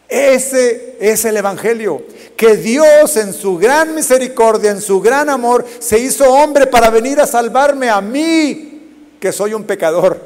Ese 0.09 0.97
es 1.01 1.25
el 1.25 1.37
Evangelio, 1.37 2.03
que 2.37 2.57
Dios 2.57 3.17
en 3.17 3.33
su 3.33 3.57
gran 3.57 3.95
misericordia, 3.95 4.71
en 4.71 4.81
su 4.81 5.01
gran 5.01 5.31
amor, 5.31 5.65
se 5.79 5.99
hizo 5.99 6.31
hombre 6.31 6.67
para 6.67 6.91
venir 6.91 7.21
a 7.21 7.27
salvarme 7.27 7.89
a 7.89 8.01
mí, 8.01 9.17
que 9.19 9.33
soy 9.33 9.55
un 9.55 9.65
pecador, 9.65 10.21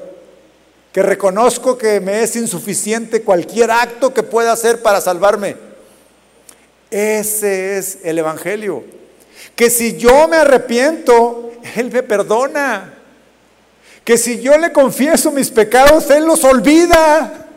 que 0.93 1.03
reconozco 1.03 1.79
que 1.79 2.01
me 2.01 2.22
es 2.22 2.35
insuficiente 2.35 3.22
cualquier 3.22 3.70
acto 3.70 4.12
que 4.12 4.22
pueda 4.22 4.53
hacer 4.53 4.83
para 4.83 5.01
salvarme. 5.01 5.57
Ese 6.91 7.79
es 7.79 7.99
el 8.03 8.18
Evangelio, 8.18 8.83
que 9.55 9.70
si 9.70 9.97
yo 9.97 10.26
me 10.26 10.39
arrepiento, 10.39 11.53
Él 11.76 11.91
me 11.93 12.03
perdona, 12.03 12.95
que 14.03 14.18
si 14.18 14.41
yo 14.41 14.59
le 14.59 14.72
confieso 14.72 15.31
mis 15.31 15.51
pecados, 15.51 16.11
Él 16.11 16.24
los 16.24 16.43
olvida 16.43 17.47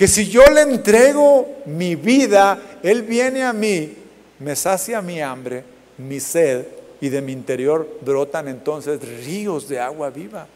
que 0.00 0.08
si 0.08 0.30
yo 0.30 0.46
le 0.46 0.62
entrego 0.62 1.46
mi 1.66 1.94
vida, 1.94 2.58
Él 2.82 3.02
viene 3.02 3.44
a 3.44 3.52
mí, 3.52 3.98
me 4.38 4.56
sacia 4.56 5.02
mi 5.02 5.20
hambre, 5.20 5.62
mi 5.98 6.18
sed, 6.20 6.64
y 7.02 7.10
de 7.10 7.20
mi 7.20 7.32
interior 7.32 7.86
brotan 8.00 8.48
entonces 8.48 8.98
ríos 9.26 9.68
de 9.68 9.78
agua 9.78 10.08
viva. 10.08 10.46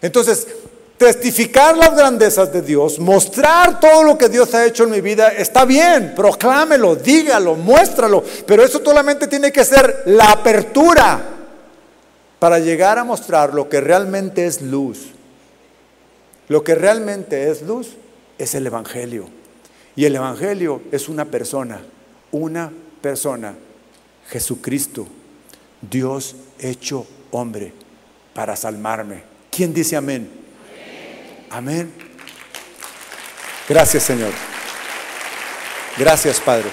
Entonces, 0.00 0.46
testificar 0.96 1.76
las 1.76 1.96
grandezas 1.96 2.52
de 2.52 2.62
Dios, 2.62 3.00
mostrar 3.00 3.80
todo 3.80 4.04
lo 4.04 4.16
que 4.16 4.28
Dios 4.28 4.54
ha 4.54 4.64
hecho 4.64 4.84
en 4.84 4.90
mi 4.90 5.00
vida, 5.00 5.30
está 5.30 5.64
bien, 5.64 6.12
proclámelo, 6.14 6.94
dígalo, 6.94 7.56
muéstralo, 7.56 8.22
pero 8.46 8.62
eso 8.62 8.80
solamente 8.84 9.26
tiene 9.26 9.50
que 9.50 9.64
ser 9.64 10.04
la 10.06 10.30
apertura 10.30 11.20
para 12.38 12.60
llegar 12.60 12.98
a 12.98 13.04
mostrar 13.04 13.52
lo 13.52 13.68
que 13.68 13.80
realmente 13.80 14.46
es 14.46 14.62
luz. 14.62 15.08
Lo 16.46 16.62
que 16.62 16.76
realmente 16.76 17.50
es 17.50 17.62
luz 17.62 17.96
es 18.38 18.54
el 18.54 18.66
Evangelio. 18.66 19.28
Y 19.96 20.04
el 20.04 20.14
Evangelio 20.14 20.82
es 20.92 21.08
una 21.08 21.24
persona, 21.24 21.80
una 22.30 22.70
persona, 23.02 23.54
Jesucristo, 24.28 25.06
Dios 25.80 26.36
hecho 26.58 27.06
hombre, 27.30 27.72
para 28.34 28.54
salvarme. 28.56 29.22
¿Quién 29.50 29.74
dice 29.74 29.96
amén? 29.96 30.30
Amén. 31.50 31.92
Gracias 33.68 34.04
Señor. 34.04 34.32
Gracias 35.96 36.40
Padre. 36.40 36.68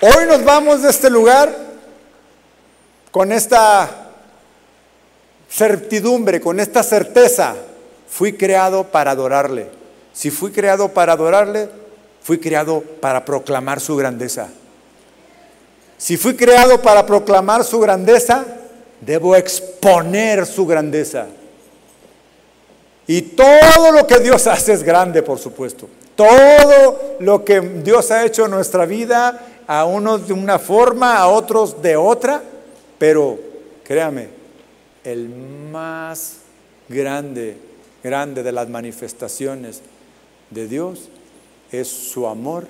Hoy 0.00 0.26
nos 0.26 0.44
vamos 0.44 0.82
de 0.82 0.90
este 0.90 1.08
lugar 1.08 1.56
con 3.10 3.30
esta 3.32 4.03
certidumbre, 5.54 6.40
con 6.40 6.58
esta 6.58 6.82
certeza. 6.82 7.54
Fui 8.08 8.34
creado 8.34 8.84
para 8.84 9.12
adorarle. 9.12 9.68
Si 10.12 10.30
fui 10.30 10.50
creado 10.50 10.88
para 10.88 11.12
adorarle, 11.12 11.68
fui 12.22 12.38
creado 12.38 12.82
para 13.00 13.24
proclamar 13.24 13.80
su 13.80 13.96
grandeza. 13.96 14.48
Si 15.98 16.16
fui 16.16 16.34
creado 16.34 16.82
para 16.82 17.06
proclamar 17.06 17.64
su 17.64 17.80
grandeza, 17.80 18.44
debo 19.00 19.36
exponer 19.36 20.46
su 20.46 20.66
grandeza. 20.66 21.26
Y 23.06 23.22
todo 23.22 23.92
lo 23.92 24.06
que 24.06 24.18
Dios 24.20 24.46
hace 24.46 24.72
es 24.72 24.82
grande, 24.82 25.22
por 25.22 25.38
supuesto. 25.38 25.88
Todo 26.14 27.16
lo 27.20 27.44
que 27.44 27.60
Dios 27.60 28.10
ha 28.10 28.24
hecho 28.24 28.44
en 28.44 28.52
nuestra 28.52 28.86
vida, 28.86 29.40
a 29.66 29.84
unos 29.84 30.28
de 30.28 30.32
una 30.32 30.58
forma, 30.58 31.18
a 31.18 31.28
otros 31.28 31.82
de 31.82 31.96
otra, 31.96 32.42
pero 32.98 33.38
créame, 33.82 34.43
el 35.04 35.28
más 35.28 36.38
grande, 36.88 37.56
grande 38.02 38.42
de 38.42 38.52
las 38.52 38.68
manifestaciones 38.68 39.82
de 40.50 40.66
Dios 40.66 41.08
es 41.70 41.88
su 41.88 42.26
amor 42.26 42.66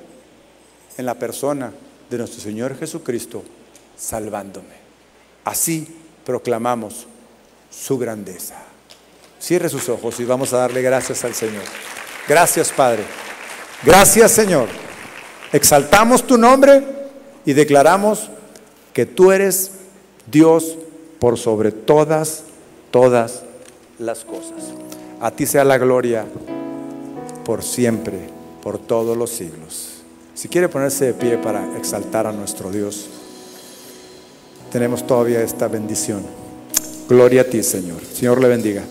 en 0.96 1.06
la 1.06 1.14
persona 1.14 1.72
de 2.10 2.18
nuestro 2.18 2.40
Señor 2.40 2.76
Jesucristo, 2.78 3.42
salvándome. 3.96 4.84
Así 5.44 5.86
proclamamos 6.24 7.06
su 7.70 7.98
grandeza. 7.98 8.56
Cierre 9.38 9.68
sus 9.68 9.88
ojos 9.88 10.18
y 10.20 10.24
vamos 10.24 10.52
a 10.52 10.58
darle 10.58 10.82
gracias 10.82 11.24
al 11.24 11.34
Señor. 11.34 11.64
Gracias, 12.26 12.72
Padre. 12.72 13.04
Gracias, 13.82 14.32
Señor. 14.32 14.68
Exaltamos 15.52 16.26
tu 16.26 16.38
nombre 16.38 16.82
y 17.44 17.52
declaramos 17.52 18.30
que 18.92 19.04
tú 19.04 19.32
eres 19.32 19.72
Dios 20.26 20.78
por 21.18 21.38
sobre 21.38 21.72
todas, 21.72 22.44
todas 22.90 23.42
las 23.98 24.24
cosas. 24.24 24.72
A 25.20 25.30
ti 25.30 25.46
sea 25.46 25.64
la 25.64 25.78
gloria 25.78 26.26
por 27.44 27.62
siempre, 27.62 28.18
por 28.62 28.78
todos 28.78 29.16
los 29.16 29.30
siglos. 29.30 29.90
Si 30.34 30.48
quiere 30.48 30.68
ponerse 30.68 31.06
de 31.06 31.14
pie 31.14 31.38
para 31.38 31.76
exaltar 31.76 32.26
a 32.26 32.32
nuestro 32.32 32.70
Dios, 32.70 33.06
tenemos 34.72 35.06
todavía 35.06 35.42
esta 35.42 35.68
bendición. 35.68 36.22
Gloria 37.08 37.42
a 37.42 37.44
ti, 37.44 37.62
Señor. 37.62 38.00
Señor 38.04 38.40
le 38.40 38.48
bendiga. 38.48 38.82